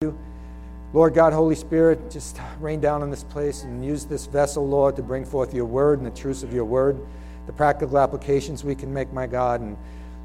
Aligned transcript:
you. 0.00 0.16
Lord 0.92 1.12
God, 1.12 1.32
Holy 1.32 1.56
Spirit, 1.56 2.08
just 2.08 2.38
rain 2.60 2.78
down 2.78 3.02
on 3.02 3.10
this 3.10 3.24
place 3.24 3.64
and 3.64 3.84
use 3.84 4.04
this 4.04 4.26
vessel, 4.26 4.64
Lord, 4.64 4.94
to 4.94 5.02
bring 5.02 5.24
forth 5.24 5.52
your 5.52 5.64
word 5.64 5.98
and 5.98 6.06
the 6.06 6.16
truths 6.16 6.44
of 6.44 6.52
your 6.52 6.64
word, 6.64 6.96
the 7.48 7.52
practical 7.52 7.98
applications 7.98 8.62
we 8.62 8.76
can 8.76 8.94
make, 8.94 9.12
my 9.12 9.26
God. 9.26 9.60
And 9.60 9.76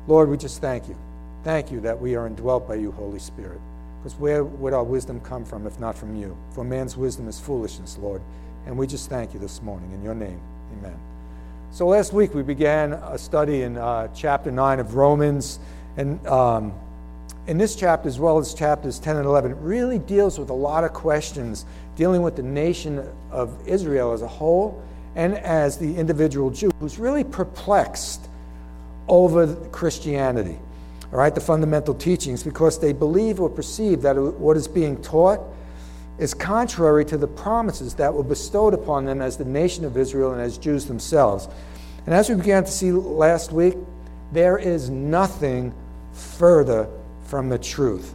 Lord, 0.08 0.30
we 0.30 0.38
just 0.38 0.62
thank 0.62 0.88
you. 0.88 0.96
Thank 1.44 1.72
you 1.72 1.80
that 1.80 2.00
we 2.00 2.14
are 2.14 2.28
indwelt 2.28 2.68
by 2.68 2.76
you, 2.76 2.92
Holy 2.92 3.18
Spirit. 3.18 3.60
Because 3.98 4.14
where 4.20 4.44
would 4.44 4.74
our 4.74 4.84
wisdom 4.84 5.20
come 5.22 5.44
from 5.44 5.66
if 5.66 5.80
not 5.80 5.98
from 5.98 6.16
you? 6.16 6.38
For 6.52 6.64
man's 6.64 6.96
wisdom 6.96 7.28
is 7.28 7.40
foolishness, 7.40 7.98
Lord. 7.98 8.22
And 8.68 8.78
we 8.78 8.86
just 8.86 9.10
thank 9.10 9.34
you 9.34 9.40
this 9.40 9.60
morning. 9.64 9.92
In 9.92 10.04
your 10.04 10.14
name, 10.14 10.40
amen. 10.78 11.00
So 11.72 11.88
last 11.88 12.14
week 12.14 12.36
we 12.36 12.44
began 12.44 12.94
a 12.94 13.18
study 13.18 13.64
in 13.64 13.78
uh, 13.78 14.10
chapter 14.14 14.52
9 14.52 14.80
of 14.80 14.94
Romans. 14.94 15.58
And 15.98 16.24
um, 16.28 16.74
in 17.46 17.58
this 17.58 17.76
chapter, 17.76 18.08
as 18.08 18.20
well 18.20 18.38
as 18.38 18.54
chapters 18.54 19.00
10 19.00 19.18
and 19.18 19.26
11, 19.26 19.52
it 19.52 19.58
really 19.60 20.00
deals 20.00 20.40
with 20.40 20.50
a 20.50 20.54
lot 20.54 20.84
of 20.84 20.94
questions 20.94 21.66
dealing 21.96 22.22
with 22.22 22.36
the 22.36 22.44
nation 22.44 23.06
of 23.32 23.68
Israel 23.68 24.14
as 24.14 24.22
a 24.22 24.28
whole 24.28 24.82
and 25.16 25.36
as 25.36 25.78
the 25.78 25.96
individual 25.98 26.50
Jew 26.50 26.72
who's 26.80 26.98
really 26.98 27.24
perplexed 27.24 28.30
over 29.08 29.56
Christianity, 29.72 30.58
all 31.12 31.20
right, 31.20 31.36
the 31.36 31.42
fundamental 31.42 31.94
teachings, 31.94 32.44
because 32.44 32.80
they 32.80 32.94
believe 32.94 33.42
or 33.42 33.50
perceive 33.50 34.02
that 34.04 34.16
what 34.16 34.56
is 34.56 34.68
being 34.68 35.02
taught 35.02 35.42
is 36.18 36.34
contrary 36.34 37.04
to 37.04 37.18
the 37.18 37.28
promises 37.28 37.94
that 37.96 38.14
were 38.14 38.24
bestowed 38.24 38.74
upon 38.74 39.06
them 39.06 39.22
as 39.22 39.36
the 39.36 39.46
nation 39.46 39.84
of 39.84 39.98
Israel 39.98 40.32
and 40.32 40.42
as 40.42 40.58
Jews 40.58 40.86
themselves. 40.86 41.50
And 42.06 42.16
as 42.16 42.30
we 42.30 42.36
began 42.36 42.64
to 42.64 42.72
see 42.72 42.92
last 42.92 43.52
week, 43.52 43.76
there 44.32 44.58
is 44.58 44.90
nothing 44.90 45.74
further 46.14 46.88
from 47.34 47.50
the 47.50 47.58
truth. 47.58 48.14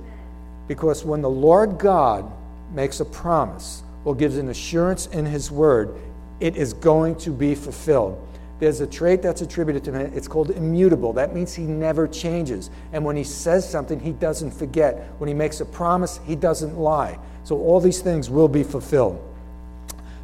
Because 0.68 1.04
when 1.04 1.22
the 1.22 1.28
Lord 1.28 1.76
God 1.76 2.30
makes 2.72 3.00
a 3.00 3.04
promise 3.04 3.82
or 4.04 4.14
gives 4.14 4.36
an 4.36 4.48
assurance 4.48 5.08
in 5.08 5.26
His 5.26 5.50
word, 5.50 5.92
it 6.38 6.56
is 6.56 6.72
going 6.72 7.16
to 7.16 7.30
be 7.32 7.56
fulfilled. 7.56 8.24
There's 8.60 8.80
a 8.80 8.86
trait 8.86 9.20
that's 9.20 9.40
attributed 9.40 9.82
to 9.86 9.92
him. 9.92 10.12
It's 10.14 10.28
called 10.28 10.50
immutable. 10.50 11.12
That 11.14 11.34
means 11.34 11.52
he 11.52 11.64
never 11.64 12.06
changes. 12.06 12.70
And 12.92 13.04
when 13.04 13.16
he 13.16 13.24
says 13.24 13.68
something, 13.68 13.98
he 13.98 14.12
doesn't 14.12 14.52
forget. 14.52 15.12
When 15.18 15.26
he 15.26 15.34
makes 15.34 15.60
a 15.60 15.64
promise, 15.64 16.20
he 16.24 16.36
doesn't 16.36 16.78
lie. 16.78 17.18
So 17.42 17.56
all 17.58 17.80
these 17.80 18.00
things 18.00 18.30
will 18.30 18.46
be 18.46 18.62
fulfilled. 18.62 19.20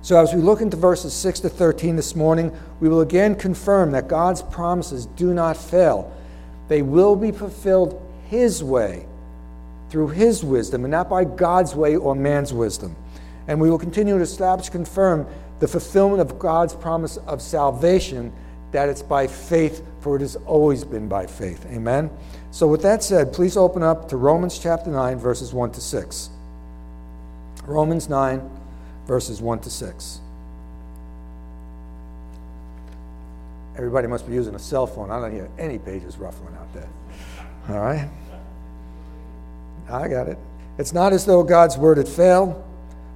So 0.03 0.21
as 0.21 0.33
we 0.33 0.41
look 0.41 0.61
into 0.61 0.77
verses 0.77 1.13
6 1.15 1.41
to 1.41 1.49
13 1.49 1.97
this 1.97 2.15
morning, 2.15 2.57
we 2.79 2.89
will 2.89 3.01
again 3.01 3.35
confirm 3.35 3.91
that 3.91 4.07
God's 4.07 4.43
promises 4.43 5.07
do 5.07 5.35
not 5.35 5.57
fail. 5.57 6.17
They 6.69 6.83
will 6.83 7.17
be 7.17 7.33
fulfilled 7.33 8.01
his 8.29 8.63
way, 8.63 9.07
through 9.95 10.09
His 10.09 10.43
wisdom, 10.43 10.85
and 10.85 10.91
not 10.91 11.09
by 11.09 11.23
God's 11.25 11.75
way 11.75 11.95
or 11.95 12.17
man's 12.17 12.53
wisdom. 12.53 12.97
And 13.47 13.61
we 13.61 13.71
will 13.71 13.79
continue 13.79 14.17
to 14.17 14.25
establish, 14.25 14.69
confirm 14.69 15.25
the 15.61 15.69
fulfillment 15.69 16.21
of 16.21 16.37
God's 16.37 16.75
promise 16.75 17.17
of 17.17 17.41
salvation, 17.41 18.33
that 18.73 18.89
it's 18.89 19.03
by 19.03 19.29
faith, 19.29 19.87
for 20.01 20.17
it 20.17 20.21
has 20.21 20.35
always 20.47 20.83
been 20.83 21.09
by 21.09 21.27
faith. 21.27 21.65
Amen? 21.67 22.11
So, 22.51 22.67
with 22.67 22.83
that 22.83 23.05
said, 23.05 23.33
please 23.33 23.57
open 23.57 23.85
up 23.85 24.09
to 24.09 24.17
Romans 24.17 24.59
chapter 24.59 24.91
9, 24.91 25.17
verses 25.19 25.53
1 25.53 25.71
to 25.71 25.81
6. 25.81 26.29
Romans 27.65 28.09
9, 28.09 28.51
verses 29.07 29.41
1 29.41 29.61
to 29.61 29.71
6. 29.71 30.21
Everybody 33.77 34.09
must 34.09 34.27
be 34.27 34.35
using 34.35 34.57
a 34.57 34.59
cell 34.59 34.89
phone. 34.89 35.13
I 35.13 35.21
don't 35.21 35.33
hear 35.33 35.49
any 35.57 35.79
pages 35.79 36.17
ruffling 36.17 36.55
out 36.57 36.73
there. 36.75 36.89
All 37.69 37.81
right? 37.81 38.09
I 39.89 40.09
got 40.09 40.29
it. 40.29 40.39
It's 40.79 40.93
not 40.93 41.13
as 41.13 41.25
though 41.25 41.43
God's 41.43 41.79
word 41.79 41.99
had 41.99 42.09
failed, 42.09 42.63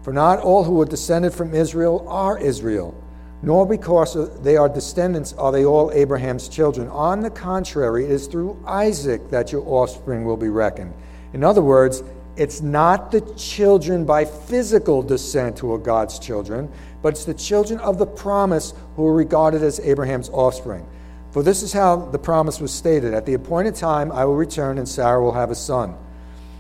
for 0.03 0.13
not 0.13 0.39
all 0.39 0.65
who 0.65 0.81
are 0.81 0.87
descended 0.87 1.35
from 1.35 1.55
Israel 1.55 2.07
are 2.09 2.39
Israel, 2.39 2.95
nor 3.43 3.67
because 3.67 4.41
they 4.43 4.57
are 4.57 4.69
descendants 4.69 5.33
are 5.35 5.53
they 5.53 5.65
all 5.65 5.91
Abraham's 5.93 6.49
children. 6.49 6.89
On 6.89 7.21
the 7.21 7.31
contrary, 7.31 8.05
it 8.05 8.11
is 8.11 8.27
through 8.27 8.63
Isaac 8.67 9.29
that 9.31 9.53
your 9.53 9.63
offspring 9.67 10.25
will 10.25 10.37
be 10.37 10.49
reckoned. 10.49 10.95
In 11.33 11.45
other 11.45 11.63
words, 11.63 12.03
it's 12.37 12.61
not 12.61 13.11
the 13.11 13.21
children 13.37 14.05
by 14.05 14.25
physical 14.25 15.03
descent 15.03 15.59
who 15.59 15.73
are 15.73 15.79
God's 15.79 16.21
children, 16.21 16.71
but 17.03 17.09
it's 17.09 17.25
the 17.25 17.35
children 17.35 17.81
of 17.81 17.99
the 17.99 18.07
promise 18.07 18.75
who 18.95 19.07
are 19.07 19.15
regarded 19.15 19.63
as 19.63 19.81
Abraham's 19.81 20.29
offspring. 20.31 20.87
For 21.39 21.45
this 21.45 21.63
is 21.63 21.73
how 21.73 21.95
the 21.95 22.19
promise 22.19 22.61
was 22.61 22.75
stated 22.75 23.15
At 23.15 23.25
the 23.25 23.35
appointed 23.35 23.77
time, 23.77 24.11
I 24.11 24.25
will 24.25 24.35
return, 24.35 24.77
and 24.77 24.89
Sarah 24.89 25.23
will 25.23 25.35
have 25.35 25.53
a 25.53 25.55
son. 25.55 25.95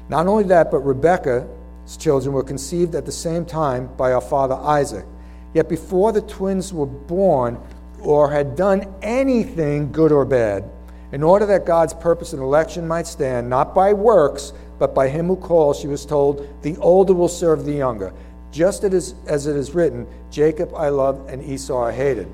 Not 0.09 0.29
only 0.29 0.45
that, 0.45 0.71
but 0.71 0.87
Rebekah's 0.87 1.97
children 1.97 2.33
were 2.33 2.45
conceived 2.45 2.95
at 2.95 3.05
the 3.05 3.11
same 3.11 3.45
time 3.45 3.89
by 3.97 4.13
our 4.13 4.21
father 4.21 4.55
Isaac. 4.55 5.05
Yet 5.53 5.69
before 5.69 6.13
the 6.13 6.21
twins 6.21 6.73
were 6.73 6.87
born 6.87 7.61
or 7.99 8.31
had 8.31 8.55
done 8.55 8.87
anything 9.03 9.91
good 9.91 10.13
or 10.13 10.25
bad, 10.25 10.71
in 11.11 11.25
order 11.25 11.45
that 11.47 11.67
God's 11.67 11.95
purpose 11.95 12.33
and 12.33 12.41
election 12.41 12.87
might 12.87 13.09
stand, 13.09 13.51
not 13.51 13.75
by 13.75 13.93
works, 13.93 14.53
but 14.79 14.95
by 14.95 15.09
him 15.09 15.27
who 15.27 15.35
calls, 15.35 15.81
she 15.81 15.89
was 15.89 16.07
told, 16.07 16.49
the 16.63 16.77
older 16.77 17.15
will 17.15 17.27
serve 17.27 17.65
the 17.65 17.73
younger. 17.73 18.13
Just 18.53 18.85
as 18.85 19.13
it 19.27 19.57
is 19.57 19.75
written, 19.75 20.07
Jacob 20.31 20.73
I 20.77 20.91
loved 20.91 21.29
and 21.29 21.43
Esau 21.43 21.83
I 21.83 21.91
hated. 21.91 22.29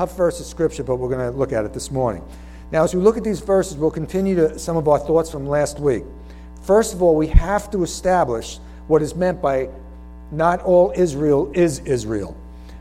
Tough 0.00 0.16
verse 0.16 0.40
of 0.40 0.46
scripture, 0.46 0.82
but 0.82 0.96
we're 0.96 1.10
going 1.10 1.30
to 1.30 1.38
look 1.38 1.52
at 1.52 1.66
it 1.66 1.74
this 1.74 1.90
morning. 1.90 2.24
Now, 2.72 2.84
as 2.84 2.94
we 2.94 3.02
look 3.02 3.18
at 3.18 3.22
these 3.22 3.40
verses, 3.40 3.76
we'll 3.76 3.90
continue 3.90 4.34
to 4.34 4.58
some 4.58 4.78
of 4.78 4.88
our 4.88 4.98
thoughts 4.98 5.30
from 5.30 5.46
last 5.46 5.78
week. 5.78 6.04
First 6.62 6.94
of 6.94 7.02
all, 7.02 7.14
we 7.14 7.26
have 7.26 7.70
to 7.72 7.82
establish 7.82 8.60
what 8.86 9.02
is 9.02 9.14
meant 9.14 9.42
by 9.42 9.68
not 10.30 10.62
all 10.62 10.90
Israel 10.96 11.52
is 11.54 11.80
Israel. 11.80 12.34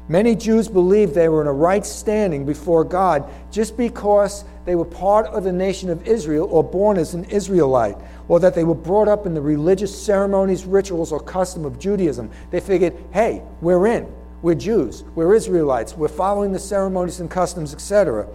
Many 0.07 0.33
Jews 0.33 0.69
believed 0.69 1.13
they 1.13 1.27
were 1.27 1.41
in 1.41 1.47
a 1.47 1.51
right 1.51 1.85
standing 1.85 2.45
before 2.45 2.85
God 2.85 3.29
just 3.51 3.75
because 3.75 4.45
they 4.63 4.75
were 4.75 4.85
part 4.85 5.25
of 5.25 5.43
the 5.43 5.51
nation 5.51 5.89
of 5.89 6.07
Israel 6.07 6.47
or 6.49 6.63
born 6.63 6.97
as 6.97 7.15
an 7.15 7.25
Israelite, 7.25 7.97
or 8.29 8.39
that 8.39 8.55
they 8.55 8.63
were 8.63 8.73
brought 8.73 9.09
up 9.09 9.25
in 9.25 9.33
the 9.33 9.41
religious 9.41 9.93
ceremonies, 9.93 10.63
rituals, 10.63 11.11
or 11.11 11.19
custom 11.19 11.65
of 11.65 11.79
Judaism. 11.79 12.31
They 12.49 12.61
figured, 12.61 12.95
hey, 13.11 13.41
we're 13.59 13.87
in. 13.87 14.07
We're 14.41 14.55
Jews. 14.55 15.03
We're 15.15 15.35
Israelites. 15.35 15.95
We're 15.95 16.07
following 16.07 16.51
the 16.51 16.59
ceremonies 16.59 17.19
and 17.19 17.29
customs, 17.29 17.73
etc 17.73 18.27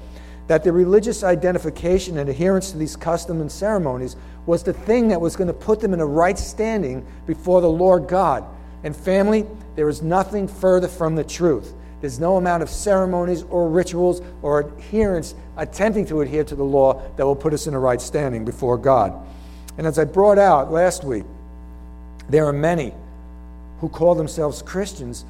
that 0.47 0.63
the 0.63 0.73
religious 0.73 1.25
identification 1.25 2.19
and 2.19 2.29
adherence 2.29 2.71
to 2.73 2.79
these 2.79 2.97
customs 2.97 3.41
and 3.41 3.51
ceremonies 3.51 4.17
was 4.47 4.63
the 4.63 4.73
thing 4.73 5.09
that 5.09 5.21
was 5.21 5.37
going 5.37 5.49
to 5.49 5.55
put 5.55 5.81
them 5.81 5.95
in 5.95 6.01
a 6.01 6.07
right 6.07 6.39
standing 6.39 7.05
before 7.27 7.61
the 7.61 7.71
Lord 7.71 8.07
God. 8.07 8.45
And 8.83 8.95
family, 8.95 9.47
there 9.75 9.89
is 9.89 10.03
nothing 10.03 10.47
further 10.47 10.89
from 10.89 11.17
the 11.17 11.25
truth. 11.25 11.73
There's 12.03 12.21
no 12.21 12.37
amount 12.37 12.63
of 12.63 12.69
ceremonies 12.69 13.43
or 13.45 13.71
rituals 13.71 14.21
or 14.43 14.61
adherence 14.61 15.35
attempting 15.57 16.05
to 16.07 16.21
adhere 16.21 16.45
to 16.45 16.55
the 16.55 16.65
law 16.65 17.01
that 17.17 17.25
will 17.25 17.37
put 17.37 17.55
us 17.55 17.67
in 17.67 17.73
a 17.73 17.79
right 17.79 18.01
standing 18.01 18.45
before 18.45 18.77
God. 18.77 19.15
And 19.79 19.87
as 19.87 19.99
I 19.99 20.05
brought 20.05 20.39
out 20.39 20.71
last 20.71 21.05
week, 21.05 21.25
there 22.29 22.45
are 22.45 22.53
many 22.53 22.93
who 23.81 23.89
call 23.89 24.15
themselves 24.15 24.61
Christians 24.61 25.25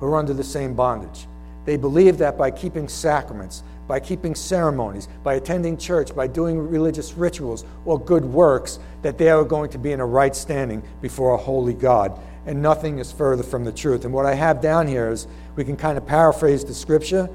who 0.00 0.06
are 0.06 0.16
under 0.16 0.34
the 0.34 0.44
same 0.44 0.74
bondage. 0.74 1.26
They 1.64 1.76
believe 1.76 2.18
that 2.18 2.36
by 2.36 2.50
keeping 2.50 2.88
sacraments, 2.88 3.62
by 3.86 4.00
keeping 4.00 4.34
ceremonies, 4.34 5.08
by 5.22 5.34
attending 5.34 5.76
church, 5.76 6.14
by 6.14 6.26
doing 6.26 6.58
religious 6.58 7.14
rituals 7.14 7.64
or 7.84 7.98
good 7.98 8.24
works, 8.24 8.78
that 9.02 9.18
they 9.18 9.28
are 9.28 9.44
going 9.44 9.70
to 9.70 9.78
be 9.78 9.92
in 9.92 10.00
a 10.00 10.06
right 10.06 10.34
standing 10.34 10.82
before 11.00 11.34
a 11.34 11.38
holy 11.38 11.74
God. 11.74 12.18
And 12.46 12.60
nothing 12.60 12.98
is 12.98 13.12
further 13.12 13.42
from 13.42 13.64
the 13.64 13.72
truth. 13.72 14.04
And 14.04 14.12
what 14.12 14.26
I 14.26 14.34
have 14.34 14.60
down 14.60 14.86
here 14.86 15.10
is 15.10 15.26
we 15.56 15.64
can 15.64 15.76
kind 15.76 15.96
of 15.96 16.06
paraphrase 16.06 16.64
the 16.64 16.74
scripture 16.74 17.28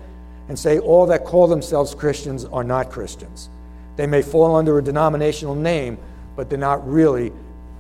and 0.48 0.58
say 0.58 0.80
all 0.80 1.06
that 1.08 1.26
call 1.26 1.48
themselves 1.48 1.96
Christians 1.96 2.46
are 2.46 2.64
not 2.64 2.92
Christians. 2.92 3.50
They 3.96 4.08
may 4.08 4.22
fall 4.22 4.56
under 4.56 4.78
a 4.78 4.84
denominational 4.84 5.56
name, 5.56 5.98
but 6.36 6.50
they're 6.50 6.60
not 6.60 6.88
really 6.88 7.32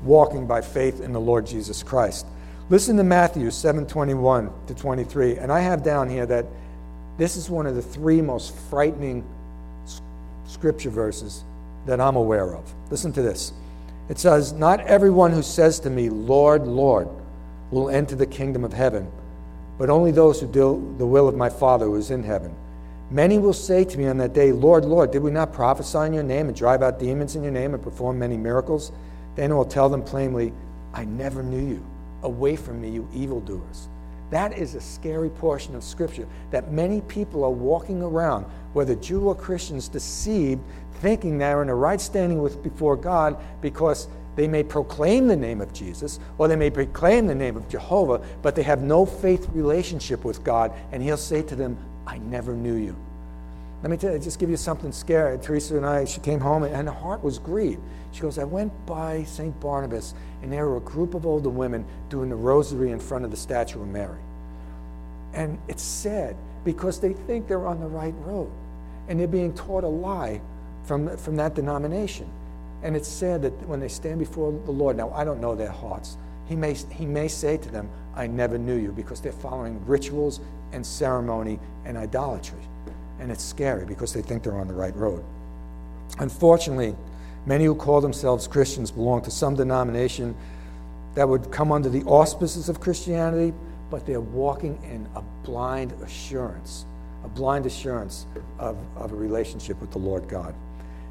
walking 0.03 0.47
by 0.47 0.61
faith 0.61 1.01
in 1.01 1.13
the 1.13 1.19
Lord 1.19 1.45
Jesus 1.45 1.83
Christ. 1.83 2.25
Listen 2.71 2.97
to 2.97 3.03
Matthew 3.03 3.49
7:21 3.49 4.51
to 4.67 4.75
23, 4.75 5.37
and 5.37 5.51
I 5.51 5.61
have 5.61 5.81
down 5.81 6.07
here 6.07 6.27
that 6.27 6.45
this 7.17 7.35
is 7.35 7.49
one 7.49 7.65
of 7.65 7.75
the 7.75 7.81
three 7.81 8.21
most 8.21 8.53
frightening 8.69 9.23
scripture 10.45 10.91
verses 10.91 11.43
that 11.87 11.99
I'm 11.99 12.15
aware 12.15 12.53
of. 12.53 12.71
Listen 12.91 13.11
to 13.13 13.23
this. 13.23 13.53
It 14.07 14.19
says, 14.19 14.53
Not 14.53 14.81
everyone 14.81 15.31
who 15.31 15.41
says 15.41 15.79
to 15.81 15.89
me, 15.89 16.09
Lord, 16.09 16.67
Lord, 16.67 17.07
will 17.71 17.89
enter 17.89 18.15
the 18.15 18.27
kingdom 18.27 18.63
of 18.63 18.73
heaven, 18.73 19.11
but 19.79 19.89
only 19.89 20.11
those 20.11 20.39
who 20.39 20.47
do 20.47 20.95
the 20.99 21.07
will 21.07 21.27
of 21.27 21.35
my 21.35 21.49
Father 21.49 21.85
who 21.85 21.95
is 21.95 22.11
in 22.11 22.23
heaven. 22.23 22.53
Many 23.09 23.39
will 23.39 23.53
say 23.53 23.83
to 23.83 23.97
me 23.97 24.05
on 24.05 24.17
that 24.17 24.33
day, 24.33 24.51
Lord, 24.51 24.85
Lord, 24.85 25.09
did 25.09 25.23
we 25.23 25.31
not 25.31 25.53
prophesy 25.53 26.05
in 26.05 26.13
your 26.13 26.23
name 26.23 26.47
and 26.47 26.55
drive 26.55 26.83
out 26.83 26.99
demons 26.99 27.35
in 27.35 27.41
your 27.41 27.51
name 27.51 27.73
and 27.73 27.81
perform 27.81 28.19
many 28.19 28.37
miracles? 28.37 28.91
Then 29.35 29.51
I 29.51 29.55
will 29.55 29.65
tell 29.65 29.89
them 29.89 30.03
plainly, 30.03 30.53
I 30.93 31.05
never 31.05 31.41
knew 31.41 31.67
you. 31.67 31.83
Away 32.23 32.55
from 32.55 32.81
me, 32.81 32.89
you 32.89 33.07
evildoers. 33.13 33.87
That 34.29 34.57
is 34.57 34.75
a 34.75 34.81
scary 34.81 35.29
portion 35.29 35.75
of 35.75 35.83
Scripture 35.83 36.27
that 36.51 36.71
many 36.71 37.01
people 37.01 37.43
are 37.43 37.49
walking 37.49 38.01
around, 38.03 38.45
whether 38.73 38.93
Jew 38.95 39.27
or 39.27 39.35
Christians, 39.35 39.87
deceived, 39.87 40.61
thinking 41.01 41.37
they're 41.37 41.63
in 41.63 41.69
a 41.69 41.75
right 41.75 41.99
standing 41.99 42.41
with 42.41 42.61
before 42.61 42.95
God 42.95 43.37
because 43.61 44.07
They 44.39 44.47
may 44.47 44.63
proclaim 44.63 45.27
the 45.27 45.35
name 45.35 45.59
of 45.59 45.73
Jesus 45.73 46.17
or 46.37 46.47
they 46.47 46.55
may 46.55 46.69
proclaim 46.69 47.27
the 47.27 47.35
name 47.35 47.57
of 47.57 47.67
Jehovah, 47.67 48.21
but 48.41 48.55
they 48.55 48.63
have 48.63 48.81
no 48.81 49.05
faith 49.05 49.49
relationship 49.51 50.23
with 50.23 50.45
God, 50.45 50.71
and 50.93 51.03
He'll 51.03 51.17
say 51.17 51.41
to 51.41 51.55
them, 51.55 51.77
I 52.07 52.19
never 52.19 52.53
knew 52.53 52.75
you. 52.75 52.95
Let 53.81 53.91
me 53.91 53.97
tell 53.97 54.13
you, 54.13 54.19
just 54.19 54.39
give 54.39 54.49
you 54.49 54.55
something 54.55 54.93
scary. 54.93 55.37
Teresa 55.39 55.75
and 55.75 55.85
I, 55.85 56.05
she 56.05 56.21
came 56.21 56.39
home 56.39 56.63
and 56.63 56.87
her 56.87 56.93
heart 56.93 57.21
was 57.21 57.37
grieved. 57.37 57.81
She 58.11 58.21
goes, 58.21 58.37
I 58.39 58.43
went 58.43 58.73
by 58.85 59.23
St. 59.23 59.57
Barnabas 59.59 60.13
and 60.41 60.51
there 60.51 60.67
were 60.67 60.77
a 60.77 60.81
group 60.81 61.13
of 61.13 61.25
older 61.25 61.49
women 61.49 61.85
doing 62.09 62.29
the 62.29 62.35
rosary 62.35 62.91
in 62.91 62.99
front 62.99 63.25
of 63.25 63.31
the 63.31 63.37
statue 63.37 63.81
of 63.81 63.87
Mary. 63.87 64.19
And 65.33 65.59
it's 65.67 65.83
sad 65.83 66.35
because 66.65 66.99
they 66.99 67.13
think 67.13 67.47
they're 67.47 67.67
on 67.67 67.79
the 67.79 67.87
right 67.87 68.13
road 68.19 68.51
and 69.07 69.19
they're 69.19 69.27
being 69.27 69.53
taught 69.53 69.83
a 69.83 69.87
lie 69.87 70.41
from, 70.83 71.15
from 71.17 71.35
that 71.35 71.55
denomination. 71.55 72.27
And 72.81 72.95
it's 72.95 73.07
sad 73.07 73.41
that 73.41 73.51
when 73.67 73.79
they 73.79 73.89
stand 73.89 74.19
before 74.19 74.51
the 74.51 74.71
Lord, 74.71 74.95
now 74.97 75.11
I 75.11 75.23
don't 75.23 75.41
know 75.41 75.55
their 75.55 75.71
hearts, 75.71 76.17
he 76.47 76.55
may, 76.55 76.73
he 76.73 77.05
may 77.05 77.27
say 77.27 77.57
to 77.57 77.69
them, 77.69 77.89
I 78.15 78.27
never 78.27 78.57
knew 78.57 78.75
you, 78.75 78.91
because 78.91 79.21
they're 79.21 79.31
following 79.31 79.85
rituals 79.85 80.39
and 80.71 80.85
ceremony 80.85 81.59
and 81.85 81.97
idolatry. 81.97 82.59
And 83.19 83.31
it's 83.31 83.43
scary 83.43 83.85
because 83.85 84.13
they 84.13 84.21
think 84.21 84.43
they're 84.43 84.57
on 84.57 84.67
the 84.67 84.73
right 84.73 84.95
road. 84.95 85.23
Unfortunately, 86.19 86.95
many 87.49 87.65
who 87.65 87.73
call 87.73 87.99
themselves 87.99 88.47
Christians 88.47 88.91
belong 88.91 89.23
to 89.23 89.31
some 89.31 89.55
denomination 89.55 90.35
that 91.15 91.27
would 91.27 91.51
come 91.51 91.71
under 91.71 91.89
the 91.89 92.03
auspices 92.03 92.69
of 92.69 92.79
Christianity, 92.79 93.55
but 93.89 94.05
they're 94.05 94.21
walking 94.21 94.77
in 94.83 95.09
a 95.15 95.23
blind 95.43 95.91
assurance, 96.03 96.85
a 97.25 97.27
blind 97.27 97.65
assurance 97.65 98.27
of, 98.59 98.77
of 98.95 99.11
a 99.13 99.15
relationship 99.15 99.81
with 99.81 99.89
the 99.89 99.97
Lord 99.97 100.29
God. 100.29 100.53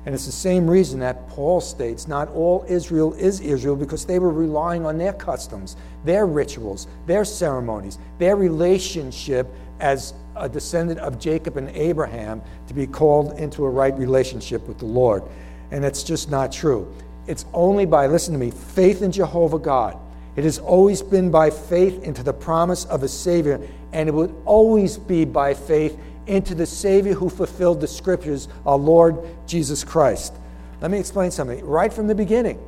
And 0.07 0.15
it's 0.15 0.27
the 0.27 0.33
same 0.33 0.71
reason 0.71 1.01
that 1.01 1.29
Paul 1.29 1.61
states 1.61 2.07
not 2.07 2.29
all 2.29 2.65
Israel 2.69 3.15
is 3.15 3.41
Israel 3.41 3.75
because 3.75 4.07
they 4.07 4.21
were 4.21 4.31
relying 4.31 4.87
on 4.87 4.97
their 4.97 5.15
customs, 5.15 5.77
their 6.05 6.25
rituals, 6.25 6.87
their 7.07 7.25
ceremonies, 7.25 7.99
their 8.19 8.37
relationship 8.37 9.49
as 9.81 10.15
a 10.37 10.49
descendant 10.49 11.01
of 11.01 11.19
Jacob 11.19 11.57
and 11.57 11.69
Abraham 11.71 12.41
to 12.69 12.75
be 12.75 12.87
called 12.87 13.33
into 13.41 13.65
a 13.65 13.69
right 13.69 13.99
relationship 13.99 14.69
with 14.69 14.79
the 14.79 14.87
Lord. 14.87 15.25
And 15.71 15.85
it's 15.85 16.03
just 16.03 16.31
not 16.31 16.53
true. 16.53 16.93
It's 17.27 17.45
only 17.53 17.85
by, 17.85 18.07
listen 18.07 18.33
to 18.33 18.39
me, 18.39 18.51
faith 18.51 19.03
in 19.03 19.13
Jehovah 19.13 19.59
God. 19.59 19.99
It 20.37 20.45
has 20.45 20.59
always 20.59 21.03
been 21.03 21.31
by 21.31 21.51
faith 21.51 22.03
into 22.03 22.23
the 22.23 22.33
promise 22.33 22.85
of 22.87 23.03
a 23.03 23.09
Savior, 23.09 23.61
and 23.93 24.09
it 24.09 24.13
would 24.13 24.35
always 24.45 24.97
be 24.97 25.25
by 25.25 25.53
faith 25.53 25.99
into 26.27 26.55
the 26.55 26.67
Savior 26.67 27.15
who 27.15 27.29
fulfilled 27.29 27.81
the 27.81 27.89
Scriptures, 27.89 28.49
our 28.65 28.79
Lord 28.79 29.17
Jesus 29.47 29.83
Christ. 29.83 30.35
Let 30.81 30.91
me 30.91 30.99
explain 30.99 31.31
something. 31.31 31.65
Right 31.65 31.93
from 31.93 32.07
the 32.07 32.15
beginning, 32.15 32.59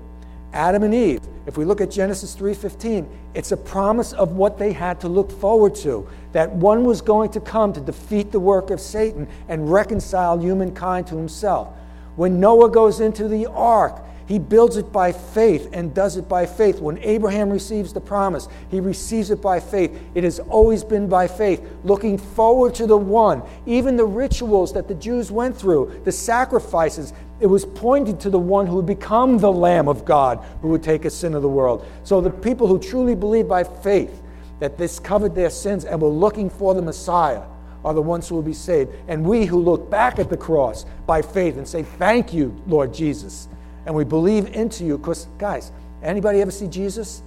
Adam 0.53 0.83
and 0.83 0.93
Eve, 0.93 1.21
if 1.47 1.57
we 1.57 1.65
look 1.65 1.81
at 1.81 1.91
Genesis 1.91 2.35
3:15, 2.35 3.07
it's 3.35 3.53
a 3.53 3.57
promise 3.57 4.13
of 4.13 4.33
what 4.33 4.59
they 4.59 4.73
had 4.73 5.01
to 5.01 5.09
look 5.09 5.31
forward 5.31 5.75
to, 5.77 6.07
that 6.33 6.51
one 6.51 6.85
was 6.85 7.01
going 7.01 7.31
to 7.31 7.41
come 7.41 7.73
to 7.73 7.81
defeat 7.81 8.33
the 8.33 8.41
work 8.41 8.71
of 8.71 8.81
Satan 8.81 9.29
and 9.49 9.71
reconcile 9.73 10.39
humankind 10.39 11.07
to 11.09 11.17
himself. 11.17 11.69
When 12.17 12.41
Noah 12.41 12.71
goes 12.71 13.01
into 13.01 13.29
the 13.29 13.47
ark, 13.47 14.03
he 14.31 14.39
builds 14.39 14.77
it 14.77 14.93
by 14.93 15.11
faith 15.11 15.69
and 15.73 15.93
does 15.93 16.17
it 16.17 16.29
by 16.29 16.47
faith. 16.47 16.81
When 16.81 16.99
Abraham 16.99 17.51
receives 17.51 17.93
the 17.93 18.01
promise, 18.01 18.47
he 18.71 18.79
receives 18.79 19.33
it 19.33 19.43
by 19.43 19.59
faith. 19.59 20.01
It 20.15 20.23
has 20.23 20.39
always 20.39 20.85
been 20.85 21.09
by 21.09 21.27
faith, 21.27 21.61
looking 21.83 22.17
forward 22.17 22.73
to 22.77 22.87
the 22.87 22.97
one. 22.97 23.43
Even 23.67 23.97
the 23.97 24.05
rituals 24.05 24.73
that 24.75 24.87
the 24.87 24.95
Jews 24.95 25.33
went 25.33 25.57
through, 25.57 26.01
the 26.05 26.13
sacrifices, 26.13 27.13
it 27.41 27.47
was 27.47 27.65
pointed 27.65 28.21
to 28.21 28.31
the 28.31 28.39
one 28.39 28.69
who 28.69 28.77
would 28.77 28.87
become 28.87 29.39
the 29.39 29.51
Lamb 29.51 29.89
of 29.89 30.05
God 30.05 30.45
who 30.63 30.69
would 30.69 30.85
take 30.85 31.07
a 31.07 31.11
sin 31.11 31.35
of 31.35 31.43
the 31.43 31.49
world. 31.49 31.85
So 32.05 32.21
the 32.21 32.31
people 32.31 32.69
who 32.69 32.79
truly 32.79 33.17
believe 33.17 33.49
by 33.49 33.65
faith 33.65 34.23
that 34.61 34.79
this 34.79 35.01
covered 35.01 35.35
their 35.35 35.51
sins 35.51 35.85
and 35.85 36.01
were 36.01 36.09
looking 36.09 36.51
for 36.51 36.73
the 36.75 36.83
Messiah 36.83 37.43
are 37.85 37.95
the 37.95 38.03
ones 38.03 38.29
who 38.29 38.35
will 38.35 38.43
be 38.43 38.53
saved. 38.53 38.91
And 39.09 39.25
we 39.25 39.47
who 39.47 39.61
look 39.61 39.91
back 39.91 40.19
at 40.19 40.29
the 40.29 40.37
cross 40.37 40.85
by 41.07 41.23
faith 41.23 41.57
and 41.57 41.67
say, 41.67 41.83
Thank 41.83 42.33
you, 42.33 42.55
Lord 42.67 42.93
Jesus 42.93 43.49
and 43.87 43.95
we 43.95 44.05
believe 44.05 44.55
into 44.55 44.85
you. 44.85 44.99
Because, 44.99 45.27
guys, 45.39 45.73
anybody 46.03 46.41
ever 46.41 46.51
see 46.51 46.69
Jesus? 46.69 47.23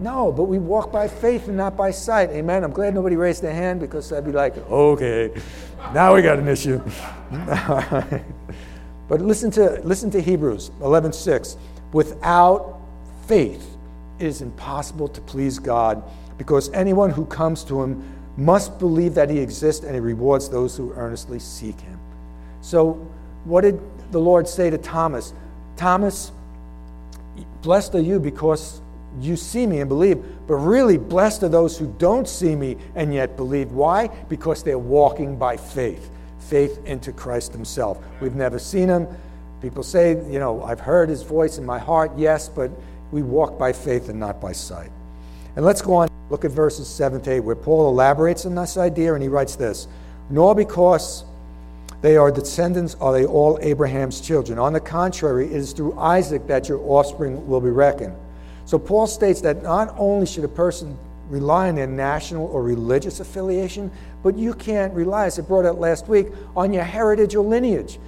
No, 0.00 0.32
but 0.32 0.44
we 0.44 0.58
walk 0.58 0.90
by 0.90 1.06
faith 1.06 1.46
and 1.46 1.56
not 1.56 1.76
by 1.76 1.90
sight. 1.92 2.30
Amen. 2.30 2.64
I'm 2.64 2.72
glad 2.72 2.94
nobody 2.94 3.16
raised 3.16 3.42
their 3.42 3.54
hand 3.54 3.80
because 3.80 4.12
I'd 4.12 4.24
be 4.24 4.32
like, 4.32 4.56
okay, 4.68 5.30
now 5.92 6.14
we 6.14 6.22
got 6.22 6.38
an 6.38 6.48
issue. 6.48 6.82
but 9.08 9.20
listen 9.20 9.52
to, 9.52 9.80
listen 9.84 10.10
to 10.10 10.20
Hebrews 10.20 10.70
11:6. 10.80 11.56
Without 11.92 12.80
faith, 13.28 13.76
it 14.18 14.26
is 14.26 14.42
impossible 14.42 15.06
to 15.06 15.20
please 15.20 15.60
God 15.60 16.02
because 16.38 16.72
anyone 16.72 17.10
who 17.10 17.24
comes 17.26 17.62
to 17.64 17.80
him 17.80 18.02
must 18.36 18.78
believe 18.78 19.14
that 19.14 19.30
he 19.30 19.38
exists 19.38 19.84
and 19.84 19.94
he 19.94 20.00
rewards 20.00 20.48
those 20.48 20.76
who 20.76 20.92
earnestly 20.94 21.38
seek 21.38 21.80
him. 21.80 21.98
So, 22.60 22.94
what 23.44 23.60
did 23.60 23.80
the 24.10 24.18
Lord 24.18 24.48
say 24.48 24.70
to 24.70 24.78
Thomas, 24.78 25.32
Thomas, 25.76 26.32
blessed 27.62 27.94
are 27.94 28.00
you 28.00 28.18
because 28.18 28.80
you 29.20 29.36
see 29.36 29.66
me 29.66 29.80
and 29.80 29.88
believe, 29.88 30.24
but 30.46 30.54
really 30.54 30.98
blessed 30.98 31.42
are 31.42 31.48
those 31.48 31.78
who 31.78 31.94
don't 31.98 32.28
see 32.28 32.56
me 32.56 32.76
and 32.94 33.14
yet 33.14 33.36
believe. 33.36 33.72
Why? 33.72 34.08
Because 34.28 34.62
they're 34.62 34.78
walking 34.78 35.36
by 35.36 35.56
faith, 35.56 36.10
faith 36.38 36.84
into 36.84 37.12
Christ 37.12 37.52
Himself. 37.52 37.98
We've 38.20 38.34
never 38.34 38.58
seen 38.58 38.88
Him. 38.88 39.06
People 39.60 39.82
say, 39.82 40.10
you 40.30 40.38
know, 40.38 40.62
I've 40.62 40.80
heard 40.80 41.08
His 41.08 41.22
voice 41.22 41.58
in 41.58 41.64
my 41.64 41.78
heart, 41.78 42.12
yes, 42.16 42.48
but 42.48 42.70
we 43.12 43.22
walk 43.22 43.58
by 43.58 43.72
faith 43.72 44.08
and 44.08 44.18
not 44.18 44.40
by 44.40 44.52
sight. 44.52 44.90
And 45.56 45.64
let's 45.64 45.82
go 45.82 45.94
on, 45.94 46.08
look 46.30 46.44
at 46.44 46.50
verses 46.50 46.88
7 46.88 47.20
to 47.22 47.32
8, 47.32 47.40
where 47.40 47.54
Paul 47.54 47.88
elaborates 47.88 48.44
on 48.46 48.54
this 48.54 48.76
idea, 48.76 49.14
and 49.14 49.22
he 49.22 49.28
writes 49.28 49.56
this 49.56 49.86
Nor 50.30 50.54
because 50.54 51.24
they 52.02 52.16
are 52.16 52.30
descendants, 52.30 52.96
are 53.00 53.12
they 53.12 53.24
all 53.24 53.58
Abraham's 53.62 54.20
children? 54.20 54.58
On 54.58 54.72
the 54.72 54.80
contrary, 54.80 55.46
it 55.46 55.52
is 55.52 55.72
through 55.72 55.98
Isaac 55.98 56.46
that 56.48 56.68
your 56.68 56.78
offspring 56.80 57.46
will 57.48 57.60
be 57.60 57.70
reckoned. 57.70 58.14
So 58.66 58.78
Paul 58.78 59.06
states 59.06 59.40
that 59.42 59.62
not 59.62 59.94
only 59.96 60.26
should 60.26 60.44
a 60.44 60.48
person 60.48 60.98
rely 61.28 61.68
on 61.68 61.76
their 61.76 61.86
national 61.86 62.46
or 62.46 62.62
religious 62.62 63.20
affiliation, 63.20 63.90
but 64.22 64.36
you 64.36 64.54
can't 64.54 64.92
rely, 64.92 65.26
as 65.26 65.38
I 65.38 65.42
brought 65.42 65.64
out 65.64 65.78
last 65.78 66.08
week, 66.08 66.28
on 66.56 66.72
your 66.72 66.84
heritage 66.84 67.34
or 67.34 67.44
lineage. 67.44 67.98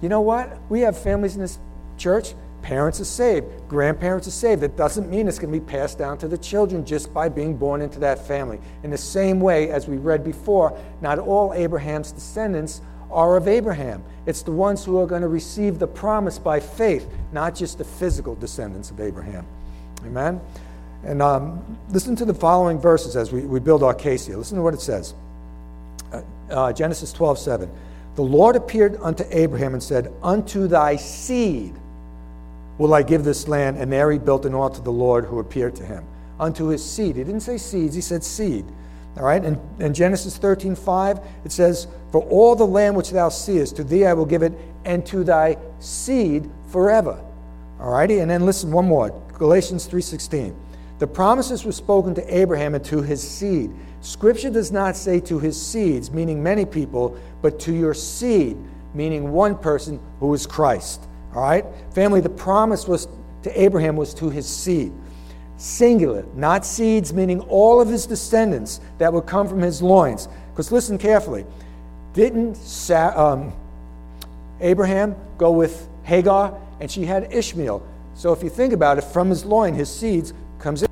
You 0.00 0.08
know 0.08 0.20
what? 0.20 0.58
We 0.68 0.80
have 0.80 0.98
families 0.98 1.34
in 1.34 1.40
this 1.40 1.58
church. 1.96 2.34
Parents 2.62 3.00
are 3.00 3.04
saved, 3.04 3.46
grandparents 3.68 4.28
are 4.28 4.32
saved. 4.32 4.62
That 4.62 4.76
doesn't 4.76 5.10
mean 5.10 5.26
it's 5.26 5.38
going 5.38 5.52
to 5.52 5.60
be 5.60 5.66
passed 5.66 5.98
down 5.98 6.16
to 6.18 6.28
the 6.28 6.38
children 6.38 6.86
just 6.86 7.12
by 7.12 7.28
being 7.28 7.56
born 7.56 7.82
into 7.82 7.98
that 8.00 8.24
family. 8.26 8.60
In 8.84 8.90
the 8.90 8.98
same 8.98 9.40
way, 9.40 9.70
as 9.70 9.88
we 9.88 9.96
read 9.96 10.22
before, 10.22 10.78
not 11.00 11.18
all 11.18 11.52
Abraham's 11.54 12.12
descendants 12.12 12.80
are 13.10 13.36
of 13.36 13.48
Abraham. 13.48 14.02
It's 14.26 14.42
the 14.42 14.52
ones 14.52 14.84
who 14.84 14.98
are 15.00 15.06
going 15.06 15.22
to 15.22 15.28
receive 15.28 15.78
the 15.78 15.88
promise 15.88 16.38
by 16.38 16.60
faith, 16.60 17.06
not 17.32 17.54
just 17.54 17.78
the 17.78 17.84
physical 17.84 18.36
descendants 18.36 18.90
of 18.90 19.00
Abraham. 19.00 19.44
Amen? 20.04 20.40
And 21.04 21.20
um, 21.20 21.78
listen 21.90 22.14
to 22.16 22.24
the 22.24 22.34
following 22.34 22.78
verses 22.78 23.16
as 23.16 23.32
we, 23.32 23.40
we 23.40 23.58
build 23.58 23.82
our 23.82 23.94
case 23.94 24.24
here. 24.24 24.36
Listen 24.36 24.56
to 24.56 24.62
what 24.62 24.72
it 24.72 24.80
says 24.80 25.14
uh, 26.12 26.22
uh, 26.50 26.72
Genesis 26.72 27.12
12 27.12 27.38
7. 27.38 27.70
The 28.14 28.22
Lord 28.22 28.56
appeared 28.56 28.98
unto 29.00 29.24
Abraham 29.30 29.72
and 29.72 29.82
said, 29.82 30.12
Unto 30.22 30.68
thy 30.68 30.96
seed 30.96 31.74
will 32.82 32.94
I 32.94 33.02
give 33.02 33.22
this 33.22 33.46
land. 33.46 33.78
And 33.78 33.92
there 33.92 34.10
he 34.10 34.18
built 34.18 34.44
an 34.44 34.54
altar 34.54 34.78
to 34.78 34.82
the 34.82 34.92
Lord 34.92 35.24
who 35.24 35.38
appeared 35.38 35.76
to 35.76 35.84
him. 35.84 36.04
Unto 36.40 36.66
his 36.66 36.84
seed. 36.84 37.16
He 37.16 37.24
didn't 37.24 37.40
say 37.40 37.56
seeds, 37.56 37.94
he 37.94 38.00
said 38.00 38.24
seed. 38.24 38.66
All 39.16 39.24
right, 39.24 39.44
and 39.44 39.58
in 39.78 39.92
Genesis 39.94 40.38
13, 40.38 40.74
5, 40.74 41.20
it 41.44 41.52
says, 41.52 41.86
For 42.10 42.22
all 42.22 42.56
the 42.56 42.66
land 42.66 42.96
which 42.96 43.10
thou 43.10 43.28
seest, 43.28 43.76
to 43.76 43.84
thee 43.84 44.06
I 44.06 44.14
will 44.14 44.24
give 44.24 44.42
it, 44.42 44.52
and 44.84 45.04
to 45.06 45.22
thy 45.22 45.58
seed 45.80 46.50
forever. 46.68 47.22
All 47.78 47.90
righty, 47.90 48.20
and 48.20 48.30
then 48.30 48.46
listen 48.46 48.72
one 48.72 48.86
more. 48.86 49.12
Galatians 49.34 49.86
3:16. 49.86 50.54
The 50.98 51.06
promises 51.06 51.64
were 51.64 51.72
spoken 51.72 52.14
to 52.14 52.36
Abraham 52.36 52.74
and 52.74 52.84
to 52.86 53.02
his 53.02 53.20
seed. 53.20 53.70
Scripture 54.00 54.50
does 54.50 54.72
not 54.72 54.96
say 54.96 55.20
to 55.20 55.38
his 55.38 55.60
seeds, 55.60 56.10
meaning 56.10 56.42
many 56.42 56.64
people, 56.64 57.16
but 57.42 57.58
to 57.60 57.72
your 57.72 57.92
seed, 57.92 58.56
meaning 58.94 59.32
one 59.32 59.56
person 59.58 60.00
who 60.20 60.32
is 60.32 60.46
Christ. 60.46 61.06
All 61.34 61.42
right? 61.42 61.64
Family, 61.94 62.20
the 62.20 62.30
promise 62.30 62.86
was 62.86 63.08
to 63.42 63.60
Abraham 63.60 63.96
was 63.96 64.14
to 64.14 64.30
his 64.30 64.46
seed 64.46 64.92
singular, 65.62 66.24
not 66.34 66.66
seeds, 66.66 67.12
meaning 67.12 67.40
all 67.42 67.80
of 67.80 67.88
his 67.88 68.04
descendants 68.04 68.80
that 68.98 69.12
would 69.12 69.26
come 69.26 69.46
from 69.48 69.60
his 69.60 69.80
loins. 69.80 70.28
Because 70.50 70.72
listen 70.72 70.98
carefully. 70.98 71.46
Didn't 72.14 72.58
um, 72.90 73.52
Abraham 74.60 75.14
go 75.38 75.52
with 75.52 75.88
Hagar 76.02 76.58
and 76.80 76.90
she 76.90 77.04
had 77.04 77.32
Ishmael? 77.32 77.86
So 78.14 78.32
if 78.32 78.42
you 78.42 78.50
think 78.50 78.72
about 78.72 78.98
it, 78.98 79.02
from 79.04 79.30
his 79.30 79.44
loin, 79.44 79.72
his 79.72 79.88
seeds 79.88 80.34
comes 80.58 80.82
Ishmael. 80.82 80.91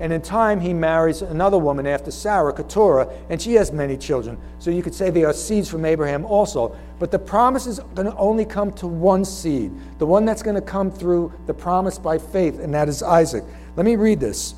And 0.00 0.12
in 0.12 0.20
time, 0.20 0.60
he 0.60 0.72
marries 0.72 1.22
another 1.22 1.58
woman 1.58 1.86
after 1.86 2.10
Sarah, 2.10 2.52
Keturah, 2.52 3.08
and 3.30 3.40
she 3.40 3.54
has 3.54 3.72
many 3.72 3.96
children. 3.96 4.38
So 4.58 4.70
you 4.70 4.82
could 4.82 4.94
say 4.94 5.10
they 5.10 5.24
are 5.24 5.32
seeds 5.32 5.68
from 5.68 5.84
Abraham 5.84 6.24
also. 6.24 6.76
But 6.98 7.10
the 7.10 7.18
promise 7.18 7.66
is 7.66 7.80
going 7.94 8.10
to 8.10 8.16
only 8.16 8.44
come 8.44 8.72
to 8.74 8.86
one 8.86 9.24
seed, 9.24 9.72
the 9.98 10.06
one 10.06 10.24
that's 10.24 10.42
going 10.42 10.56
to 10.56 10.62
come 10.62 10.90
through 10.90 11.32
the 11.46 11.54
promise 11.54 11.98
by 11.98 12.18
faith, 12.18 12.58
and 12.58 12.74
that 12.74 12.88
is 12.88 13.02
Isaac. 13.02 13.44
Let 13.76 13.86
me 13.86 13.96
read 13.96 14.20
this. 14.20 14.54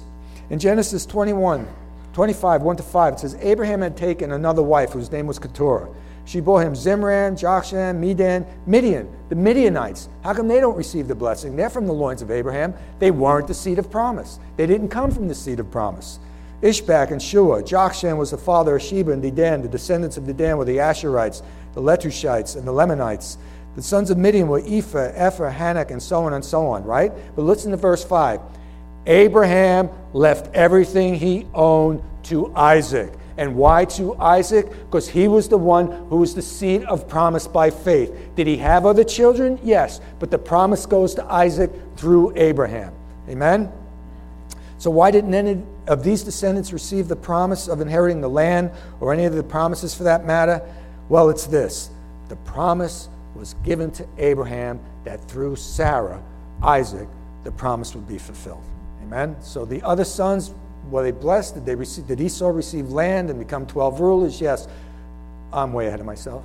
In 0.49 0.58
Genesis 0.58 1.06
21, 1.06 1.68
25, 2.12 2.62
1 2.62 2.76
to 2.76 2.82
5, 2.82 3.12
it 3.12 3.20
says, 3.20 3.37
Abraham 3.40 3.82
had 3.82 3.96
taken 3.96 4.32
another 4.32 4.62
wife 4.62 4.90
whose 4.92 5.12
name 5.12 5.26
was 5.26 5.38
Keturah. 5.38 5.88
She 6.30 6.38
bore 6.38 6.62
him 6.62 6.75
Zimran, 6.75 7.32
Jokshan, 7.32 7.99
Medan, 7.99 8.46
Midian, 8.64 9.12
the 9.30 9.34
Midianites. 9.34 10.08
How 10.22 10.32
come 10.32 10.46
they 10.46 10.60
don't 10.60 10.76
receive 10.76 11.08
the 11.08 11.14
blessing? 11.16 11.56
They're 11.56 11.68
from 11.68 11.88
the 11.88 11.92
loins 11.92 12.22
of 12.22 12.30
Abraham. 12.30 12.72
They 13.00 13.10
weren't 13.10 13.49
the 13.49 13.54
seed 13.54 13.80
of 13.80 13.90
promise. 13.90 14.38
They 14.56 14.68
didn't 14.68 14.90
come 14.90 15.10
from 15.10 15.26
the 15.26 15.34
seed 15.34 15.58
of 15.58 15.68
promise. 15.72 16.20
Ishbak 16.62 17.10
and 17.10 17.20
Shua. 17.20 17.64
Jokshan 17.64 18.16
was 18.16 18.30
the 18.30 18.38
father 18.38 18.76
of 18.76 18.82
Sheba 18.82 19.10
and 19.10 19.20
Dedan. 19.20 19.60
The 19.62 19.68
descendants 19.68 20.18
of 20.18 20.22
Dedan 20.22 20.56
were 20.56 20.64
the 20.64 20.76
Asherites, 20.76 21.42
the 21.75 21.82
Letushites, 21.82 22.56
and 22.56 22.64
the 22.64 22.70
Leummites. 22.70 23.37
The 23.75 23.82
sons 23.82 24.08
of 24.08 24.16
Midian 24.16 24.46
were 24.46 24.62
Ephah, 24.64 25.10
Ephah, 25.16 25.52
Hanoch, 25.52 25.90
and 25.90 26.00
so 26.00 26.22
on 26.22 26.34
and 26.34 26.44
so 26.44 26.64
on, 26.64 26.84
right? 26.84 27.10
But 27.34 27.42
listen 27.42 27.72
to 27.72 27.76
verse 27.76 28.04
5. 28.04 28.40
Abraham 29.06 29.90
left 30.12 30.54
everything 30.54 31.16
he 31.16 31.49
owned 31.54 32.04
to 32.25 32.54
Isaac. 32.54 33.14
And 33.40 33.56
why 33.56 33.87
to 33.87 34.14
Isaac? 34.16 34.68
Because 34.68 35.09
he 35.09 35.26
was 35.26 35.49
the 35.49 35.56
one 35.56 35.90
who 36.11 36.18
was 36.18 36.35
the 36.35 36.42
seed 36.42 36.85
of 36.85 37.09
promise 37.09 37.49
by 37.49 37.70
faith. 37.70 38.14
Did 38.37 38.47
he 38.47 38.59
have 38.59 38.85
other 38.85 39.02
children? 39.02 39.59
Yes. 39.64 40.02
But 40.18 40.30
the 40.30 40.38
promise 40.38 40.85
goes 40.85 41.14
to 41.14 41.25
Isaac 41.25 41.70
through 41.97 42.35
Abraham. 42.37 42.92
Amen? 43.30 43.73
So, 44.76 44.90
why 44.90 45.11
didn't 45.11 45.32
any 45.32 45.62
of 45.87 46.04
these 46.04 46.23
descendants 46.23 46.70
receive 46.70 47.09
the 47.09 47.16
promise 47.16 47.66
of 47.66 47.80
inheriting 47.80 48.20
the 48.20 48.28
land 48.28 48.73
or 49.00 49.11
any 49.11 49.25
of 49.25 49.32
the 49.35 49.42
promises 49.42 49.94
for 49.94 50.02
that 50.02 50.26
matter? 50.26 50.61
Well, 51.09 51.30
it's 51.30 51.47
this 51.47 51.90
the 52.28 52.37
promise 52.37 53.09
was 53.35 53.54
given 53.64 53.90
to 53.92 54.06
Abraham 54.18 54.80
that 55.04 55.26
through 55.30 55.56
Sarah, 55.56 56.23
Isaac, 56.62 57.09
the 57.44 57.52
promise 57.52 57.94
would 57.94 58.06
be 58.06 58.18
fulfilled. 58.18 58.64
Amen? 59.02 59.35
So, 59.40 59.64
the 59.64 59.80
other 59.80 60.04
sons 60.04 60.52
were 60.88 61.02
they 61.02 61.10
blessed? 61.10 61.54
Did, 61.54 61.66
they 61.66 61.75
receive, 61.75 62.06
did 62.06 62.20
Esau 62.20 62.49
receive 62.49 62.90
land 62.90 63.30
and 63.30 63.38
become 63.38 63.66
12 63.66 64.00
rulers? 64.00 64.40
Yes. 64.40 64.68
I'm 65.52 65.72
way 65.72 65.88
ahead 65.88 66.00
of 66.00 66.06
myself. 66.06 66.44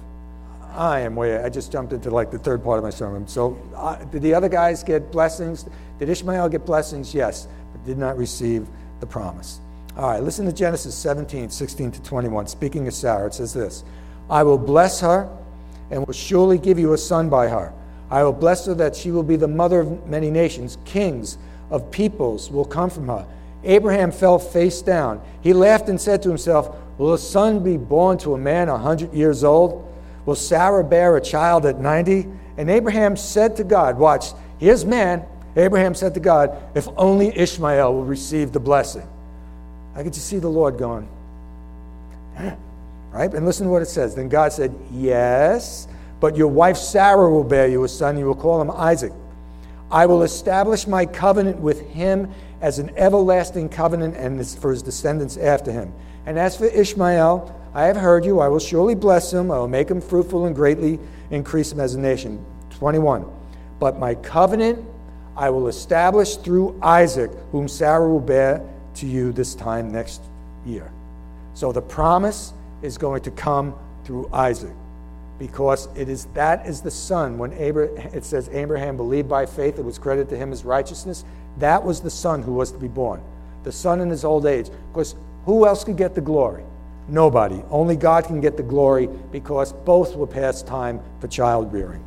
I 0.75 1.01
am 1.01 1.15
way 1.15 1.37
I 1.37 1.47
just 1.49 1.71
jumped 1.71 1.93
into 1.93 2.09
like 2.09 2.31
the 2.31 2.39
third 2.39 2.63
part 2.63 2.77
of 2.77 2.83
my 2.83 2.89
sermon. 2.89 3.27
So, 3.27 3.57
uh, 3.75 3.95
did 4.05 4.21
the 4.21 4.33
other 4.33 4.49
guys 4.49 4.83
get 4.83 5.11
blessings? 5.11 5.65
Did 5.99 6.09
Ishmael 6.09 6.49
get 6.49 6.65
blessings? 6.65 7.13
Yes, 7.13 7.47
but 7.71 7.85
did 7.85 7.97
not 7.97 8.17
receive 8.17 8.67
the 8.99 9.05
promise. 9.05 9.61
All 9.95 10.09
right, 10.09 10.21
listen 10.21 10.45
to 10.45 10.51
Genesis 10.51 10.93
17, 10.93 11.49
16 11.49 11.91
to 11.93 12.01
21. 12.01 12.47
Speaking 12.47 12.87
of 12.87 12.93
Sarah, 12.93 13.27
it 13.27 13.33
says 13.33 13.53
this 13.53 13.85
I 14.29 14.43
will 14.43 14.57
bless 14.57 14.99
her 14.99 15.29
and 15.91 16.05
will 16.05 16.13
surely 16.13 16.57
give 16.57 16.77
you 16.77 16.93
a 16.93 16.97
son 16.97 17.29
by 17.29 17.47
her. 17.47 17.71
I 18.09 18.23
will 18.23 18.33
bless 18.33 18.65
her 18.65 18.73
that 18.75 18.95
she 18.95 19.11
will 19.11 19.23
be 19.23 19.35
the 19.35 19.47
mother 19.47 19.81
of 19.81 20.07
many 20.07 20.29
nations. 20.29 20.77
Kings 20.83 21.37
of 21.69 21.89
peoples 21.89 22.51
will 22.51 22.65
come 22.65 22.89
from 22.89 23.07
her. 23.07 23.25
Abraham 23.65 24.11
fell 24.11 24.39
face 24.39 24.81
down. 24.81 25.21
He 25.41 25.53
laughed 25.53 25.89
and 25.89 25.99
said 25.99 26.21
to 26.23 26.29
himself, 26.29 26.75
Will 26.97 27.13
a 27.13 27.17
son 27.17 27.63
be 27.63 27.77
born 27.77 28.17
to 28.19 28.35
a 28.35 28.37
man 28.37 28.69
a 28.69 28.77
hundred 28.77 29.13
years 29.13 29.43
old? 29.43 29.91
Will 30.25 30.35
Sarah 30.35 30.83
bear 30.83 31.17
a 31.17 31.21
child 31.21 31.65
at 31.65 31.79
ninety? 31.79 32.27
And 32.57 32.69
Abraham 32.69 33.17
said 33.17 33.57
to 33.57 33.63
God, 33.63 33.97
Watch, 33.97 34.27
here's 34.59 34.85
man. 34.85 35.25
Abraham 35.55 35.95
said 35.95 36.13
to 36.13 36.19
God, 36.19 36.57
If 36.75 36.87
only 36.97 37.37
Ishmael 37.37 37.93
will 37.93 38.05
receive 38.05 38.51
the 38.51 38.59
blessing. 38.59 39.07
I 39.95 40.03
could 40.03 40.13
just 40.13 40.27
see 40.27 40.39
the 40.39 40.49
Lord 40.49 40.77
going, 40.77 41.07
right? 43.11 43.33
And 43.33 43.45
listen 43.45 43.65
to 43.65 43.71
what 43.71 43.81
it 43.81 43.87
says. 43.87 44.15
Then 44.15 44.27
God 44.27 44.51
said, 44.51 44.75
Yes, 44.91 45.87
but 46.19 46.35
your 46.35 46.47
wife 46.47 46.77
Sarah 46.77 47.29
will 47.29 47.43
bear 47.43 47.67
you 47.67 47.83
a 47.83 47.87
son. 47.89 48.17
You 48.17 48.25
will 48.25 48.35
call 48.35 48.61
him 48.61 48.71
Isaac. 48.71 49.13
I 49.91 50.05
will 50.05 50.23
establish 50.23 50.87
my 50.87 51.05
covenant 51.05 51.59
with 51.59 51.81
him 51.89 52.31
as 52.65 52.79
an 52.79 52.89
everlasting 52.97 53.69
covenant 53.69 54.15
and 54.17 54.43
for 54.57 54.71
his 54.71 54.81
descendants 54.81 55.37
after 55.37 55.71
him. 55.71 55.93
And 56.25 56.39
as 56.39 56.57
for 56.57 56.65
Ishmael, 56.65 57.55
I 57.75 57.83
have 57.83 57.95
heard 57.95 58.25
you. 58.25 58.39
I 58.39 58.47
will 58.47 58.57
surely 58.57 58.95
bless 58.95 59.31
him. 59.31 59.51
I 59.51 59.59
will 59.59 59.67
make 59.67 59.87
him 59.87 60.01
fruitful 60.01 60.47
and 60.47 60.55
greatly 60.55 60.97
increase 61.29 61.71
him 61.71 61.79
as 61.79 61.93
a 61.93 61.99
nation. 61.99 62.43
21. 62.71 63.23
But 63.79 63.99
my 63.99 64.15
covenant 64.15 64.83
I 65.37 65.51
will 65.51 65.67
establish 65.67 66.37
through 66.37 66.79
Isaac, 66.81 67.29
whom 67.51 67.67
Sarah 67.67 68.09
will 68.09 68.19
bear 68.19 68.67
to 68.95 69.05
you 69.05 69.31
this 69.31 69.53
time 69.53 69.91
next 69.91 70.21
year. 70.65 70.91
So 71.53 71.71
the 71.71 71.83
promise 71.83 72.51
is 72.81 72.97
going 72.97 73.21
to 73.23 73.31
come 73.31 73.75
through 74.05 74.27
Isaac 74.33 74.73
because 75.37 75.87
it 75.95 76.09
is 76.09 76.25
that 76.33 76.65
is 76.65 76.81
the 76.81 76.89
son 76.89 77.37
when 77.37 77.53
Abraham, 77.53 78.13
it 78.13 78.23
says 78.23 78.49
abraham 78.53 78.95
believed 78.95 79.27
by 79.27 79.45
faith 79.45 79.77
it 79.77 79.83
was 79.83 79.97
credited 79.97 80.29
to 80.29 80.37
him 80.37 80.53
as 80.53 80.63
righteousness 80.63 81.25
that 81.59 81.83
was 81.83 82.01
the 82.01 82.09
son 82.09 82.41
who 82.41 82.53
was 82.53 82.71
to 82.71 82.77
be 82.77 82.87
born. 82.87 83.21
The 83.63 83.71
son 83.71 84.01
in 84.01 84.09
his 84.09 84.25
old 84.25 84.45
age. 84.45 84.69
Because 84.91 85.15
who 85.45 85.65
else 85.65 85.83
could 85.83 85.97
get 85.97 86.15
the 86.15 86.21
glory? 86.21 86.63
Nobody. 87.07 87.61
Only 87.69 87.95
god 87.95 88.25
can 88.25 88.41
get 88.41 88.57
the 88.57 88.63
glory 88.63 89.07
because 89.31 89.73
both 89.73 90.15
were 90.15 90.27
past 90.27 90.67
time 90.67 90.99
for 91.19 91.27
child 91.27 91.71
rearing. 91.71 92.03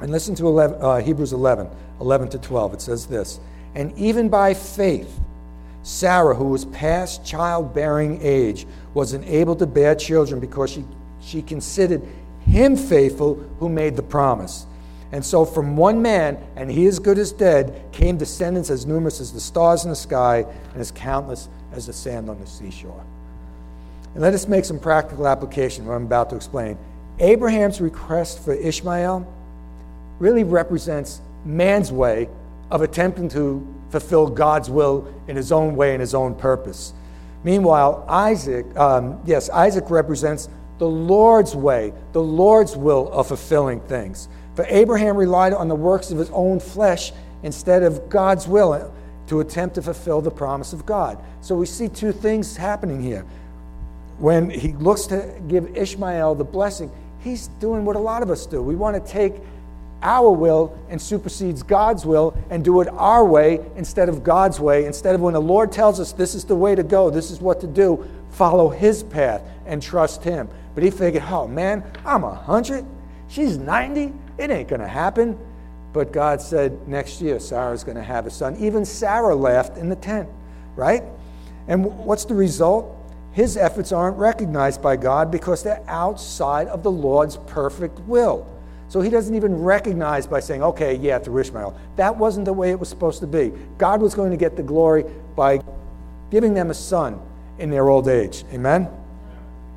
And 0.00 0.10
listen 0.10 0.34
to 0.36 0.46
11, 0.46 0.78
uh, 0.80 1.00
hebrews 1.00 1.32
11 1.32 1.68
11 1.98 2.28
to 2.28 2.38
12 2.38 2.74
it 2.74 2.80
says 2.82 3.06
this 3.06 3.40
and 3.74 3.96
even 3.96 4.28
by 4.28 4.52
faith 4.52 5.18
sarah 5.82 6.34
who 6.34 6.44
was 6.44 6.66
past 6.66 7.24
childbearing 7.24 8.18
age 8.20 8.66
was 8.92 9.14
unable 9.14 9.56
to 9.56 9.66
bear 9.66 9.94
children 9.94 10.38
because 10.38 10.70
she, 10.70 10.84
she 11.22 11.40
considered 11.40 12.02
him 12.46 12.76
faithful 12.76 13.34
who 13.58 13.68
made 13.68 13.96
the 13.96 14.02
promise. 14.02 14.66
And 15.12 15.24
so 15.24 15.44
from 15.44 15.76
one 15.76 16.02
man, 16.02 16.38
and 16.56 16.70
he 16.70 16.86
as 16.86 16.98
good 16.98 17.18
as 17.18 17.32
dead, 17.32 17.82
came 17.92 18.16
descendants 18.16 18.70
as 18.70 18.86
numerous 18.86 19.20
as 19.20 19.32
the 19.32 19.40
stars 19.40 19.84
in 19.84 19.90
the 19.90 19.96
sky 19.96 20.44
and 20.72 20.80
as 20.80 20.90
countless 20.90 21.48
as 21.72 21.86
the 21.86 21.92
sand 21.92 22.28
on 22.28 22.40
the 22.40 22.46
seashore. 22.46 23.04
And 24.14 24.22
let 24.22 24.34
us 24.34 24.48
make 24.48 24.64
some 24.64 24.80
practical 24.80 25.28
application 25.28 25.86
what 25.86 25.94
I'm 25.94 26.06
about 26.06 26.30
to 26.30 26.36
explain. 26.36 26.76
Abraham's 27.18 27.80
request 27.80 28.44
for 28.44 28.52
Ishmael 28.52 29.26
really 30.18 30.44
represents 30.44 31.20
man's 31.44 31.92
way 31.92 32.28
of 32.70 32.82
attempting 32.82 33.28
to 33.30 33.66
fulfill 33.90 34.28
God's 34.28 34.68
will 34.68 35.12
in 35.28 35.36
his 35.36 35.52
own 35.52 35.76
way 35.76 35.92
and 35.92 36.00
his 36.00 36.14
own 36.14 36.34
purpose. 36.34 36.92
Meanwhile, 37.44 38.04
Isaac, 38.08 38.66
um, 38.76 39.20
yes, 39.24 39.48
Isaac 39.50 39.88
represents 39.88 40.48
the 40.78 40.88
Lord's 40.88 41.54
way, 41.54 41.92
the 42.12 42.22
Lord's 42.22 42.76
will 42.76 43.10
of 43.12 43.28
fulfilling 43.28 43.80
things. 43.80 44.28
For 44.56 44.64
Abraham 44.68 45.16
relied 45.16 45.52
on 45.52 45.68
the 45.68 45.74
works 45.74 46.10
of 46.10 46.18
his 46.18 46.30
own 46.30 46.60
flesh 46.60 47.12
instead 47.42 47.82
of 47.82 48.08
God's 48.08 48.48
will 48.48 48.92
to 49.28 49.40
attempt 49.40 49.74
to 49.74 49.82
fulfill 49.82 50.22
the 50.22 50.30
promise 50.30 50.72
of 50.72 50.86
God. 50.86 51.22
So 51.42 51.54
we 51.54 51.66
see 51.66 51.88
two 51.88 52.10
things 52.10 52.56
happening 52.56 53.02
here. 53.02 53.24
When 54.18 54.48
he 54.48 54.72
looks 54.72 55.06
to 55.08 55.30
give 55.46 55.76
Ishmael 55.76 56.36
the 56.36 56.44
blessing, 56.44 56.90
he's 57.20 57.48
doing 57.60 57.84
what 57.84 57.96
a 57.96 57.98
lot 57.98 58.22
of 58.22 58.30
us 58.30 58.46
do. 58.46 58.62
We 58.62 58.74
want 58.74 58.96
to 58.96 59.12
take 59.12 59.34
our 60.02 60.30
will 60.30 60.78
and 60.88 61.00
supersedes 61.00 61.62
God's 61.62 62.06
will 62.06 62.34
and 62.48 62.64
do 62.64 62.80
it 62.80 62.88
our 62.88 63.24
way 63.26 63.60
instead 63.76 64.08
of 64.08 64.24
God's 64.24 64.58
way. 64.58 64.86
Instead 64.86 65.14
of 65.14 65.20
when 65.20 65.34
the 65.34 65.40
Lord 65.40 65.70
tells 65.70 66.00
us 66.00 66.12
this 66.12 66.34
is 66.34 66.44
the 66.44 66.56
way 66.56 66.74
to 66.74 66.82
go, 66.82 67.10
this 67.10 67.30
is 67.30 67.40
what 67.40 67.60
to 67.60 67.66
do, 67.66 68.08
follow 68.30 68.70
his 68.70 69.02
path 69.02 69.42
and 69.66 69.82
trust 69.82 70.24
him. 70.24 70.48
But 70.74 70.82
he 70.82 70.90
figured, 70.90 71.24
oh 71.28 71.46
man, 71.46 71.84
I'm 72.06 72.24
a 72.24 72.28
100. 72.30 72.86
She's 73.28 73.58
90. 73.58 74.12
It 74.38 74.50
ain't 74.50 74.68
going 74.68 74.80
to 74.80 74.88
happen. 74.88 75.38
But 75.92 76.12
God 76.12 76.42
said, 76.42 76.86
next 76.86 77.22
year, 77.22 77.40
Sarah's 77.40 77.82
going 77.82 77.96
to 77.96 78.02
have 78.02 78.26
a 78.26 78.30
son. 78.30 78.56
Even 78.56 78.84
Sarah 78.84 79.34
laughed 79.34 79.78
in 79.78 79.88
the 79.88 79.96
tent, 79.96 80.28
right? 80.74 81.02
And 81.68 81.84
what's 82.04 82.26
the 82.26 82.34
result? 82.34 82.94
His 83.32 83.56
efforts 83.56 83.92
aren't 83.92 84.16
recognized 84.16 84.82
by 84.82 84.96
God 84.96 85.30
because 85.30 85.62
they're 85.62 85.82
outside 85.88 86.68
of 86.68 86.82
the 86.82 86.90
Lord's 86.90 87.38
perfect 87.46 87.98
will. 88.00 88.46
So 88.88 89.00
he 89.00 89.10
doesn't 89.10 89.34
even 89.34 89.62
recognize 89.62 90.26
by 90.26 90.40
saying, 90.40 90.62
okay, 90.62 90.94
yeah, 90.96 91.18
through 91.18 91.40
Ishmael. 91.40 91.78
That 91.96 92.16
wasn't 92.16 92.44
the 92.44 92.52
way 92.52 92.70
it 92.70 92.78
was 92.78 92.88
supposed 92.88 93.20
to 93.20 93.26
be. 93.26 93.52
God 93.78 94.00
was 94.00 94.14
going 94.14 94.30
to 94.30 94.36
get 94.36 94.56
the 94.56 94.62
glory 94.62 95.04
by 95.34 95.60
giving 96.30 96.54
them 96.54 96.70
a 96.70 96.74
son 96.74 97.20
in 97.58 97.70
their 97.70 97.88
old 97.88 98.08
age. 98.08 98.44
Amen? 98.52 98.88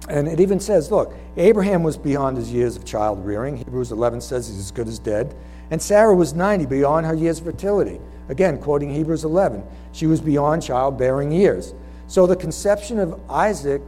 And 0.10 0.28
it 0.28 0.40
even 0.40 0.60
says, 0.60 0.92
look, 0.92 1.14
Abraham 1.38 1.84
was 1.84 1.96
beyond 1.96 2.36
his 2.36 2.52
years 2.52 2.76
of 2.76 2.84
child 2.84 3.24
rearing. 3.24 3.58
Hebrews 3.58 3.92
11 3.92 4.22
says 4.22 4.48
he's 4.48 4.58
as 4.58 4.72
good 4.72 4.88
as 4.88 4.98
dead. 4.98 5.36
And 5.70 5.80
Sarah 5.80 6.16
was 6.16 6.34
90, 6.34 6.66
beyond 6.66 7.06
her 7.06 7.14
years 7.14 7.38
of 7.40 7.46
fertility. 7.46 8.00
Again, 8.28 8.58
quoting 8.58 8.94
Hebrews 8.94 9.24
11, 9.24 9.64
she 9.92 10.08
was 10.08 10.20
beyond 10.20 10.64
childbearing 10.64 11.32
years. 11.32 11.76
So 12.08 12.26
the 12.26 12.36
conception 12.36 12.98
of 12.98 13.20
Isaac 13.30 13.84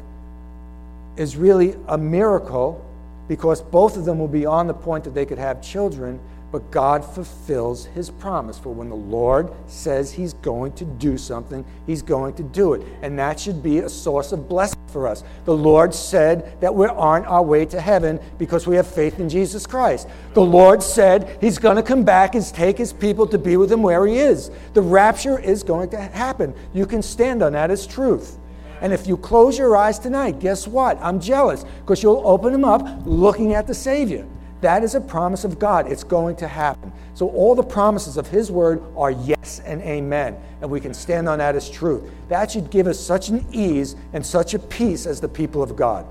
is 1.17 1.35
really 1.35 1.75
a 1.87 1.97
miracle 1.97 2.85
because 3.27 3.61
both 3.61 3.97
of 3.97 4.05
them 4.05 4.19
were 4.19 4.27
beyond 4.27 4.69
the 4.69 4.73
point 4.75 5.03
that 5.05 5.15
they 5.15 5.25
could 5.25 5.39
have 5.39 5.61
children, 5.61 6.19
but 6.51 6.69
God 6.69 7.03
fulfills 7.05 7.85
his 7.85 8.09
promise. 8.09 8.59
For 8.59 8.69
when 8.73 8.89
the 8.89 8.95
Lord 8.95 9.51
says 9.67 10.11
he's 10.11 10.33
going 10.33 10.73
to 10.73 10.85
do 10.85 11.17
something, 11.17 11.65
he's 11.87 12.01
going 12.01 12.33
to 12.35 12.43
do 12.43 12.73
it. 12.73 12.85
And 13.01 13.17
that 13.19 13.39
should 13.39 13.63
be 13.63 13.79
a 13.79 13.89
source 13.89 14.31
of 14.31 14.49
blessing 14.49 14.79
for 14.87 15.07
us. 15.07 15.23
The 15.45 15.55
Lord 15.55 15.93
said 15.93 16.59
that 16.61 16.75
we're 16.75 16.89
on 16.89 17.25
our 17.25 17.41
way 17.43 17.65
to 17.67 17.79
heaven 17.79 18.19
because 18.37 18.67
we 18.67 18.75
have 18.75 18.87
faith 18.87 19.19
in 19.19 19.29
Jesus 19.29 19.65
Christ. 19.65 20.07
The 20.33 20.41
Lord 20.41 20.83
said 20.83 21.37
he's 21.39 21.57
going 21.57 21.77
to 21.77 21.83
come 21.83 22.03
back 22.03 22.35
and 22.35 22.45
take 22.45 22.77
his 22.77 22.91
people 22.91 23.25
to 23.27 23.37
be 23.37 23.55
with 23.57 23.71
him 23.71 23.81
where 23.81 24.05
he 24.05 24.17
is. 24.17 24.51
The 24.73 24.81
rapture 24.81 25.39
is 25.39 25.63
going 25.63 25.89
to 25.91 26.01
happen. 26.01 26.53
You 26.73 26.85
can 26.85 27.01
stand 27.01 27.41
on 27.41 27.53
that 27.53 27.71
as 27.71 27.87
truth. 27.87 28.37
And 28.81 28.91
if 28.91 29.05
you 29.07 29.15
close 29.15 29.57
your 29.57 29.77
eyes 29.77 29.99
tonight, 29.99 30.39
guess 30.39 30.67
what? 30.67 30.97
I'm 31.01 31.19
jealous 31.19 31.63
because 31.81 32.01
you'll 32.01 32.23
open 32.25 32.51
them 32.51 32.65
up 32.65 33.05
looking 33.05 33.53
at 33.53 33.67
the 33.67 33.75
Savior. 33.75 34.27
That 34.61 34.83
is 34.83 34.93
a 34.93 35.01
promise 35.01 35.43
of 35.43 35.57
God. 35.57 35.91
It's 35.91 36.03
going 36.03 36.35
to 36.37 36.47
happen. 36.47 36.91
So 37.15 37.29
all 37.29 37.55
the 37.55 37.63
promises 37.63 38.15
of 38.15 38.27
His 38.27 38.51
Word 38.51 38.81
are 38.95 39.11
yes 39.11 39.59
and 39.65 39.81
amen. 39.81 40.37
And 40.61 40.69
we 40.69 40.79
can 40.79 40.93
stand 40.93 41.27
on 41.27 41.39
that 41.39 41.55
as 41.55 41.69
truth. 41.69 42.03
That 42.29 42.51
should 42.51 42.69
give 42.69 42.87
us 42.87 42.99
such 42.99 43.29
an 43.29 43.45
ease 43.51 43.95
and 44.13 44.23
such 44.25 44.53
a 44.53 44.59
peace 44.59 45.05
as 45.07 45.19
the 45.19 45.27
people 45.27 45.63
of 45.63 45.75
God. 45.75 46.05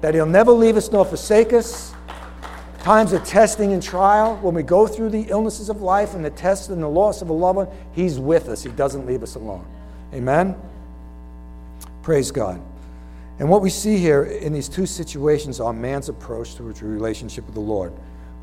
That 0.00 0.14
He'll 0.14 0.26
never 0.26 0.50
leave 0.50 0.76
us 0.76 0.90
nor 0.90 1.04
forsake 1.04 1.52
us. 1.52 1.94
Times 2.80 3.12
of 3.12 3.24
testing 3.24 3.72
and 3.72 3.82
trial, 3.82 4.36
when 4.38 4.54
we 4.54 4.62
go 4.62 4.86
through 4.86 5.10
the 5.10 5.22
illnesses 5.28 5.68
of 5.68 5.82
life 5.82 6.14
and 6.14 6.24
the 6.24 6.30
tests 6.30 6.70
and 6.70 6.82
the 6.82 6.88
loss 6.88 7.22
of 7.22 7.28
a 7.28 7.32
loved 7.32 7.56
one, 7.56 7.68
He's 7.92 8.18
with 8.18 8.48
us. 8.48 8.62
He 8.64 8.70
doesn't 8.70 9.06
leave 9.06 9.22
us 9.22 9.36
alone. 9.36 9.66
Amen? 10.12 10.56
Praise 12.02 12.32
God. 12.32 12.60
And 13.40 13.48
what 13.48 13.62
we 13.62 13.70
see 13.70 13.96
here 13.96 14.24
in 14.24 14.52
these 14.52 14.68
two 14.68 14.84
situations 14.84 15.60
are 15.60 15.72
man's 15.72 16.10
approach 16.10 16.56
to 16.56 16.68
a 16.68 16.72
relationship 16.84 17.46
with 17.46 17.54
the 17.54 17.60
Lord. 17.60 17.90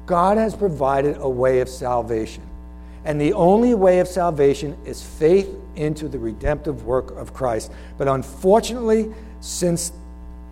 God 0.07 0.39
has 0.39 0.55
provided 0.55 1.17
a 1.19 1.29
way 1.29 1.59
of 1.59 1.69
salvation. 1.69 2.41
And 3.05 3.21
the 3.21 3.31
only 3.33 3.75
way 3.75 3.99
of 3.99 4.07
salvation 4.07 4.75
is 4.85 5.03
faith 5.03 5.47
into 5.75 6.07
the 6.07 6.17
redemptive 6.17 6.85
work 6.85 7.11
of 7.11 7.31
Christ. 7.31 7.71
But 7.99 8.07
unfortunately, 8.07 9.13
since 9.39 9.91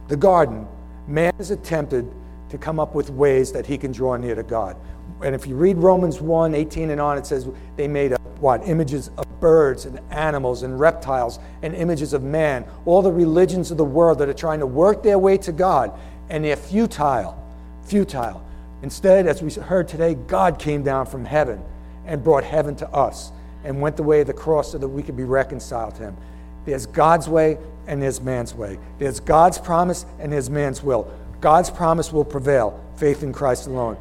the 0.10 0.16
garden, 0.16 0.68
man 1.08 1.34
has 1.38 1.50
attempted 1.50 2.08
to 2.50 2.60
come 2.60 2.80
up 2.80 2.94
with 2.94 3.10
ways 3.10 3.52
that 3.52 3.66
he 3.66 3.80
can 3.80 3.92
draw 3.92 4.16
near 4.16 4.36
to 4.36 4.44
God. 4.44 4.78
And 5.24 5.34
if 5.34 5.48
you 5.48 5.56
read 5.56 5.78
Romans 5.78 6.22
1 6.22 6.54
18 6.54 6.92
and 6.92 7.02
on, 7.02 7.18
it 7.18 7.26
says 7.26 7.48
they 7.78 7.88
made 7.88 8.14
up 8.14 8.22
what? 8.40 8.68
Images 8.68 9.10
of 9.18 9.26
birds 9.46 9.86
and 9.86 10.00
animals 10.10 10.64
and 10.64 10.80
reptiles 10.80 11.38
and 11.62 11.76
images 11.76 12.14
of 12.14 12.24
man. 12.24 12.66
All 12.84 13.04
the 13.04 13.12
religions 13.12 13.70
of 13.70 13.78
the 13.78 13.86
world 13.86 14.18
that 14.18 14.28
are 14.28 14.34
trying 14.34 14.58
to 14.58 14.66
work 14.66 15.04
their 15.04 15.20
way 15.20 15.38
to 15.38 15.52
God. 15.52 15.92
And 16.32 16.44
they're 16.44 16.56
futile. 16.56 17.40
Futile. 17.84 18.44
Instead, 18.82 19.28
as 19.28 19.44
we 19.44 19.52
heard 19.52 19.88
today, 19.88 20.16
God 20.16 20.58
came 20.58 20.82
down 20.82 21.06
from 21.06 21.26
heaven 21.26 21.62
and 22.08 22.24
brought 22.24 22.44
heaven 22.44 22.76
to 22.78 22.90
us 22.90 23.32
and 23.64 23.80
went 23.80 23.98
the 23.98 24.02
way 24.02 24.22
of 24.22 24.26
the 24.26 24.34
cross 24.34 24.72
so 24.72 24.80
that 24.80 24.88
we 24.88 25.04
could 25.04 25.16
be 25.16 25.24
reconciled 25.24 25.94
to 25.98 26.06
Him. 26.06 26.18
There's 26.66 26.88
God's 26.88 27.30
way 27.30 27.60
and 27.86 28.02
there's 28.02 28.20
man's 28.20 28.56
way. 28.56 28.80
There's 28.98 29.20
God's 29.20 29.60
promise 29.60 30.08
and 30.18 30.34
there's 30.34 30.50
man's 30.50 30.82
will. 30.82 31.08
God's 31.40 31.70
promise 31.70 32.12
will 32.12 32.26
prevail, 32.26 32.84
faith 32.96 33.22
in 33.22 33.32
Christ 33.32 33.68
alone. 33.68 33.96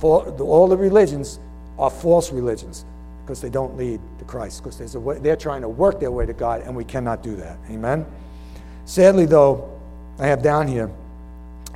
For 0.00 0.22
all 0.42 0.68
the 0.68 0.76
religions 0.76 1.38
are 1.78 1.88
false 1.88 2.30
religions 2.30 2.84
because 3.24 3.40
they 3.40 3.50
don't 3.50 3.76
lead 3.76 4.00
to 4.18 4.24
Christ, 4.24 4.62
because 4.62 4.76
they're 5.22 5.36
trying 5.36 5.62
to 5.62 5.68
work 5.68 6.00
their 6.00 6.10
way 6.10 6.26
to 6.26 6.32
God, 6.32 6.62
and 6.62 6.74
we 6.74 6.84
cannot 6.84 7.22
do 7.22 7.36
that. 7.36 7.58
Amen? 7.70 8.04
Sadly, 8.84 9.26
though, 9.26 9.80
I 10.18 10.26
have 10.26 10.42
down 10.42 10.66
here, 10.66 10.90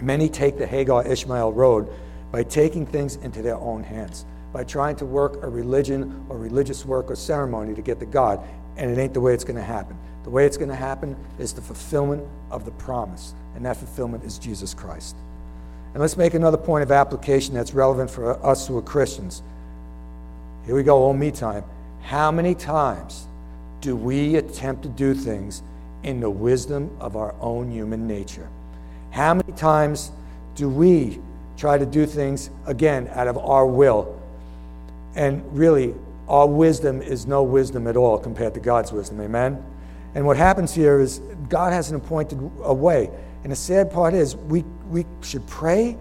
many 0.01 0.29
take 0.29 0.59
the 0.59 0.67
Hagar 0.67 1.07
Ishmael 1.07 1.53
road 1.53 1.89
by 2.33 2.43
taking 2.43 2.85
things 2.85 3.17
into 3.17 3.43
their 3.43 3.57
own 3.57 3.83
hands, 3.83 4.27
by 4.53 4.65
trying 4.65 4.97
to 4.97 5.07
work 5.07 5.43
a 5.43 5.49
religion 5.49 6.27
or 6.29 6.37
religious 6.37 6.85
work 6.85 7.11
or 7.11 7.17
ceremony 7.17 7.75
to 7.75 7.83
get 7.83 8.01
to 8.01 8.07
God, 8.07 8.41
and 8.77 8.91
it 8.91 9.01
ain't 9.01 9.15
the 9.15 9.21
way 9.21 9.33
it's 9.33 9.45
going 9.45 9.57
to 9.57 9.63
happen. 9.63 9.97
The 10.25 10.31
way 10.31 10.45
it's 10.45 10.57
going 10.57 10.71
to 10.71 10.75
happen 10.75 11.17
is 11.39 11.53
the 11.53 11.63
fulfillment 11.63 12.25
of 12.51 12.65
the 12.65 12.73
promise, 12.73 13.35
and 13.55 13.65
that 13.65 13.77
fulfillment 13.77 14.25
is 14.25 14.39
Jesus 14.39 14.75
Christ. 14.75 15.17
And 15.95 16.01
let's 16.03 16.17
make 16.17 16.35
another 16.35 16.59
point 16.59 16.83
of 16.83 16.91
application 16.91 17.55
that's 17.55 17.73
relevant 17.73 18.11
for 18.11 18.45
us 18.45 18.67
who 18.67 18.77
are 18.77 18.83
Christians. 18.83 19.43
Here 20.67 20.75
we 20.75 20.83
go, 20.83 20.97
old 20.97 21.17
me 21.17 21.31
time. 21.31 21.63
How 22.03 22.33
many 22.33 22.53
times 22.53 23.29
do 23.81 23.95
we 23.95 24.35
attempt 24.35 24.83
to 24.83 24.89
do 24.89 25.15
things 25.15 25.63
in 26.03 26.19
the 26.19 26.29
wisdom 26.29 26.91
of 26.99 27.15
our 27.15 27.37
own 27.41 27.71
human 27.71 28.09
nature? 28.09 28.49
How 29.13 29.33
many 29.33 29.53
times 29.53 30.11
do 30.57 30.69
we 30.69 31.21
try 31.57 31.79
to 31.79 31.87
do 31.87 32.05
things, 32.05 32.51
again, 32.67 33.09
out 33.13 33.29
of 33.29 33.39
our 33.39 33.65
will? 33.65 34.21
And 35.15 35.41
really, 35.57 35.95
our 36.27 36.49
wisdom 36.49 37.01
is 37.01 37.27
no 37.27 37.45
wisdom 37.45 37.87
at 37.87 37.97
all 37.97 38.19
compared 38.19 38.55
to 38.55 38.61
God's 38.61 38.91
wisdom. 38.91 39.21
Amen? 39.21 39.65
And 40.17 40.27
what 40.27 40.37
happens 40.37 40.75
here 40.75 40.99
is 40.99 41.21
God 41.49 41.73
has 41.73 41.91
an 41.91 41.97
appointed 41.97 42.41
a 42.65 42.75
way. 42.75 43.09
And 43.45 43.53
the 43.53 43.57
sad 43.57 43.93
part 43.93 44.15
is 44.15 44.35
we, 44.35 44.65
we 44.89 45.07
should 45.23 45.47
pray, 45.47 45.97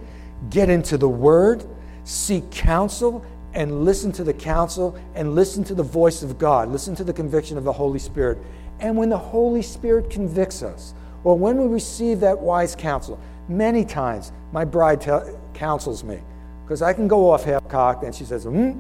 get 0.50 0.72
into 0.72 0.98
the 0.98 1.08
Word, 1.08 1.64
seek 2.04 2.50
counsel, 2.50 3.24
and 3.56 3.86
listen 3.86 4.12
to 4.12 4.24
the 4.24 4.34
counsel 4.34 4.98
and 5.16 5.34
listen 5.34 5.64
to 5.64 5.74
the 5.74 5.84
voice 5.84 6.22
of 6.22 6.38
God, 6.38 6.70
listen 6.70 6.96
to 6.96 7.04
the 7.04 7.14
conviction 7.14 7.58
of 7.58 7.64
the 7.64 7.74
Holy 7.74 8.00
Spirit. 8.00 8.38
And 8.80 8.98
when 8.98 9.10
the 9.10 9.18
Holy 9.18 9.62
Spirit 9.62 10.10
convicts 10.10 10.62
us, 10.62 10.94
or 11.24 11.38
when 11.38 11.58
we 11.58 11.68
receive 11.68 12.20
that 12.20 12.40
wise 12.40 12.76
counsel, 12.76 13.20
many 13.48 13.86
times 13.86 14.32
my 14.52 14.66
bride 14.66 15.06
counsels 15.54 16.04
me 16.04 16.20
because 16.64 16.82
I 16.82 16.94
can 16.94 17.08
go 17.08 17.30
off 17.30 17.44
half 17.44 17.68
cocked 17.70 18.04
and 18.04 18.14
she 18.14 18.26
says, 18.26 18.44
hmm, 18.44 18.74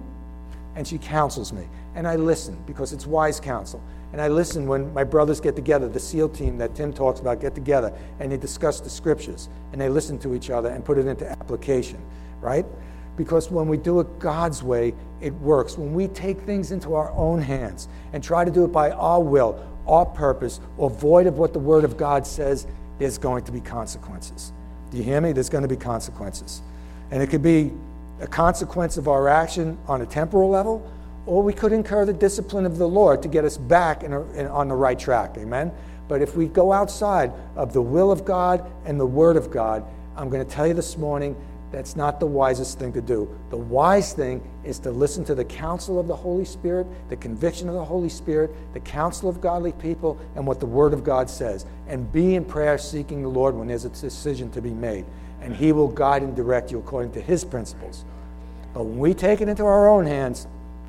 and 0.75 0.87
she 0.87 0.97
counsels 0.97 1.53
me. 1.53 1.67
And 1.95 2.07
I 2.07 2.17
listen 2.17 2.61
because 2.67 2.91
it's 2.91 3.05
wise 3.05 3.39
counsel. 3.39 3.81
And 4.11 4.21
I 4.21 4.27
listen 4.27 4.67
when 4.67 4.93
my 4.93 5.03
brothers 5.03 5.39
get 5.39 5.55
together, 5.55 5.87
the 5.87 5.99
SEAL 5.99 6.29
team 6.29 6.57
that 6.57 6.75
Tim 6.75 6.93
talks 6.93 7.19
about 7.19 7.39
get 7.39 7.55
together 7.55 7.93
and 8.19 8.31
they 8.31 8.37
discuss 8.37 8.79
the 8.79 8.89
scriptures 8.89 9.49
and 9.71 9.79
they 9.79 9.89
listen 9.89 10.19
to 10.19 10.35
each 10.35 10.49
other 10.49 10.69
and 10.69 10.83
put 10.83 10.97
it 10.97 11.07
into 11.07 11.29
application, 11.29 11.99
right? 12.41 12.65
Because 13.17 13.49
when 13.49 13.67
we 13.67 13.77
do 13.77 13.99
it 13.99 14.19
God's 14.19 14.61
way, 14.63 14.93
it 15.21 15.33
works. 15.35 15.77
When 15.77 15.93
we 15.93 16.07
take 16.07 16.41
things 16.41 16.71
into 16.71 16.93
our 16.95 17.11
own 17.11 17.41
hands 17.41 17.87
and 18.13 18.23
try 18.23 18.43
to 18.45 18.51
do 18.51 18.65
it 18.65 18.69
by 18.69 18.91
our 18.91 19.21
will, 19.21 19.63
our 19.87 20.05
purpose, 20.05 20.59
or 20.77 20.89
void 20.89 21.27
of 21.27 21.37
what 21.37 21.53
the 21.53 21.59
Word 21.59 21.83
of 21.83 21.97
God 21.97 22.25
says, 22.25 22.67
there's 22.99 23.17
going 23.17 23.43
to 23.45 23.51
be 23.51 23.61
consequences. 23.61 24.51
Do 24.91 24.97
you 24.97 25.03
hear 25.03 25.21
me? 25.21 25.31
There's 25.31 25.49
going 25.49 25.63
to 25.63 25.67
be 25.67 25.75
consequences. 25.75 26.61
And 27.11 27.21
it 27.21 27.29
could 27.29 27.43
be 27.43 27.71
a 28.19 28.27
consequence 28.27 28.97
of 28.97 29.07
our 29.07 29.27
action 29.27 29.77
on 29.87 30.01
a 30.01 30.05
temporal 30.05 30.49
level, 30.49 30.89
or 31.25 31.43
we 31.43 31.53
could 31.53 31.73
incur 31.73 32.05
the 32.05 32.13
discipline 32.13 32.65
of 32.65 32.77
the 32.77 32.87
Lord 32.87 33.21
to 33.23 33.27
get 33.27 33.45
us 33.45 33.57
back 33.57 34.03
in 34.03 34.13
a, 34.13 34.21
in, 34.33 34.47
on 34.47 34.67
the 34.67 34.75
right 34.75 34.97
track. 34.97 35.37
Amen? 35.37 35.71
But 36.07 36.21
if 36.21 36.35
we 36.35 36.47
go 36.47 36.71
outside 36.71 37.31
of 37.55 37.73
the 37.73 37.81
will 37.81 38.11
of 38.11 38.25
God 38.25 38.69
and 38.85 38.99
the 38.99 39.05
Word 39.05 39.37
of 39.37 39.51
God, 39.51 39.83
I'm 40.15 40.29
going 40.29 40.45
to 40.45 40.49
tell 40.49 40.67
you 40.67 40.73
this 40.73 40.97
morning 40.97 41.35
that's 41.71 41.95
not 41.95 42.19
the 42.19 42.25
wisest 42.25 42.79
thing 42.79 42.93
to 42.93 43.01
do. 43.01 43.27
The 43.49 43.57
wise 43.57 44.13
thing 44.13 44.41
is 44.63 44.79
to 44.79 44.91
listen 44.91 45.25
to 45.25 45.35
the 45.35 45.43
counsel 45.43 45.99
of 45.99 46.07
the 46.07 46.15
Holy 46.15 46.45
Spirit, 46.45 46.87
the 47.09 47.17
conviction 47.17 47.67
of 47.67 47.75
the 47.75 47.83
Holy 47.83 48.09
Spirit, 48.09 48.51
the 48.73 48.79
counsel 48.79 49.27
of 49.27 49.41
godly 49.41 49.73
people, 49.73 50.17
and 50.35 50.45
what 50.47 50.59
the 50.59 50.65
Word 50.65 50.93
of 50.93 51.03
God 51.03 51.29
says. 51.29 51.65
And 51.87 52.11
be 52.11 52.35
in 52.35 52.45
prayer 52.45 52.77
seeking 52.77 53.21
the 53.21 53.29
Lord 53.29 53.55
when 53.55 53.67
there's 53.67 53.85
a 53.85 53.89
decision 53.89 54.51
to 54.51 54.61
be 54.61 54.71
made. 54.71 55.05
And 55.41 55.55
He 55.55 55.71
will 55.71 55.89
guide 55.89 56.23
and 56.23 56.35
direct 56.35 56.71
you 56.71 56.79
according 56.79 57.11
to 57.13 57.21
His 57.21 57.43
principles. 57.43 58.05
But 58.73 58.83
when 58.83 58.99
we 58.99 59.13
take 59.13 59.41
it 59.41 59.49
into 59.49 59.65
our 59.65 59.89
own 59.89 60.05
hands, 60.05 60.47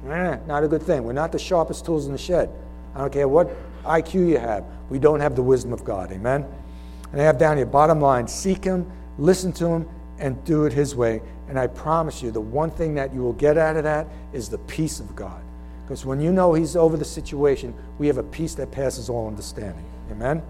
eh, 0.08 0.36
not 0.46 0.62
a 0.62 0.68
good 0.68 0.82
thing. 0.82 1.04
We're 1.04 1.12
not 1.12 1.32
the 1.32 1.38
sharpest 1.38 1.84
tools 1.84 2.06
in 2.06 2.12
the 2.12 2.18
shed. 2.18 2.50
I 2.94 3.00
don't 3.00 3.12
care 3.12 3.28
what 3.28 3.50
IQ 3.84 4.28
you 4.28 4.38
have, 4.38 4.64
we 4.90 4.98
don't 4.98 5.20
have 5.20 5.36
the 5.36 5.42
wisdom 5.42 5.72
of 5.72 5.84
God. 5.84 6.12
Amen? 6.12 6.46
And 7.12 7.20
I 7.20 7.24
have 7.24 7.38
down 7.38 7.56
here, 7.56 7.66
bottom 7.66 8.00
line, 8.00 8.26
seek 8.28 8.64
Him, 8.64 8.90
listen 9.18 9.52
to 9.54 9.66
Him, 9.66 9.88
and 10.18 10.42
do 10.44 10.64
it 10.64 10.72
His 10.72 10.94
way. 10.94 11.20
And 11.48 11.58
I 11.58 11.66
promise 11.66 12.22
you, 12.22 12.30
the 12.30 12.40
one 12.40 12.70
thing 12.70 12.94
that 12.94 13.14
you 13.14 13.22
will 13.22 13.32
get 13.34 13.56
out 13.58 13.76
of 13.76 13.84
that 13.84 14.06
is 14.32 14.48
the 14.48 14.58
peace 14.58 15.00
of 15.00 15.14
God. 15.14 15.40
Because 15.84 16.04
when 16.04 16.20
you 16.20 16.32
know 16.32 16.54
He's 16.54 16.76
over 16.76 16.96
the 16.96 17.04
situation, 17.04 17.74
we 17.98 18.06
have 18.08 18.18
a 18.18 18.22
peace 18.22 18.54
that 18.54 18.70
passes 18.70 19.08
all 19.08 19.28
understanding. 19.28 19.84
Amen? 20.10 20.42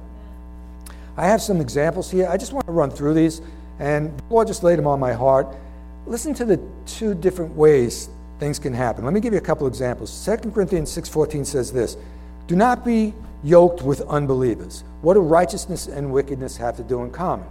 I 1.17 1.27
have 1.27 1.41
some 1.41 1.61
examples 1.61 2.11
here. 2.11 2.29
I 2.29 2.37
just 2.37 2.53
want 2.53 2.67
to 2.67 2.73
run 2.73 2.91
through 2.91 3.15
these, 3.15 3.41
and 3.79 4.17
the 4.17 4.23
Lord 4.35 4.47
just 4.47 4.63
laid 4.63 4.79
them 4.79 4.87
on 4.87 5.01
my 5.01 5.13
heart. 5.13 5.47
Listen 6.07 6.35
to 6.35 6.45
the 6.45 6.61
two 6.87 7.15
different 7.15 7.55
ways 7.55 8.09
things 8.39 8.59
can 8.59 8.73
happen. 8.73 9.05
Let 9.05 9.15
me 9.15 9.21
give 9.21 9.33
you 9.33 9.39
a 9.39 9.43
couple 9.43 9.67
examples. 9.67 10.25
2 10.25 10.51
Corinthians 10.51 10.95
6.14 10.95 11.47
says 11.47 11.73
this, 11.73 11.97
Do 12.47 12.57
not 12.57 12.85
be 12.85 13.15
yoked 13.43 13.83
with 13.83 14.03
unbelievers. 14.03 14.85
What 15.03 15.15
do 15.15 15.21
righteousness 15.21 15.87
and 15.87 16.13
wickedness 16.13 16.57
have 16.59 16.77
to 16.77 16.83
do 16.83 17.03
in 17.03 17.11
common? 17.11 17.47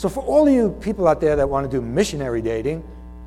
So, 0.00 0.08
for 0.08 0.24
all 0.24 0.48
you 0.48 0.70
people 0.80 1.06
out 1.06 1.20
there 1.20 1.36
that 1.36 1.46
want 1.46 1.70
to 1.70 1.76
do 1.76 1.82
missionary 1.82 2.40
dating, 2.40 2.82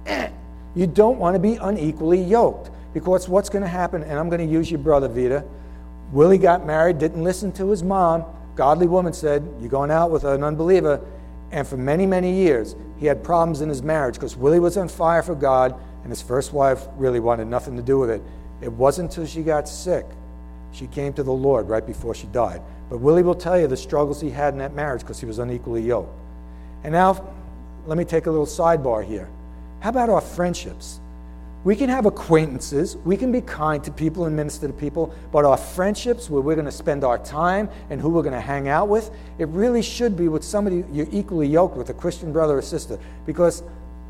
eh, 0.08 0.30
you 0.74 0.88
don't 0.88 1.20
want 1.20 1.36
to 1.36 1.40
be 1.40 1.58
unequally 1.58 2.20
yoked 2.20 2.72
because 2.96 3.30
what's 3.30 3.48
going 3.48 3.62
to 3.62 3.68
happen, 3.68 4.02
and 4.02 4.18
I'm 4.18 4.28
going 4.28 4.44
to 4.44 4.52
use 4.52 4.72
your 4.72 4.80
brother, 4.80 5.08
Vita. 5.08 5.46
Willie 6.12 6.40
got 6.40 6.66
married, 6.66 6.98
didn't 6.98 7.24
listen 7.24 7.52
to 7.52 7.70
his 7.70 7.84
mom. 7.84 8.26
Godly 8.56 8.88
woman 8.88 9.14
said, 9.14 9.48
You're 9.60 9.70
going 9.70 9.92
out 9.92 10.10
with 10.10 10.24
an 10.24 10.44
unbeliever. 10.44 11.00
And 11.52 11.68
for 11.68 11.78
many, 11.78 12.08
many 12.08 12.34
years, 12.34 12.76
he 12.98 13.06
had 13.06 13.24
problems 13.24 13.62
in 13.62 13.70
his 13.70 13.84
marriage 13.84 14.16
because 14.16 14.36
Willie 14.36 14.60
was 14.60 14.76
on 14.76 14.88
fire 14.88 15.22
for 15.22 15.36
God. 15.36 15.80
And 16.02 16.12
his 16.12 16.24
first 16.24 16.54
wife 16.54 16.88
really 16.98 17.20
wanted 17.20 17.46
nothing 17.46 17.76
to 17.76 17.84
do 17.84 18.00
with 18.00 18.10
it. 18.10 18.24
It 18.62 18.72
wasn't 18.72 19.12
until 19.12 19.28
she 19.28 19.44
got 19.44 19.70
sick. 19.70 20.08
She 20.72 20.88
came 20.88 21.14
to 21.14 21.22
the 21.22 21.34
Lord 21.34 21.70
right 21.70 21.86
before 21.86 22.16
she 22.16 22.26
died. 22.26 22.64
But 22.90 22.98
Willie 22.98 23.22
will 23.22 23.36
tell 23.36 23.60
you 23.60 23.68
the 23.68 23.78
struggles 23.78 24.20
he 24.20 24.32
had 24.32 24.54
in 24.54 24.58
that 24.58 24.74
marriage 24.74 25.02
because 25.02 25.20
he 25.20 25.28
was 25.28 25.38
unequally 25.38 25.84
yoked. 25.84 26.22
And 26.84 26.94
now, 26.94 27.26
let 27.86 27.98
me 27.98 28.06
take 28.06 28.26
a 28.26 28.32
little 28.32 28.46
sidebar 28.46 29.06
here. 29.06 29.30
How 29.80 29.90
about 29.90 30.10
our 30.10 30.22
friendships? 30.22 31.00
We 31.64 31.78
can 31.78 31.90
have 31.90 32.06
acquaintances, 32.06 32.98
we 33.06 33.16
can 33.16 33.32
be 33.32 33.40
kind 33.40 33.82
to 33.86 33.92
people 33.92 34.26
and 34.26 34.36
minister 34.36 34.68
to 34.68 34.74
people, 34.74 35.16
but 35.32 35.46
our 35.46 35.56
friendships, 35.56 36.30
where 36.30 36.42
we're 36.42 36.56
going 36.56 36.66
to 36.66 36.72
spend 36.74 37.06
our 37.06 37.18
time 37.18 37.70
and 37.90 38.02
who 38.02 38.10
we're 38.10 38.22
going 38.22 38.34
to 38.34 38.42
hang 38.42 38.68
out 38.68 38.90
with, 38.90 39.12
it 39.40 39.48
really 39.48 39.82
should 39.82 40.18
be 40.18 40.28
with 40.28 40.44
somebody 40.44 40.84
you're 40.92 41.08
equally 41.10 41.48
yoked 41.48 41.78
with, 41.78 41.90
a 41.90 41.94
Christian 41.94 42.34
brother 42.34 42.58
or 42.58 42.62
sister. 42.62 43.00
Because 43.26 43.64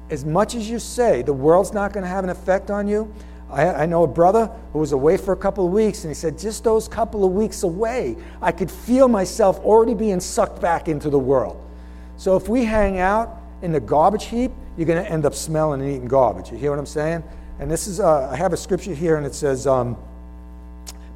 as 0.10 0.26
much 0.26 0.56
as 0.56 0.68
you 0.68 0.80
say 0.80 1.22
the 1.22 1.34
world's 1.34 1.74
not 1.74 1.94
going 1.94 2.04
to 2.04 2.10
have 2.10 2.24
an 2.24 2.32
effect 2.32 2.72
on 2.72 2.88
you, 2.88 3.14
I, 3.52 3.84
I, 3.84 3.86
know 3.86 4.04
a 4.04 4.08
brother 4.08 4.50
who 4.72 4.80
was 4.80 4.92
away 4.92 5.18
for 5.18 5.32
a 5.32 5.38
couple 5.38 5.64
of 5.68 5.72
weeks, 5.72 6.04
and 6.04 6.10
he 6.10 6.16
said, 6.16 6.40
just 6.40 6.64
those 6.64 6.88
couple 6.88 7.24
of 7.24 7.34
weeks 7.34 7.62
away, 7.62 8.18
I 8.42 8.52
could 8.52 8.72
feel 8.72 9.08
myself 9.08 9.60
already 9.60 9.94
being 9.94 10.20
sucked 10.20 10.60
back 10.60 10.88
into 10.88 11.12
the 11.12 11.20
world. 11.20 11.63
So 12.24 12.38
if 12.38 12.48
we 12.48 12.64
hang 12.64 13.00
out 13.00 13.42
in 13.64 13.74
the 13.74 13.82
garbage 13.82 14.28
heap, 14.28 14.54
you're 14.78 14.88
going 14.88 15.04
to 15.04 15.12
end 15.12 15.26
up 15.26 15.36
smelling 15.36 15.82
and 15.82 15.92
eating 15.92 16.08
garbage. 16.08 16.52
You 16.52 16.58
hear 16.58 16.70
what 16.70 16.80
I'm 16.80 16.86
saying? 16.86 17.22
And 17.60 17.70
this 17.70 17.86
is, 17.86 18.00
uh, 18.00 18.30
I 18.32 18.38
have 18.38 18.54
a 18.54 18.58
scripture 18.58 18.94
here, 18.94 19.18
and 19.18 19.26
it 19.26 19.36
says, 19.36 19.68
um, 19.68 19.98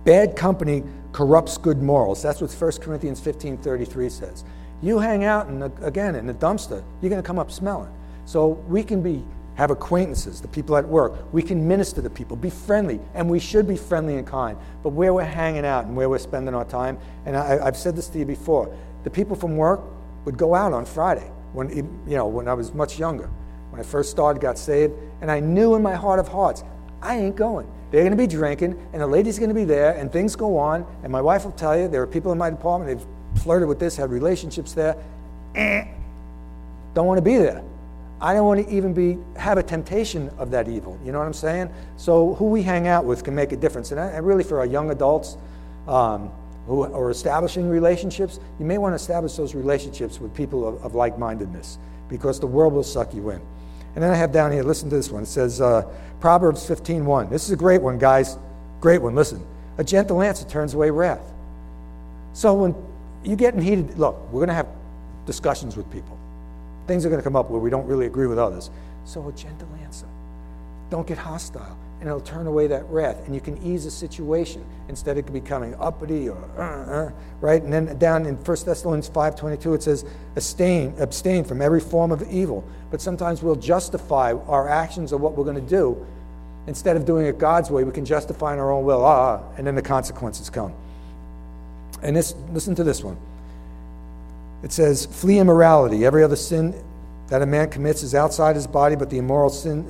bad 0.04 0.36
company 0.36 0.84
corrupts 1.14 1.58
good 1.58 1.82
morals. 1.82 2.22
That's 2.22 2.42
what 2.42 2.52
1 2.52 2.72
Corinthians 2.82 3.22
15 3.22 3.56
33 3.60 4.10
says. 4.10 4.44
You 4.82 5.00
hang 5.00 5.24
out, 5.24 5.48
in 5.48 5.60
the, 5.60 5.72
again, 5.82 6.14
in 6.14 6.28
the 6.28 6.34
dumpster, 6.34 6.84
you're 7.02 7.10
going 7.10 7.24
to 7.24 7.26
come 7.26 7.40
up 7.40 7.52
smelling. 7.52 7.94
So 8.26 8.62
we 8.68 8.84
can 8.84 9.02
be 9.02 9.24
have 9.56 9.72
acquaintances, 9.72 10.42
the 10.42 10.50
people 10.50 10.76
at 10.76 10.86
work. 10.86 11.34
We 11.34 11.42
can 11.42 11.66
minister 11.66 12.02
to 12.02 12.10
people, 12.10 12.36
be 12.36 12.50
friendly, 12.50 13.00
and 13.14 13.30
we 13.30 13.40
should 13.40 13.66
be 13.66 13.78
friendly 13.78 14.18
and 14.18 14.28
kind. 14.28 14.58
But 14.84 14.90
where 14.90 15.14
we're 15.14 15.24
hanging 15.24 15.66
out 15.66 15.86
and 15.86 15.96
where 15.96 16.10
we're 16.10 16.20
spending 16.20 16.54
our 16.54 16.66
time, 16.66 16.98
and 17.26 17.38
I, 17.38 17.64
have 17.64 17.78
said 17.78 17.96
this 17.96 18.10
to 18.10 18.20
you 18.20 18.26
before, 18.26 18.76
the 19.06 19.10
people 19.10 19.38
from 19.38 19.56
work 19.56 19.80
would 20.28 20.38
go 20.38 20.54
out 20.54 20.74
on 20.74 20.84
Friday 20.84 21.32
when 21.54 21.70
you 21.70 22.18
know 22.18 22.28
when 22.28 22.50
I 22.50 22.54
was 22.54 22.74
much 22.74 23.00
younger. 23.00 23.30
When 23.70 23.80
I 23.80 23.84
first 23.86 24.12
started, 24.12 24.42
got 24.42 24.58
saved, 24.58 24.94
and 25.22 25.32
I 25.32 25.40
knew 25.40 25.76
in 25.76 25.82
my 25.82 25.96
heart 25.96 26.20
of 26.20 26.28
hearts, 26.28 26.66
I 27.02 27.16
ain't 27.16 27.38
going. 27.38 27.66
They're 27.92 28.02
going 28.02 28.12
to 28.12 28.18
be 28.18 28.28
drinking, 28.28 28.78
and 28.92 29.02
the 29.02 29.08
lady's 29.08 29.40
going 29.40 29.52
to 29.52 29.56
be 29.56 29.64
there, 29.64 29.94
and 29.96 30.12
things 30.12 30.36
go 30.36 30.58
on. 30.58 30.86
And 31.04 31.14
my 31.14 31.22
wife 31.22 31.46
will 31.46 31.54
tell 31.54 31.80
you 31.80 31.88
there 31.88 32.02
are 32.02 32.08
people 32.08 32.34
in 32.34 32.38
my 32.38 32.50
department 32.50 33.00
they've 33.00 33.42
flirted 33.42 33.70
with 33.70 33.80
this, 33.80 33.96
had 33.96 34.10
relationships 34.10 34.74
there. 34.74 34.98
Eh, 35.56 35.86
don't 36.94 37.08
want 37.08 37.20
to 37.20 37.22
be 37.22 37.38
there. 37.38 37.64
I 38.20 38.34
don't 38.34 38.48
want 38.48 38.68
to 38.68 38.76
even 38.76 38.94
be 38.94 39.18
have 39.38 39.58
a 39.58 39.64
temptation 39.64 40.30
of 40.38 40.52
that 40.52 40.68
evil. 40.68 41.00
You 41.06 41.14
know 41.14 41.20
what 41.20 41.28
I'm 41.28 41.34
saying? 41.34 41.70
So 41.96 42.34
who 42.34 42.50
we 42.50 42.64
hang 42.64 42.86
out 42.90 43.06
with 43.06 43.24
can 43.24 43.34
make 43.34 43.54
a 43.54 43.58
difference. 43.58 43.92
And, 43.92 44.00
I, 44.02 44.08
and 44.08 44.28
really, 44.28 44.44
for 44.44 44.60
our 44.60 44.66
young 44.66 44.92
adults 44.92 45.38
um, 45.88 46.32
who 46.68 46.84
are 46.84 47.10
establishing 47.10 47.70
relationships, 47.70 48.40
you 48.60 48.66
may 48.66 48.78
want 48.78 48.92
to 48.92 48.98
establish 48.98 49.36
those 49.36 49.56
relationships 49.56 50.20
with 50.20 50.34
people 50.36 50.68
of, 50.68 50.84
of 50.84 50.96
like-mindedness 50.96 51.80
because 52.10 52.40
the 52.40 52.48
world 52.48 52.74
will 52.74 52.84
suck 52.84 53.14
you 53.14 53.30
in. 53.30 53.42
And 53.96 54.04
then 54.04 54.12
I 54.12 54.16
have 54.16 54.32
down 54.32 54.52
here, 54.52 54.64
listen 54.64 54.90
to 54.90 54.96
this 54.96 55.10
one. 55.10 55.24
It 55.24 55.28
says 55.28 55.62
uh, 55.62 55.84
Proverbs 56.20 56.68
15:1. 56.68 57.30
This 57.30 57.46
is 57.46 57.52
a 57.52 57.56
great 57.56 57.82
one, 57.82 57.98
guys. 57.98 58.38
Great 58.80 59.02
one. 59.02 59.16
Listen. 59.16 59.44
A 59.80 59.84
gentle 59.84 60.22
answer 60.22 60.48
turns 60.48 60.74
away 60.74 60.92
wrath. 60.92 61.34
So 62.34 62.54
when 62.54 62.76
you 63.24 63.36
get 63.36 63.54
in 63.54 63.62
heated, 63.62 63.98
look, 63.98 64.16
we're 64.32 64.40
going 64.40 64.50
to 64.50 64.54
have 64.54 64.68
discussions 65.26 65.76
with 65.76 65.90
people. 65.92 66.18
Things 66.86 67.06
are 67.06 67.10
going 67.10 67.20
to 67.20 67.24
come 67.24 67.36
up 67.36 67.50
where 67.50 67.60
we 67.60 67.70
don't 67.70 67.88
really 67.88 68.06
agree 68.06 68.28
with 68.28 68.40
others. 68.40 68.70
So 69.06 69.28
a 69.28 69.32
gentle 69.32 69.68
answer. 69.84 70.08
Don't 70.90 71.08
get 71.08 71.18
hostile, 71.18 71.78
and 72.00 72.08
it'll 72.08 72.22
turn 72.22 72.46
away 72.46 72.68
that 72.68 72.86
wrath, 72.90 73.26
and 73.26 73.34
you 73.34 73.42
can 73.42 73.58
ease 73.64 73.86
a 73.86 73.92
situation 73.92 74.64
instead 74.88 75.18
of 75.18 75.34
becoming 75.34 75.76
uppity 75.76 76.30
or 76.30 76.38
uh, 76.58 76.62
uh, 76.62 77.12
right. 77.42 77.62
And 77.62 77.74
then 77.74 77.98
down 77.98 78.26
in 78.26 78.36
1 78.36 78.46
Thessalonians 78.66 79.10
5:22 79.10 79.76
it 79.76 79.84
says, 79.84 80.06
abstain, 80.36 80.94
abstain 81.00 81.44
from 81.44 81.62
every 81.62 81.80
form 81.80 82.12
of 82.12 82.22
evil. 82.32 82.64
But 82.92 83.02
sometimes 83.02 83.42
we'll 83.42 83.56
justify 83.56 84.34
our 84.34 84.70
actions 84.70 85.12
or 85.12 85.18
what 85.18 85.36
we're 85.36 85.44
going 85.44 85.56
to 85.56 85.70
do 85.70 86.06
instead 86.68 86.98
of 86.98 87.06
doing 87.06 87.26
it 87.26 87.40
God's 87.40 87.72
way. 87.72 87.84
We 87.84 87.92
can 87.92 88.06
justify 88.06 88.54
in 88.54 88.60
our 88.60 88.72
own 88.72 88.86
will, 88.86 89.04
ah, 89.04 89.42
and 89.58 89.66
then 89.66 89.76
the 89.76 89.82
consequences 89.82 90.50
come. 90.50 90.74
And 92.04 92.16
this, 92.16 92.36
listen 92.52 92.76
to 92.76 92.84
this 92.84 93.04
one. 93.04 93.18
It 94.64 94.72
says, 94.72 95.06
Flee 95.08 95.40
immorality. 95.40 96.06
Every 96.06 96.24
other 96.24 96.36
sin 96.36 96.76
that 97.30 97.42
a 97.42 97.46
man 97.46 97.70
commits 97.70 98.04
is 98.04 98.16
outside 98.16 98.56
his 98.56 98.68
body, 98.68 98.96
but 98.96 99.10
the 99.10 99.18
immoral 99.18 99.50
sin, 99.50 99.90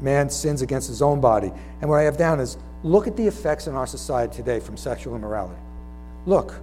man 0.00 0.30
sins 0.30 0.62
against 0.62 0.88
his 0.88 1.02
own 1.02 1.20
body. 1.20 1.52
And 1.80 1.90
what 1.90 1.96
I 1.98 2.02
have 2.02 2.16
down 2.16 2.40
is 2.40 2.56
look 2.82 3.06
at 3.06 3.16
the 3.16 3.26
effects 3.26 3.66
in 3.66 3.74
our 3.74 3.86
society 3.86 4.36
today 4.36 4.60
from 4.60 4.76
sexual 4.76 5.16
immorality. 5.16 5.60
Look, 6.26 6.54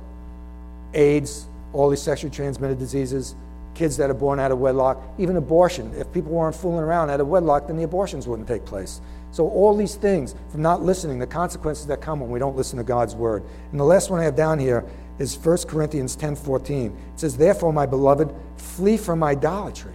AIDS, 0.93 1.47
all 1.71 1.89
these 1.89 2.01
sexually 2.01 2.33
transmitted 2.33 2.77
diseases, 2.77 3.35
kids 3.73 3.97
that 3.97 4.09
are 4.09 4.15
born 4.15 4.39
out 4.39 4.51
of 4.51 4.59
wedlock, 4.59 5.01
even 5.17 5.35
abortion. 5.35 5.91
If 5.97 6.11
people 6.11 6.31
weren't 6.31 6.55
fooling 6.55 6.83
around 6.83 7.09
out 7.09 7.19
of 7.19 7.27
wedlock, 7.27 7.67
then 7.67 7.77
the 7.77 7.83
abortions 7.83 8.27
wouldn't 8.27 8.47
take 8.47 8.65
place. 8.65 9.01
So, 9.31 9.49
all 9.49 9.75
these 9.75 9.95
things 9.95 10.35
from 10.49 10.61
not 10.61 10.83
listening, 10.83 11.17
the 11.17 11.25
consequences 11.25 11.87
that 11.87 12.01
come 12.01 12.19
when 12.19 12.29
we 12.29 12.37
don't 12.37 12.55
listen 12.55 12.77
to 12.77 12.83
God's 12.83 13.15
word. 13.15 13.43
And 13.71 13.79
the 13.79 13.83
last 13.83 14.11
one 14.11 14.19
I 14.19 14.25
have 14.25 14.35
down 14.35 14.59
here 14.59 14.85
is 15.17 15.35
1 15.35 15.57
Corinthians 15.67 16.15
10 16.15 16.35
14. 16.35 16.85
It 16.91 17.19
says, 17.19 17.35
Therefore, 17.35 17.73
my 17.73 17.87
beloved, 17.87 18.33
flee 18.57 18.97
from 18.97 19.23
idolatry. 19.23 19.93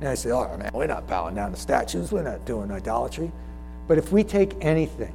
And 0.00 0.08
I 0.08 0.14
say, 0.14 0.30
Oh, 0.30 0.56
man, 0.56 0.70
we're 0.72 0.86
not 0.86 1.06
bowing 1.06 1.34
down 1.34 1.50
to 1.52 1.56
statues, 1.56 2.12
we're 2.12 2.22
not 2.22 2.44
doing 2.44 2.70
idolatry. 2.70 3.32
But 3.86 3.98
if 3.98 4.12
we 4.12 4.22
take 4.22 4.54
anything 4.60 5.12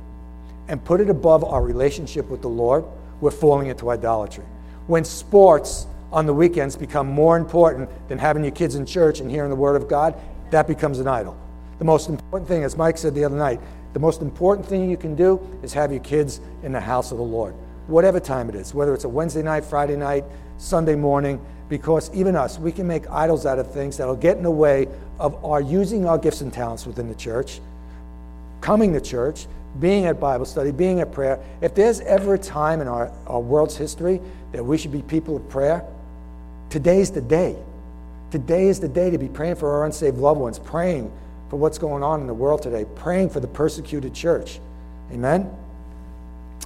and 0.68 0.84
put 0.84 1.00
it 1.00 1.10
above 1.10 1.44
our 1.44 1.62
relationship 1.62 2.30
with 2.30 2.42
the 2.42 2.50
Lord, 2.50 2.84
we're 3.22 3.32
falling 3.32 3.68
into 3.68 3.90
idolatry. 3.90 4.44
When 4.88 5.06
sports 5.06 5.88
on 6.12 6.26
the 6.26 6.34
weekends 6.34 6.76
become 6.76 7.08
more 7.08 7.38
important 7.38 7.90
than 8.08 8.18
having 8.18 8.44
your 8.44 8.52
kids 8.52 8.76
in 8.76 8.86
church 8.86 9.20
and 9.20 9.30
hearing 9.30 9.50
the 9.50 9.56
Word 9.56 9.76
of 9.76 9.88
God, 9.88 10.20
that 10.52 10.68
becomes 10.68 11.00
an 11.00 11.08
idol. 11.08 11.38
The 11.80 11.86
most 11.86 12.10
important 12.10 12.48
thing, 12.48 12.64
as 12.64 12.78
Mike 12.78 12.98
said 12.98 13.16
the 13.16 13.24
other 13.24 13.38
night, 13.38 13.60
the 13.94 14.00
most 14.00 14.22
important 14.22 14.68
thing 14.68 14.90
you 14.90 14.98
can 14.98 15.16
do 15.16 15.40
is 15.62 15.74
have 15.74 15.92
your 15.92 16.02
kids 16.02 16.42
in 16.64 16.72
the 16.72 16.80
house 16.80 17.12
of 17.12 17.18
the 17.18 17.24
Lord 17.24 17.56
whatever 17.88 18.20
time 18.20 18.50
it 18.50 18.56
is, 18.56 18.74
whether 18.74 18.94
it's 18.94 19.04
a 19.04 19.10
Wednesday 19.10 19.42
night, 19.42 19.66
Friday 19.66 19.96
night, 19.96 20.24
Sunday 20.58 20.96
morning, 20.96 21.44
because 21.74 22.14
even 22.14 22.36
us, 22.36 22.60
we 22.60 22.72
can 22.72 22.86
make 22.86 23.10
idols 23.10 23.48
out 23.48 23.58
of 23.58 23.72
things 23.72 23.98
that'll 23.98 24.16
get 24.16 24.38
in 24.38 24.44
the 24.44 24.52
way 24.52 24.88
of 25.18 25.44
our 25.44 25.60
using 25.60 26.06
our 26.06 26.20
gifts 26.20 26.42
and 26.42 26.54
talents 26.54 26.86
within 26.86 27.10
the 27.10 27.16
church, 27.16 27.60
coming 28.62 28.94
to 28.94 29.02
church, 29.02 29.48
being 29.80 30.06
at 30.06 30.20
Bible 30.20 30.46
study, 30.46 30.70
being 30.70 31.00
at 31.00 31.12
prayer. 31.12 31.40
If 31.62 31.74
there's 31.74 32.00
ever 32.02 32.36
a 32.36 32.38
time 32.38 32.80
in 32.80 32.88
our, 32.88 33.12
our 33.26 33.40
world's 33.40 33.76
history 33.76 34.22
that 34.52 34.64
we 34.64 34.78
should 34.78 34.92
be 34.92 35.02
people 35.02 35.36
of 35.36 35.50
prayer, 35.50 35.84
today's 36.70 37.10
the 37.10 37.22
day. 37.22 37.56
Today 38.30 38.68
is 38.68 38.80
the 38.80 38.88
day 38.88 39.10
to 39.10 39.18
be 39.18 39.28
praying 39.28 39.56
for 39.56 39.72
our 39.72 39.86
unsaved 39.88 40.20
loved 40.20 40.40
ones, 40.40 40.60
praying 40.60 41.12
for 41.50 41.58
what's 41.58 41.80
going 41.80 42.04
on 42.04 42.22
in 42.22 42.28
the 42.28 42.36
world 42.36 42.62
today, 42.62 42.86
praying 42.98 43.32
for 43.32 43.40
the 43.40 43.48
persecuted 43.48 44.14
church. 44.14 44.60
Amen? 45.12 45.50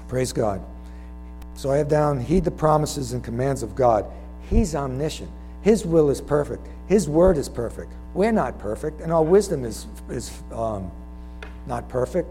Praise 0.09 0.33
God. 0.33 0.61
So 1.55 1.71
I 1.71 1.77
have 1.77 1.87
down, 1.87 2.19
heed 2.19 2.43
the 2.43 2.51
promises 2.51 3.13
and 3.13 3.23
commands 3.23 3.63
of 3.63 3.73
God. 3.73 4.05
He's 4.49 4.75
omniscient. 4.75 5.29
His 5.61 5.85
will 5.85 6.09
is 6.09 6.21
perfect. 6.21 6.65
His 6.87 7.09
word 7.09 7.37
is 7.37 7.49
perfect. 7.49 7.91
We're 8.13 8.31
not 8.31 8.57
perfect, 8.59 9.01
and 9.01 9.11
our 9.11 9.23
wisdom 9.23 9.65
is, 9.65 9.85
is 10.09 10.31
um, 10.51 10.91
not 11.67 11.89
perfect, 11.89 12.29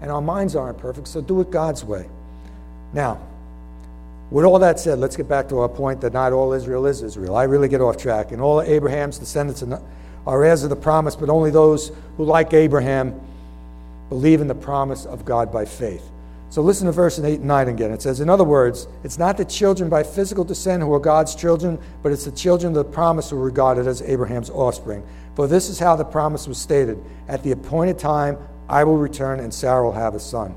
and 0.00 0.10
our 0.10 0.22
minds 0.22 0.54
aren't 0.56 0.78
perfect, 0.78 1.08
so 1.08 1.20
do 1.20 1.40
it 1.40 1.50
God's 1.50 1.84
way. 1.84 2.06
Now, 2.92 3.20
with 4.32 4.46
all 4.46 4.58
that 4.60 4.80
said, 4.80 4.98
let's 4.98 5.14
get 5.14 5.28
back 5.28 5.48
to 5.50 5.58
our 5.58 5.68
point 5.68 6.00
that 6.00 6.14
not 6.14 6.32
all 6.32 6.54
Israel 6.54 6.86
is 6.86 7.02
Israel. 7.02 7.36
I 7.36 7.44
really 7.44 7.68
get 7.68 7.82
off 7.82 7.98
track. 7.98 8.32
And 8.32 8.40
all 8.40 8.62
Abraham's 8.62 9.18
descendants 9.18 9.62
are 10.26 10.44
heirs 10.44 10.64
of 10.64 10.70
the 10.70 10.76
promise, 10.76 11.14
but 11.14 11.28
only 11.28 11.50
those 11.50 11.92
who, 12.16 12.24
like 12.24 12.54
Abraham, 12.54 13.20
believe 14.08 14.40
in 14.40 14.48
the 14.48 14.54
promise 14.54 15.04
of 15.04 15.26
God 15.26 15.52
by 15.52 15.66
faith. 15.66 16.08
So 16.52 16.60
listen 16.60 16.84
to 16.84 16.92
verse 16.92 17.18
8 17.18 17.38
and 17.38 17.48
9 17.48 17.68
again. 17.68 17.92
It 17.92 18.02
says, 18.02 18.20
In 18.20 18.28
other 18.28 18.44
words, 18.44 18.86
it's 19.04 19.18
not 19.18 19.38
the 19.38 19.44
children 19.46 19.88
by 19.88 20.02
physical 20.02 20.44
descent 20.44 20.82
who 20.82 20.92
are 20.92 21.00
God's 21.00 21.34
children, 21.34 21.78
but 22.02 22.12
it's 22.12 22.26
the 22.26 22.30
children 22.30 22.76
of 22.76 22.84
the 22.84 22.92
promise 22.92 23.30
who 23.30 23.38
are 23.38 23.42
regarded 23.42 23.86
as 23.86 24.02
Abraham's 24.02 24.50
offspring. 24.50 25.02
For 25.34 25.46
this 25.46 25.70
is 25.70 25.78
how 25.78 25.96
the 25.96 26.04
promise 26.04 26.46
was 26.46 26.58
stated 26.58 27.02
At 27.26 27.42
the 27.42 27.52
appointed 27.52 27.98
time, 27.98 28.36
I 28.68 28.84
will 28.84 28.98
return, 28.98 29.40
and 29.40 29.52
Sarah 29.52 29.82
will 29.82 29.92
have 29.92 30.14
a 30.14 30.20
son. 30.20 30.54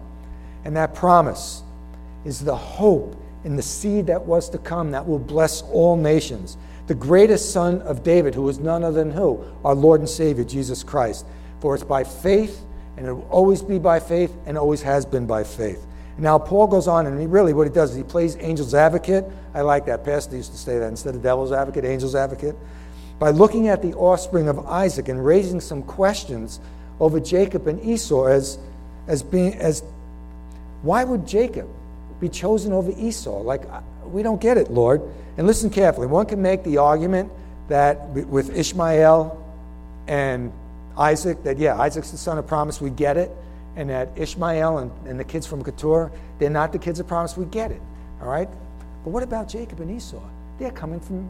And 0.66 0.76
that 0.76 0.96
promise 0.96 1.64
is 2.26 2.42
the 2.42 2.58
hope 2.58 3.16
in 3.46 3.56
the 3.56 3.64
seed 3.64 4.08
that 4.08 4.26
was 4.26 4.50
to 4.50 4.58
come 4.58 4.92
that 4.92 5.08
will 5.08 5.18
bless 5.18 5.62
all 5.62 5.96
nations. 5.96 6.58
The 6.88 6.96
greatest 6.96 7.54
son 7.54 7.82
of 7.84 8.04
David, 8.04 8.36
who 8.36 8.50
is 8.50 8.60
none 8.60 8.84
other 8.84 9.02
than 9.02 9.14
who? 9.14 9.46
Our 9.64 9.76
Lord 9.76 10.02
and 10.02 10.10
Savior, 10.10 10.44
Jesus 10.44 10.84
Christ. 10.84 11.26
For 11.62 11.74
it's 11.74 11.86
by 11.86 12.04
faith 12.04 12.66
and 12.98 13.06
it 13.08 13.14
will 13.14 13.28
always 13.30 13.62
be 13.62 13.80
by 13.80 14.00
faith 14.00 14.34
and 14.46 14.58
always 14.58 14.82
has 14.82 15.06
been 15.06 15.26
by 15.26 15.44
faith. 15.44 15.86
Now, 16.18 16.40
Paul 16.40 16.68
goes 16.68 16.88
on, 16.88 17.08
and 17.08 17.20
he 17.20 17.28
really 17.28 17.54
what 17.54 17.68
he 17.68 17.74
does 17.74 17.92
is 17.92 17.98
he 17.98 18.04
plays 18.04 18.38
angel's 18.38 18.74
advocate. 18.74 19.26
I 19.54 19.62
like 19.62 19.86
that. 19.88 20.06
Pastor 20.06 20.38
used 20.38 20.52
to 20.52 20.58
say 20.58 20.80
that 20.80 20.88
instead 20.88 21.16
of 21.16 21.22
devil's 21.22 21.52
advocate, 21.52 21.84
angel's 21.84 22.16
advocate. 22.16 22.56
By 23.20 23.32
looking 23.32 23.68
at 23.68 23.82
the 23.82 23.94
offspring 23.94 24.48
of 24.48 24.66
Isaac 24.66 25.10
and 25.10 25.26
raising 25.26 25.60
some 25.60 25.84
questions 25.84 26.60
over 27.00 27.20
Jacob 27.20 27.68
and 27.68 27.84
Esau 27.84 28.26
as, 28.26 28.58
as 29.08 29.24
being, 29.24 29.54
as, 29.56 29.84
why 30.84 31.04
would 31.04 31.28
Jacob 31.28 31.68
be 32.22 32.30
chosen 32.30 32.72
over 32.72 32.92
Esau? 32.98 33.42
Like, 33.42 33.64
we 34.06 34.24
don't 34.24 34.40
get 34.40 34.58
it, 34.58 34.72
Lord. 34.72 35.02
And 35.38 35.48
listen 35.48 35.70
carefully. 35.70 36.08
One 36.08 36.26
can 36.26 36.42
make 36.42 36.64
the 36.64 36.78
argument 36.78 37.30
that 37.68 38.08
with 38.10 38.56
Ishmael 38.56 39.42
and 40.08 40.54
Isaac, 40.98 41.44
that 41.44 41.58
yeah, 41.58 41.80
Isaac's 41.80 42.12
the 42.12 42.18
son 42.18 42.38
of 42.38 42.48
promise, 42.48 42.82
we 42.82 42.90
get 42.90 43.18
it. 43.18 43.32
And 43.76 43.90
that 43.90 44.10
Ishmael 44.16 44.78
and, 44.78 44.92
and 45.06 45.20
the 45.20 45.24
kids 45.26 45.46
from 45.46 45.62
Keturah, 45.62 46.10
they're 46.40 46.50
not 46.50 46.72
the 46.72 46.80
kids 46.80 47.00
of 47.02 47.08
promise, 47.08 47.36
we 47.36 47.46
get 47.46 47.72
it. 47.72 47.82
All 48.22 48.30
right? 48.30 48.48
But 49.04 49.10
what 49.10 49.22
about 49.22 49.50
Jacob 49.50 49.82
and 49.82 49.92
Esau? 49.92 50.22
They're 50.60 50.72
coming 50.72 51.02
from, 51.02 51.30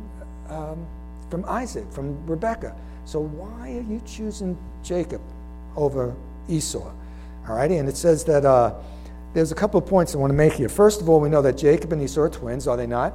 um, 0.49 0.86
from 1.30 1.43
Isaac, 1.45 1.91
from 1.91 2.23
Rebekah. 2.28 2.75
So 3.06 3.19
why 3.19 3.71
are 3.71 3.82
you 3.82 4.01
choosing 4.06 4.58
Jacob 4.84 5.21
over 5.75 6.13
Esau? 6.47 6.91
All 7.47 7.56
right? 7.56 7.71
And 7.71 7.89
it 7.89 7.97
says 7.97 8.23
that 8.25 8.45
uh, 8.45 8.75
there's 9.34 9.51
a 9.51 9.56
couple 9.56 9.80
of 9.80 9.88
points 9.88 10.13
I 10.13 10.19
want 10.19 10.30
to 10.30 10.38
make 10.38 10.54
here. 10.54 10.69
First 10.69 11.01
of 11.01 11.10
all, 11.10 11.19
we 11.19 11.30
know 11.30 11.41
that 11.41 11.58
Jacob 11.58 11.91
and 11.91 12.01
Esau 12.01 12.21
are 12.21 12.30
twins, 12.30 12.67
are 12.67 12.78
they 12.78 12.88
not? 12.88 13.13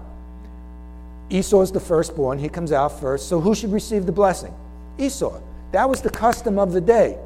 Esau 1.31 1.61
is 1.61 1.71
the 1.71 1.81
firstborn. 1.81 2.39
He 2.39 2.49
comes 2.49 2.73
out 2.73 3.01
first. 3.01 3.29
So 3.29 3.41
who 3.41 3.55
should 3.55 3.73
receive 3.73 4.05
the 4.05 4.13
blessing? 4.13 4.53
Esau. 4.99 5.41
That 5.73 5.89
was 5.89 6.03
the 6.03 6.11
custom 6.11 6.59
of 6.59 6.73
the 6.73 6.81
day. 6.81 7.19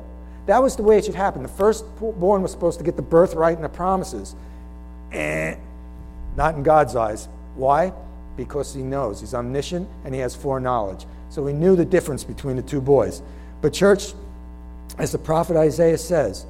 That 0.47 0.63
was 0.63 0.77
the 0.77 0.83
way 0.83 0.99
it 0.99 1.07
should 1.07 1.15
happen. 1.15 1.43
The 1.43 1.49
firstborn 1.49 2.43
was 2.43 2.51
supposed 2.51 2.79
to 2.79 2.85
get 2.85 2.97
the 2.97 3.03
birthright 3.03 3.57
and 3.57 3.65
the 3.65 3.69
promises. 3.69 4.35
Eh, 5.13 5.57
not 6.37 6.55
in 6.55 6.63
God's 6.63 6.97
eyes. 6.97 7.29
Why? 7.55 7.93
Because 8.37 8.75
he 8.75 8.83
knows. 8.83 9.21
He's 9.21 9.35
omniscient 9.35 9.89
and 10.05 10.15
he 10.15 10.21
has 10.21 10.35
foreknowledge. 10.35 11.07
So 11.31 11.47
he 11.47 11.55
knew 11.55 11.77
the 11.77 11.85
difference 11.85 12.25
between 12.25 12.57
the 12.57 12.63
two 12.63 12.81
boys. 12.81 13.23
But, 13.63 13.73
church, 13.73 14.13
as 14.99 15.13
the 15.13 15.19
prophet 15.19 15.57
Isaiah 15.57 15.99
says, 15.99 16.45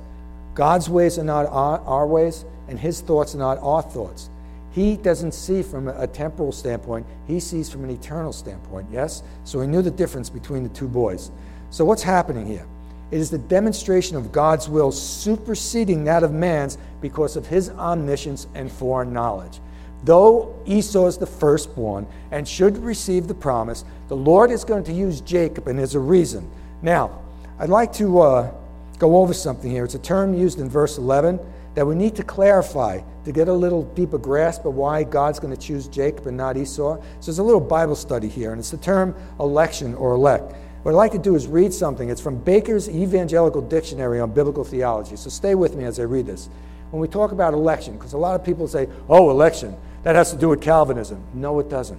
God's 0.55 0.89
ways 0.89 1.19
are 1.19 1.25
not 1.25 1.47
our, 1.47 1.79
our 1.81 2.07
ways, 2.07 2.45
and 2.69 2.79
his 2.79 3.01
thoughts 3.01 3.35
are 3.35 3.39
not 3.39 3.59
our 3.59 3.83
thoughts. 3.83 4.29
He 4.73 4.97
doesn't 4.97 5.33
see 5.33 5.63
from 5.63 5.87
a 5.87 6.07
temporal 6.07 6.51
standpoint, 6.51 7.07
he 7.29 7.39
sees 7.39 7.71
from 7.71 7.85
an 7.85 7.91
eternal 7.91 8.33
standpoint, 8.33 8.89
yes? 8.91 9.23
So 9.45 9.61
he 9.61 9.69
knew 9.69 9.83
the 9.83 9.91
difference 9.91 10.29
between 10.29 10.65
the 10.65 10.69
two 10.71 10.89
boys. 10.89 11.31
So 11.75 11.85
what's 11.85 12.05
happening 12.05 12.47
here? 12.47 12.65
It 13.11 13.19
is 13.19 13.31
the 13.31 13.39
demonstration 13.39 14.17
of 14.17 14.31
God's 14.31 14.69
will 14.69 14.93
superseding 14.93 16.05
that 16.05 16.23
of 16.23 16.31
man's 16.31 16.79
because 17.01 17.35
of 17.35 17.49
his 17.49 17.69
omniscience 17.71 18.47
and 18.55 18.71
foreknowledge. 18.71 19.59
Though 20.05 20.55
Esau 20.67 21.07
is 21.07 21.19
the 21.19 21.27
firstborn 21.27 22.07
and 22.31 22.47
should 22.47 22.79
receive 22.79 23.27
the 23.27 23.35
promise, 23.35 23.85
the 24.07 24.15
Lord 24.15 24.53
is 24.53 24.63
going 24.63 24.85
to 24.85 24.93
use 24.93 25.21
Jacob, 25.21 25.67
and 25.67 25.77
there's 25.77 25.97
a 25.97 25.99
reason. 25.99 26.49
Now, 26.81 27.19
I'd 27.59 27.71
like 27.71 27.93
to 27.95 28.21
uh, 28.21 28.55
go 29.01 29.17
over 29.17 29.35
something 29.35 29.69
here. 29.69 29.85
It's 29.85 29.97
a 29.97 29.99
term 29.99 30.33
used 30.33 30.61
in 30.61 30.71
verse 30.71 30.97
11 30.97 31.41
that 31.75 31.85
we 31.85 31.97
need 31.97 32.15
to 32.15 32.23
clarify 32.23 33.01
to 33.25 33.33
get 33.33 33.49
a 33.49 33.53
little 33.53 33.83
deeper 33.83 34.19
grasp 34.19 34.65
of 34.65 34.77
why 34.77 35.03
God's 35.03 35.41
going 35.41 35.53
to 35.53 35.61
choose 35.61 35.89
Jacob 35.89 36.29
and 36.29 36.37
not 36.37 36.57
Esau. 36.57 36.99
So 37.19 37.27
there's 37.27 37.41
a 37.41 37.43
little 37.43 37.61
Bible 37.61 37.97
study 37.97 38.29
here, 38.29 38.53
and 38.53 38.61
it's 38.61 38.71
the 38.71 38.77
term 38.77 39.13
election 39.41 39.97
or 39.97 40.13
elect. 40.13 40.55
What 40.85 40.91
I'd 40.91 40.99
like 40.99 41.13
to 41.13 41.19
do 41.19 41.35
is 41.35 41.47
read 41.47 41.73
something. 41.73 42.11
It's 42.11 42.21
from 42.21 42.37
Baker's 42.37 42.91
Evangelical 42.91 43.63
Dictionary 43.63 44.21
on 44.21 44.33
Biblical 44.33 44.65
Theology. 44.65 45.17
So 45.17 45.31
stay 45.31 45.55
with 45.55 45.77
me 45.77 45.85
as 45.85 45.99
I 45.99 46.03
read 46.03 46.27
this. 46.27 46.51
When 46.91 47.01
we 47.01 47.09
talk 47.09 47.33
about 47.33 47.55
election, 47.55 47.97
because 47.97 48.13
a 48.13 48.19
lot 48.19 48.39
of 48.39 48.45
people 48.45 48.69
say, 48.69 48.87
oh, 49.09 49.31
election, 49.31 49.75
that 50.03 50.15
has 50.15 50.31
to 50.33 50.37
do 50.37 50.51
with 50.51 50.61
Calvinism. 50.61 51.25
No, 51.33 51.59
it 51.59 51.71
doesn't. 51.71 51.99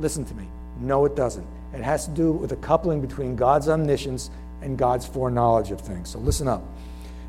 Listen 0.00 0.24
to 0.24 0.34
me. 0.34 0.48
No, 0.80 1.04
it 1.04 1.14
doesn't. 1.14 1.46
It 1.72 1.82
has 1.82 2.06
to 2.06 2.10
do 2.10 2.32
with 2.32 2.50
a 2.50 2.56
coupling 2.56 3.00
between 3.00 3.36
God's 3.36 3.68
omniscience 3.68 4.30
and 4.60 4.76
God's 4.76 5.06
foreknowledge 5.06 5.70
of 5.70 5.80
things. 5.80 6.08
So 6.08 6.18
listen 6.18 6.48
up. 6.48 6.64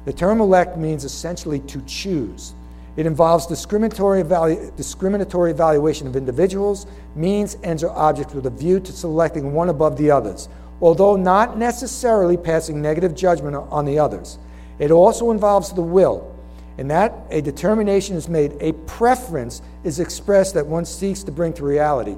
The 0.06 0.14
term 0.14 0.42
elect 0.42 0.78
means 0.78 1.06
essentially 1.06 1.60
to 1.60 1.80
choose. 1.84 2.56
It 2.96 3.06
involves 3.06 3.46
discriminatory, 3.46 4.24
evalu- 4.24 4.76
discriminatory 4.76 5.52
evaluation 5.52 6.08
of 6.08 6.16
individuals, 6.16 6.88
means, 7.16 7.56
ends, 7.64 7.84
or 7.84 7.92
objects 7.92 8.34
with 8.34 8.48
a 8.48 8.50
view 8.50 8.80
to 8.80 8.92
selecting 8.92 9.54
one 9.54 9.70
above 9.70 9.96
the 9.96 10.10
others, 10.10 10.50
although 10.82 11.16
not 11.16 11.58
necessarily 11.58 12.38
passing 12.38 12.82
negative 12.82 13.16
judgment 13.16 13.56
on 13.56 13.86
the 13.86 14.00
others. 14.00 14.38
It 14.80 14.92
also 14.92 15.32
involves 15.32 15.72
the 15.72 15.82
will, 15.82 16.36
in 16.78 16.88
that 16.88 17.14
a 17.30 17.42
determination 17.42 18.16
is 18.16 18.28
made, 18.28 18.58
a 18.60 18.74
preference 18.74 19.62
is 19.84 20.00
expressed 20.00 20.56
that 20.56 20.66
one 20.66 20.86
seeks 20.86 21.24
to 21.24 21.32
bring 21.32 21.54
to 21.54 21.64
reality. 21.64 22.16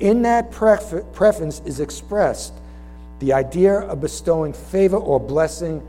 In 0.00 0.22
that 0.22 0.50
prefer- 0.50 1.02
preference 1.02 1.60
is 1.66 1.80
expressed 1.80 2.54
the 3.18 3.32
idea 3.32 3.80
of 3.80 4.00
bestowing 4.00 4.52
favor 4.52 4.96
or 4.96 5.18
blessing, 5.18 5.80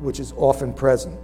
which 0.00 0.18
is 0.18 0.32
often 0.36 0.72
present. 0.72 1.16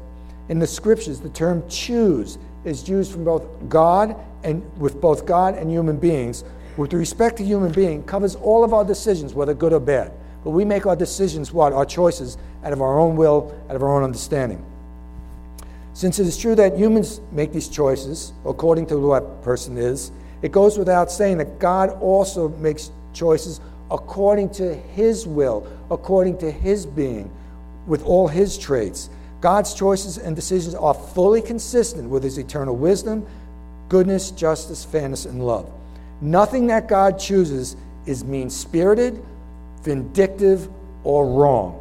In 0.48 0.58
the 0.58 0.66
scriptures, 0.66 1.20
the 1.20 1.30
term 1.30 1.66
choose 1.68 2.38
is 2.64 2.88
used 2.88 3.10
from 3.12 3.24
both 3.24 3.44
God 3.68 4.14
and 4.42 4.62
with 4.78 5.00
both 5.00 5.24
God 5.24 5.54
and 5.54 5.70
human 5.70 5.96
beings. 5.96 6.44
With 6.76 6.92
respect 6.92 7.38
to 7.38 7.44
human 7.44 7.72
being, 7.72 8.02
covers 8.02 8.34
all 8.34 8.62
of 8.62 8.74
our 8.74 8.84
decisions, 8.84 9.32
whether 9.32 9.54
good 9.54 9.72
or 9.72 9.80
bad. 9.80 10.12
But 10.44 10.50
we 10.50 10.64
make 10.64 10.86
our 10.86 10.94
decisions, 10.94 11.52
what? 11.52 11.72
Our 11.72 11.86
choices 11.86 12.36
out 12.62 12.72
of 12.72 12.82
our 12.82 12.98
own 12.98 13.16
will, 13.16 13.58
out 13.68 13.76
of 13.76 13.82
our 13.82 13.96
own 13.96 14.04
understanding. 14.04 14.64
Since 15.94 16.18
it 16.18 16.26
is 16.26 16.36
true 16.36 16.54
that 16.56 16.76
humans 16.76 17.20
make 17.32 17.52
these 17.52 17.68
choices 17.68 18.32
according 18.44 18.86
to 18.86 18.94
who 18.94 19.12
that 19.12 19.42
person 19.42 19.78
is, 19.78 20.12
it 20.42 20.52
goes 20.52 20.76
without 20.76 21.10
saying 21.10 21.38
that 21.38 21.58
God 21.58 21.90
also 22.00 22.48
makes 22.48 22.90
choices 23.14 23.60
according 23.90 24.50
to 24.50 24.74
his 24.74 25.26
will, 25.26 25.66
according 25.90 26.38
to 26.38 26.50
his 26.50 26.84
being, 26.84 27.30
with 27.86 28.02
all 28.04 28.28
his 28.28 28.58
traits. 28.58 29.08
God's 29.40 29.72
choices 29.72 30.18
and 30.18 30.34
decisions 30.34 30.74
are 30.74 30.94
fully 30.94 31.40
consistent 31.40 32.10
with 32.10 32.22
his 32.22 32.38
eternal 32.38 32.76
wisdom, 32.76 33.26
goodness, 33.88 34.30
justice, 34.30 34.84
fairness, 34.84 35.26
and 35.26 35.46
love. 35.46 35.70
Nothing 36.20 36.66
that 36.68 36.88
God 36.88 37.18
chooses 37.18 37.76
is 38.06 38.24
mean 38.24 38.50
spirited, 38.50 39.22
vindictive, 39.84 40.68
or 41.04 41.26
wrong. 41.28 41.80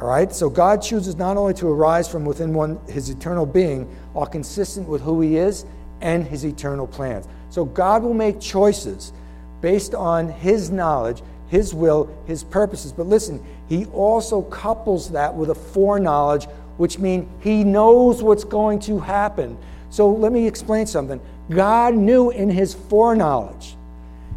All 0.00 0.08
right? 0.08 0.32
So 0.32 0.48
God 0.48 0.80
chooses 0.80 1.16
not 1.16 1.36
only 1.36 1.54
to 1.54 1.68
arise 1.68 2.08
from 2.08 2.24
within 2.24 2.54
one, 2.54 2.78
his 2.88 3.10
eternal 3.10 3.46
being, 3.46 3.94
are 4.14 4.26
consistent 4.26 4.88
with 4.88 5.02
who 5.02 5.20
he 5.20 5.36
is 5.36 5.66
and 6.00 6.26
his 6.26 6.44
eternal 6.44 6.86
plans. 6.86 7.26
So 7.50 7.64
God 7.64 8.02
will 8.02 8.14
make 8.14 8.40
choices 8.40 9.12
based 9.60 9.94
on 9.94 10.28
his 10.28 10.70
knowledge, 10.70 11.22
his 11.48 11.74
will, 11.74 12.08
his 12.26 12.44
purposes. 12.44 12.92
But 12.92 13.06
listen, 13.06 13.44
he 13.68 13.86
also 13.86 14.42
couples 14.42 15.10
that 15.10 15.34
with 15.34 15.50
a 15.50 15.54
foreknowledge 15.54 16.46
which 16.76 16.98
means 16.98 17.28
he 17.40 17.62
knows 17.62 18.22
what's 18.22 18.44
going 18.44 18.80
to 18.80 18.98
happen. 18.98 19.56
So 19.90 20.10
let 20.10 20.32
me 20.32 20.46
explain 20.46 20.86
something. 20.86 21.20
God 21.50 21.94
knew 21.94 22.30
in 22.30 22.50
his 22.50 22.74
foreknowledge 22.74 23.76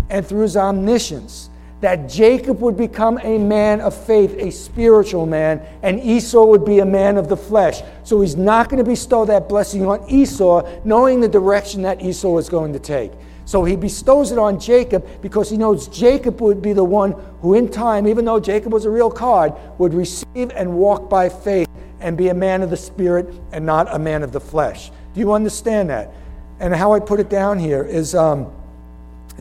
and 0.09 0.25
through 0.25 0.41
his 0.41 0.55
omniscience 0.55 1.49
that 1.81 2.09
Jacob 2.09 2.59
would 2.59 2.75
become 2.75 3.19
a 3.23 3.37
man 3.37 3.81
of 3.81 3.95
faith, 3.95 4.35
a 4.39 4.51
spiritual 4.51 5.25
man, 5.25 5.61
and 5.83 5.99
Esau 5.99 6.45
would 6.45 6.65
be 6.65 6.79
a 6.79 6.85
man 6.85 7.17
of 7.17 7.29
the 7.29 7.37
flesh. 7.37 7.81
So 8.03 8.21
he's 8.21 8.35
not 8.35 8.69
going 8.69 8.83
to 8.83 8.89
bestow 8.89 9.25
that 9.25 9.47
blessing 9.47 9.85
on 9.85 10.09
Esau, 10.09 10.67
knowing 10.83 11.19
the 11.19 11.27
direction 11.27 11.83
that 11.83 12.01
Esau 12.01 12.37
is 12.37 12.49
going 12.49 12.73
to 12.73 12.79
take. 12.79 13.11
So 13.45 13.63
he 13.63 13.75
bestows 13.75 14.31
it 14.31 14.37
on 14.37 14.59
Jacob 14.59 15.07
because 15.21 15.49
he 15.49 15.55
knows 15.55 15.87
Jacob 15.87 16.41
would 16.41 16.61
be 16.61 16.73
the 16.73 16.83
one 16.83 17.13
who, 17.41 17.53
in 17.53 17.69
time, 17.69 18.07
even 18.07 18.25
though 18.25 18.39
Jacob 18.39 18.73
was 18.73 18.83
a 18.85 18.89
real 18.89 19.09
card, 19.09 19.53
would 19.77 19.93
receive 19.93 20.51
and 20.53 20.73
walk 20.73 21.09
by 21.09 21.29
faith 21.29 21.69
and 22.01 22.17
be 22.17 22.27
a 22.27 22.33
man 22.33 22.61
of 22.61 22.69
the 22.69 22.77
spirit 22.77 23.33
and 23.53 23.65
not 23.65 23.87
a 23.93 23.99
man 23.99 24.23
of 24.23 24.31
the 24.31 24.39
flesh. 24.39 24.91
Do 25.13 25.19
you 25.19 25.31
understand 25.31 25.89
that? 25.91 26.11
And 26.59 26.75
how 26.75 26.91
I 26.91 26.99
put 26.99 27.19
it 27.19 27.29
down 27.29 27.57
here 27.57 27.83
is 27.83 28.15
um, 28.15 28.51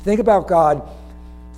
think 0.01 0.21
about 0.21 0.47
God, 0.47 0.89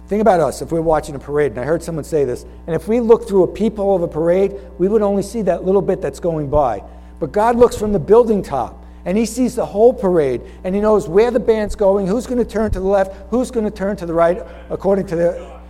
think 0.08 0.22
about 0.22 0.40
us 0.40 0.62
if 0.62 0.72
we're 0.72 0.80
watching 0.80 1.14
a 1.14 1.18
parade. 1.18 1.52
And 1.52 1.60
I 1.60 1.64
heard 1.64 1.82
someone 1.82 2.04
say 2.04 2.24
this, 2.24 2.44
and 2.66 2.74
if 2.74 2.88
we 2.88 2.98
look 2.98 3.28
through 3.28 3.44
a 3.44 3.48
peephole 3.48 3.94
of 3.94 4.02
a 4.02 4.08
parade, 4.08 4.54
we 4.78 4.88
would 4.88 5.02
only 5.02 5.22
see 5.22 5.42
that 5.42 5.64
little 5.64 5.82
bit 5.82 6.00
that's 6.00 6.18
going 6.18 6.48
by. 6.48 6.82
But 7.20 7.32
God 7.32 7.56
looks 7.56 7.76
from 7.76 7.92
the 7.92 7.98
building 7.98 8.42
top 8.42 8.84
and 9.04 9.16
he 9.16 9.26
sees 9.26 9.54
the 9.54 9.66
whole 9.66 9.92
parade 9.92 10.42
and 10.64 10.74
he 10.74 10.80
knows 10.80 11.08
where 11.08 11.30
the 11.30 11.40
band's 11.40 11.74
going, 11.74 12.06
who's 12.06 12.26
going 12.26 12.38
to 12.38 12.44
turn 12.44 12.70
to 12.70 12.80
the 12.80 12.86
left, 12.86 13.14
who's 13.30 13.50
going 13.50 13.64
to 13.64 13.70
turn 13.70 13.96
to 13.96 14.06
the 14.06 14.14
right, 14.14 14.42
according 14.70 15.06
to 15.08 15.16
the. 15.16 15.60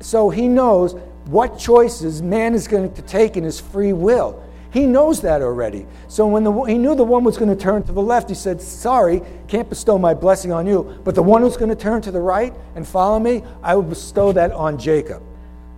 So 0.00 0.30
he 0.30 0.48
knows 0.48 0.94
what 1.26 1.58
choices 1.58 2.22
man 2.22 2.54
is 2.54 2.68
going 2.68 2.92
to 2.92 3.02
take 3.02 3.36
in 3.36 3.44
his 3.44 3.60
free 3.60 3.92
will. 3.92 4.42
He 4.72 4.86
knows 4.86 5.20
that 5.22 5.42
already. 5.42 5.86
So 6.08 6.26
when 6.26 6.44
the, 6.44 6.52
he 6.64 6.76
knew 6.76 6.94
the 6.94 7.04
one 7.04 7.24
was 7.24 7.38
going 7.38 7.48
to 7.48 7.56
turn 7.56 7.82
to 7.84 7.92
the 7.92 8.02
left, 8.02 8.28
he 8.28 8.34
said, 8.34 8.60
Sorry, 8.60 9.22
can't 9.48 9.68
bestow 9.68 9.98
my 9.98 10.14
blessing 10.14 10.52
on 10.52 10.66
you. 10.66 11.00
But 11.04 11.14
the 11.14 11.22
one 11.22 11.42
who's 11.42 11.56
going 11.56 11.70
to 11.70 11.76
turn 11.76 12.02
to 12.02 12.10
the 12.10 12.20
right 12.20 12.52
and 12.74 12.86
follow 12.86 13.18
me, 13.18 13.42
I 13.62 13.74
will 13.74 13.82
bestow 13.82 14.32
that 14.32 14.52
on 14.52 14.78
Jacob. 14.78 15.22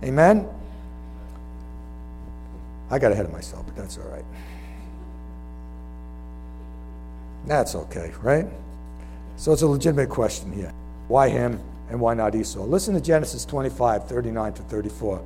Amen? 0.03 0.47
I 2.91 2.97
got 2.97 3.11
ahead 3.11 3.25
of 3.25 3.31
myself, 3.31 3.65
but 3.65 3.75
that's 3.75 3.97
all 3.97 4.07
right. 4.09 4.25
That's 7.45 7.75
okay, 7.75 8.11
right? 8.21 8.45
So 9.37 9.53
it's 9.53 9.61
a 9.61 9.67
legitimate 9.67 10.09
question 10.09 10.51
here. 10.51 10.73
Why 11.07 11.29
him 11.29 11.59
and 11.89 11.99
why 11.99 12.13
not 12.13 12.35
Esau? 12.35 12.63
Listen 12.63 12.93
to 12.95 13.01
Genesis 13.01 13.45
25, 13.45 14.07
39 14.07 14.53
to 14.53 14.61
34. 14.63 15.21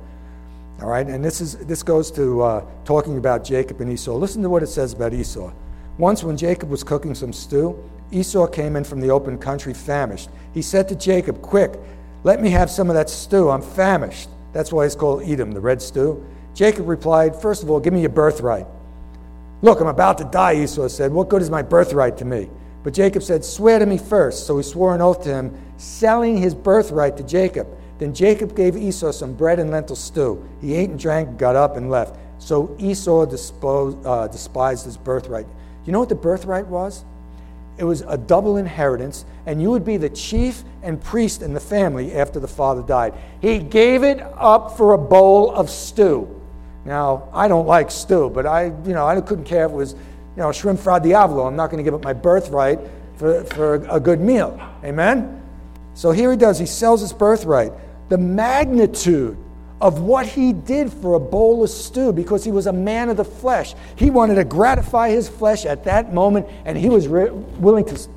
All 0.80 0.88
right, 0.88 1.06
and 1.06 1.24
this, 1.24 1.40
is, 1.40 1.56
this 1.58 1.82
goes 1.82 2.10
to 2.12 2.42
uh, 2.42 2.66
talking 2.84 3.16
about 3.16 3.44
Jacob 3.44 3.80
and 3.80 3.90
Esau. 3.92 4.14
Listen 4.14 4.42
to 4.42 4.50
what 4.50 4.62
it 4.62 4.66
says 4.66 4.92
about 4.92 5.14
Esau. 5.14 5.52
Once, 5.98 6.24
when 6.24 6.36
Jacob 6.36 6.68
was 6.68 6.82
cooking 6.82 7.14
some 7.14 7.32
stew, 7.32 7.78
Esau 8.10 8.46
came 8.48 8.74
in 8.76 8.84
from 8.84 9.00
the 9.00 9.10
open 9.10 9.38
country 9.38 9.72
famished. 9.72 10.28
He 10.52 10.62
said 10.62 10.88
to 10.88 10.96
Jacob, 10.96 11.40
Quick, 11.40 11.78
let 12.24 12.42
me 12.42 12.50
have 12.50 12.70
some 12.70 12.90
of 12.90 12.94
that 12.94 13.08
stew. 13.08 13.50
I'm 13.50 13.62
famished. 13.62 14.28
That's 14.52 14.72
why 14.72 14.84
it's 14.84 14.96
called 14.96 15.22
Edom, 15.22 15.52
the 15.52 15.60
red 15.60 15.80
stew. 15.80 16.24
Jacob 16.54 16.88
replied, 16.88 17.40
First 17.40 17.62
of 17.62 17.70
all, 17.70 17.80
give 17.80 17.92
me 17.92 18.00
your 18.00 18.10
birthright. 18.10 18.66
Look, 19.62 19.80
I'm 19.80 19.86
about 19.86 20.18
to 20.18 20.24
die, 20.24 20.54
Esau 20.56 20.88
said. 20.88 21.12
What 21.12 21.28
good 21.28 21.42
is 21.42 21.50
my 21.50 21.62
birthright 21.62 22.16
to 22.18 22.24
me? 22.24 22.50
But 22.82 22.94
Jacob 22.94 23.22
said, 23.22 23.44
Swear 23.44 23.78
to 23.78 23.86
me 23.86 23.98
first. 23.98 24.46
So 24.46 24.56
he 24.56 24.62
swore 24.62 24.94
an 24.94 25.00
oath 25.00 25.22
to 25.24 25.30
him, 25.30 25.56
selling 25.76 26.36
his 26.36 26.54
birthright 26.54 27.16
to 27.16 27.22
Jacob. 27.22 27.66
Then 27.98 28.12
Jacob 28.12 28.56
gave 28.56 28.76
Esau 28.76 29.12
some 29.12 29.34
bread 29.34 29.58
and 29.58 29.70
lentil 29.70 29.96
stew. 29.96 30.44
He 30.60 30.74
ate 30.74 30.90
and 30.90 30.98
drank, 30.98 31.38
got 31.38 31.56
up, 31.56 31.76
and 31.76 31.90
left. 31.90 32.16
So 32.38 32.76
Esau 32.78 33.24
disposed, 33.26 34.04
uh, 34.04 34.28
despised 34.28 34.84
his 34.84 34.96
birthright. 34.96 35.46
You 35.84 35.92
know 35.92 36.00
what 36.00 36.08
the 36.08 36.14
birthright 36.14 36.66
was? 36.66 37.04
It 37.76 37.84
was 37.84 38.02
a 38.02 38.16
double 38.16 38.56
inheritance, 38.56 39.24
and 39.46 39.60
you 39.60 39.70
would 39.70 39.84
be 39.84 39.96
the 39.96 40.10
chief 40.10 40.62
and 40.82 41.00
priest 41.00 41.42
in 41.42 41.54
the 41.54 41.60
family 41.60 42.14
after 42.14 42.38
the 42.38 42.48
father 42.48 42.82
died. 42.82 43.14
He 43.40 43.58
gave 43.58 44.04
it 44.04 44.20
up 44.36 44.76
for 44.76 44.94
a 44.94 44.98
bowl 44.98 45.50
of 45.52 45.70
stew. 45.70 46.28
Now, 46.84 47.28
I 47.32 47.48
don't 47.48 47.66
like 47.66 47.90
stew, 47.90 48.30
but 48.30 48.46
I, 48.46 48.66
you 48.66 48.92
know, 48.92 49.06
I 49.06 49.20
couldn't 49.20 49.44
care 49.44 49.64
if 49.64 49.72
it 49.72 49.74
was, 49.74 49.94
you 49.94 49.98
know, 50.36 50.52
shrimp 50.52 50.78
fra 50.78 51.00
diavolo. 51.00 51.46
I'm 51.46 51.56
not 51.56 51.70
going 51.70 51.78
to 51.78 51.84
give 51.84 51.94
up 51.94 52.04
my 52.04 52.12
birthright 52.12 52.78
for, 53.16 53.42
for 53.44 53.74
a 53.88 53.98
good 53.98 54.20
meal. 54.20 54.60
Amen? 54.84 55.43
So 55.94 56.10
here 56.10 56.30
he 56.30 56.36
does. 56.36 56.58
He 56.58 56.66
sells 56.66 57.00
his 57.00 57.12
birthright 57.12 57.72
the 58.08 58.18
magnitude 58.18 59.36
of 59.80 60.00
what 60.00 60.26
he 60.26 60.52
did 60.52 60.92
for 60.92 61.14
a 61.14 61.20
bowl 61.20 61.62
of 61.62 61.70
stew 61.70 62.12
because 62.12 62.44
he 62.44 62.50
was 62.50 62.66
a 62.66 62.72
man 62.72 63.08
of 63.08 63.16
the 63.16 63.24
flesh. 63.24 63.74
He 63.96 64.10
wanted 64.10 64.36
to 64.36 64.44
gratify 64.44 65.10
his 65.10 65.28
flesh 65.28 65.64
at 65.66 65.84
that 65.84 66.14
moment, 66.14 66.46
and 66.64 66.76
he 66.78 66.88
was 66.88 67.08
re- 67.08 67.30
willing 67.30 67.84
to 67.86 68.08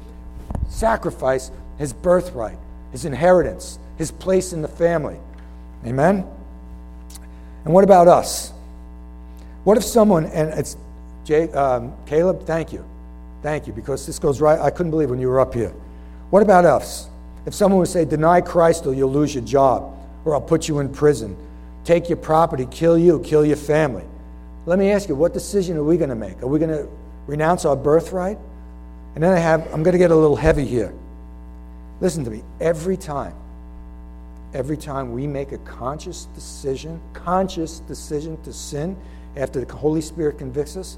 sacrifice 0.70 1.52
his 1.78 1.94
birthright, 1.94 2.58
his 2.92 3.06
inheritance, 3.06 3.80
his 3.98 4.12
place 4.12 4.54
in 4.54 4.62
the 4.62 4.68
family. 4.68 5.18
Amen? 5.86 6.26
And 7.66 7.74
what 7.74 7.84
about 7.84 8.08
us? 8.08 8.52
What 9.63 9.78
if 9.78 9.84
someone, 9.84 10.26
and 10.28 10.50
it's 10.58 10.78
Jay, 11.26 11.52
um, 11.52 11.94
Caleb, 12.06 12.46
thank 12.46 12.72
you. 12.72 12.86
Thank 13.42 13.68
you, 13.68 13.74
because 13.74 14.06
this 14.06 14.20
goes 14.20 14.40
right. 14.40 14.60
I 14.60 14.70
couldn't 14.70 14.92
believe 14.92 15.10
when 15.10 15.20
you 15.20 15.28
were 15.28 15.42
up 15.42 15.54
here. 15.54 15.74
What 16.30 16.42
about 16.42 16.63
us? 16.63 17.10
If 17.48 17.54
someone 17.54 17.80
would 17.80 17.88
say, 17.88 18.04
Deny 18.04 18.42
Christ 18.42 18.86
or 18.86 18.94
you'll 18.94 19.12
lose 19.12 19.34
your 19.34 19.44
job, 19.44 19.98
or 20.26 20.34
I'll 20.36 20.42
put 20.42 20.68
you 20.68 20.80
in 20.80 20.90
prison, 20.90 21.38
take 21.86 22.10
your 22.10 22.18
property, 22.18 22.68
kill 22.70 22.98
you, 22.98 23.22
kill 23.22 23.46
your 23.46 23.56
family. 23.56 24.04
Let 24.66 24.78
me 24.78 24.92
ask 24.92 25.08
you, 25.08 25.16
what 25.16 25.34
decision 25.34 25.78
are 25.78 25.84
we 25.84 25.96
going 25.96 26.10
to 26.10 26.16
make? 26.16 26.44
Are 26.44 26.48
we 26.48 26.60
going 26.60 26.72
to 26.72 26.90
renounce 27.26 27.64
our 27.64 27.78
birthright? 27.78 28.38
And 29.16 29.24
then 29.24 29.32
I 29.32 29.40
have, 29.40 29.62
I'm 29.74 29.82
going 29.82 29.94
to 29.94 29.98
get 29.98 30.12
a 30.12 30.16
little 30.16 30.36
heavy 30.36 30.66
here. 30.66 30.94
Listen 32.02 32.26
to 32.26 32.30
me. 32.30 32.44
Every 32.60 32.98
time, 32.98 33.34
every 34.54 34.76
time 34.76 35.14
we 35.14 35.26
make 35.26 35.54
a 35.54 35.58
conscious 35.60 36.26
decision, 36.36 37.00
conscious 37.14 37.80
decision 37.80 38.42
to 38.44 38.52
sin 38.52 38.98
after 39.38 39.64
the 39.64 39.74
Holy 39.74 40.02
Spirit 40.02 40.38
convicts 40.38 40.76
us, 40.76 40.98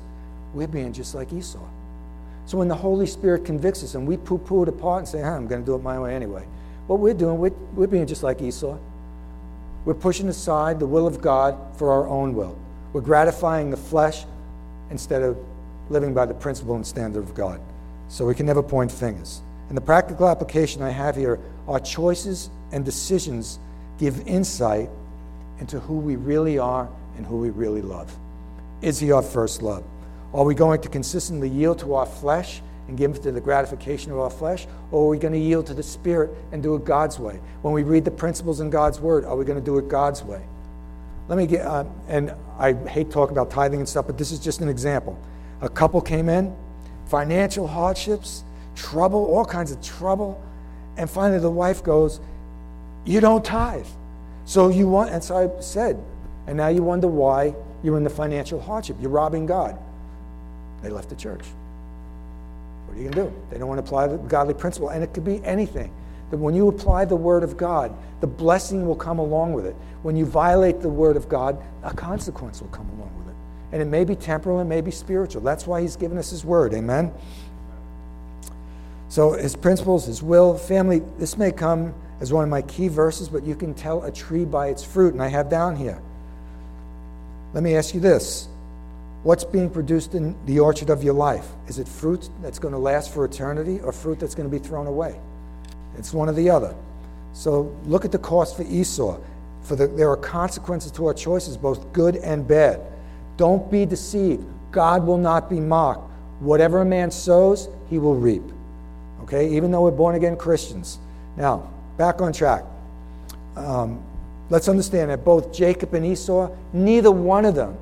we're 0.56 0.68
being 0.68 0.94
just 0.94 1.14
like 1.14 1.32
Esau. 1.32 1.60
So 2.50 2.58
when 2.58 2.68
the 2.68 2.76
Holy 2.76 3.06
Spirit 3.06 3.46
convicts 3.46 3.84
us 3.84 3.94
and 3.94 4.08
we 4.08 4.18
poo 4.18 4.40
poo 4.40 4.64
it 4.64 4.70
apart 4.70 5.02
and 5.02 5.08
say, 5.08 5.22
I'm 5.22 5.46
going 5.46 5.62
to 5.62 5.66
do 5.68 5.76
it 5.76 5.84
my 5.84 6.00
way 6.00 6.16
anyway, 6.16 6.48
what 6.88 6.98
we're 6.98 7.14
doing, 7.14 7.38
we're, 7.38 7.54
we're 7.76 7.86
being 7.86 8.08
just 8.08 8.24
like 8.24 8.42
Esau. 8.42 8.76
We're 9.86 9.94
pushing 9.94 10.28
aside 10.30 10.80
the 10.80 10.88
will 10.88 11.06
of 11.06 11.22
God 11.22 11.56
for 11.78 11.92
our 11.92 12.08
own 12.08 12.34
will. 12.34 12.58
We're 12.92 13.02
gratifying 13.02 13.70
the 13.70 13.78
flesh 13.78 14.26
instead 14.90 15.22
of 15.22 15.38
living 15.92 16.16
by 16.16 16.26
the 16.26 16.34
principle 16.34 16.74
and 16.74 16.84
standard 16.84 17.24
of 17.24 17.36
God. 17.36 17.62
So 18.08 18.26
we 18.26 18.34
can 18.34 18.48
never 18.48 18.64
point 18.64 18.92
fingers. 18.92 19.44
And 19.68 19.78
the 19.78 19.82
practical 19.82 20.28
application 20.28 20.82
I 20.82 20.90
have 20.90 21.16
here 21.16 21.40
our 21.68 21.80
choices 21.80 22.50
and 22.72 22.84
decisions 22.84 23.60
give 24.00 24.28
insight 24.28 24.90
into 25.60 25.80
who 25.82 26.00
we 26.00 26.16
really 26.16 26.58
are 26.58 26.90
and 27.16 27.28
who 27.28 27.38
we 27.38 27.52
really 27.52 27.84
love. 27.84 28.12
Is 28.82 28.98
He 28.98 29.12
our 29.12 29.22
first 29.22 29.62
love? 29.62 29.84
Are 30.34 30.44
we 30.44 30.56
going 30.56 30.82
to 30.82 30.90
consistently 30.90 31.50
yield 31.50 31.80
to 31.80 31.96
our 31.96 32.06
flesh 32.06 32.62
and 32.88 32.98
give 32.98 33.22
to 33.22 33.32
the 33.32 33.42
gratification 33.42 34.12
of 34.12 34.20
our 34.20 34.30
flesh? 34.30 34.68
Or 34.92 35.06
are 35.06 35.10
we 35.10 35.18
going 35.18 35.34
to 35.34 35.40
yield 35.40 35.68
to 35.68 35.74
the 35.74 35.84
Spirit 35.84 36.32
and 36.52 36.62
do 36.62 36.76
it 36.76 36.86
God's 36.86 37.20
way? 37.20 37.40
When 37.62 37.74
we 37.74 37.84
read 37.84 38.06
the 38.06 38.12
principles 38.12 38.60
in 38.60 38.70
God's 38.70 39.00
Word, 39.00 39.26
are 39.26 39.36
we 39.36 39.46
going 39.46 39.60
to 39.60 39.66
do 39.66 39.78
it 39.78 39.88
God's 39.88 40.24
way? 40.24 40.42
Let 41.28 41.38
me 41.38 41.46
get, 41.46 41.66
uh, 41.66 41.86
and 42.08 42.34
I 42.58 42.74
hate 42.74 43.12
talking 43.12 43.38
about 43.38 43.52
tithing 43.52 43.80
and 43.80 43.88
stuff, 43.88 44.08
but 44.08 44.18
this 44.18 44.32
is 44.32 44.40
just 44.40 44.62
an 44.62 44.70
example. 44.70 45.20
A 45.62 45.70
couple 45.70 46.02
came 46.02 46.28
in, 46.30 46.56
financial 47.06 47.68
hardships, 47.68 48.44
trouble, 48.76 49.26
all 49.26 49.46
kinds 49.46 49.72
of 49.72 49.82
trouble, 49.82 50.44
and 50.98 51.10
finally 51.10 51.40
the 51.40 51.50
wife 51.50 51.84
goes, 51.84 52.20
You 53.06 53.20
don't 53.20 53.46
tithe. 53.46 53.86
So 54.46 54.70
you 54.70 54.88
want, 54.88 55.12
and 55.12 55.24
so 55.24 55.38
I 55.38 55.62
said, 55.62 56.04
and 56.48 56.58
now 56.58 56.70
you 56.70 56.82
wonder 56.82 57.08
why 57.08 57.54
you're 57.84 57.98
in 57.98 58.04
the 58.04 58.10
financial 58.10 58.60
hardship. 58.60 58.98
You're 59.00 59.12
robbing 59.12 59.46
God. 59.46 59.78
They 60.82 60.90
left 60.90 61.10
the 61.10 61.16
church. 61.16 61.44
What 62.86 62.98
are 62.98 63.02
you 63.02 63.10
going 63.10 63.28
to 63.28 63.32
do? 63.32 63.42
They 63.52 63.58
don't 63.58 63.68
want 63.68 63.80
to 63.80 63.86
apply 63.86 64.08
the 64.08 64.18
godly 64.18 64.54
principle. 64.54 64.90
And 64.90 65.04
it 65.04 65.14
could 65.14 65.26
be 65.26 65.44
anything. 65.44 65.94
That 66.32 66.38
when 66.38 66.56
you 66.56 66.68
apply 66.68 67.06
the 67.06 67.16
word 67.16 67.44
of 67.44 67.58
God, 67.58 67.96
the 68.22 68.28
blessing 68.28 68.86
will 68.88 68.96
come 68.96 69.20
along 69.20 69.54
with 69.54 69.66
it. 69.66 69.76
When 70.04 70.16
you 70.16 70.26
violate 70.26 70.82
the 70.82 70.90
word 70.90 71.18
of 71.18 71.28
God, 71.28 71.62
a 71.84 71.94
consequence 71.94 72.62
will 72.62 72.70
come 72.70 72.90
along 72.92 73.12
with 73.20 73.30
it. 73.30 73.36
And 73.72 73.82
it 73.82 73.86
may 73.86 74.06
be 74.06 74.16
temporal, 74.16 74.60
it 74.60 74.66
may 74.66 74.82
be 74.82 74.92
spiritual. 74.92 75.42
That's 75.42 75.68
why 75.68 75.82
he's 75.82 75.96
given 75.96 76.18
us 76.18 76.30
his 76.30 76.46
word. 76.46 76.74
Amen? 76.74 77.12
So 79.10 79.34
his 79.34 79.56
principles, 79.56 80.06
his 80.06 80.22
will, 80.22 80.58
family, 80.58 81.02
this 81.18 81.38
may 81.38 81.52
come 81.52 81.94
as 82.22 82.32
one 82.32 82.44
of 82.44 82.50
my 82.50 82.62
key 82.62 82.88
verses, 82.88 83.30
but 83.30 83.44
you 83.44 83.56
can 83.56 83.74
tell 83.74 84.04
a 84.04 84.12
tree 84.12 84.46
by 84.46 84.68
its 84.68 84.84
fruit. 84.84 85.14
And 85.14 85.22
I 85.22 85.28
have 85.28 85.50
down 85.50 85.76
here. 85.76 86.00
Let 87.54 87.64
me 87.64 87.76
ask 87.76 87.94
you 87.94 88.00
this 88.00 88.48
What's 89.24 89.44
being 89.44 89.70
produced 89.70 90.16
in 90.16 90.36
the 90.46 90.60
orchard 90.60 90.90
of 90.90 91.04
your 91.04 91.14
life? 91.14 91.48
Is 91.68 91.78
it 91.78 91.88
fruit 91.88 92.30
that's 92.42 92.58
going 92.58 92.74
to 92.74 92.78
last 92.78 93.14
for 93.14 93.26
eternity 93.26 93.82
or 93.82 93.92
fruit 93.92 94.18
that's 94.20 94.34
going 94.34 94.50
to 94.50 94.52
be 94.52 94.64
thrown 94.64 94.88
away? 94.88 95.20
It's 95.98 96.14
one 96.14 96.30
or 96.30 96.34
the 96.34 96.50
other. 96.50 96.74
So 97.34 97.76
look 97.86 98.06
at 98.06 98.14
the 98.14 98.18
cost 98.18 98.56
for 98.56 98.64
Esau. 98.64 99.20
For 99.64 99.76
the, 99.76 99.88
there 99.88 100.10
are 100.10 100.18
consequences 100.18 100.92
to 100.94 101.06
our 101.08 101.14
choices, 101.14 101.58
both 101.58 101.92
good 101.92 102.16
and 102.16 102.48
bad. 102.48 102.80
Don't 103.36 103.70
be 103.70 103.86
deceived. 103.86 104.46
God 104.72 105.06
will 105.06 105.18
not 105.18 105.50
be 105.50 105.60
mocked. 105.60 106.10
Whatever 106.40 106.82
a 106.82 106.86
man 106.86 107.12
sows, 107.12 107.68
he 107.90 108.00
will 108.00 108.16
reap. 108.16 108.44
Okay, 109.24 109.54
even 109.54 109.70
though 109.70 109.82
we're 109.82 109.92
born 109.92 110.16
again 110.16 110.38
Christians. 110.38 110.98
Now, 111.36 111.70
back 111.98 112.22
on 112.22 112.32
track. 112.32 112.64
Um, 113.58 114.02
let's 114.50 114.70
understand 114.70 115.12
that 115.12 115.26
both 115.26 115.54
Jacob 115.54 115.94
and 115.94 116.06
Esau, 116.06 116.50
neither 116.72 117.12
one 117.12 117.44
of 117.44 117.54
them 117.54 117.78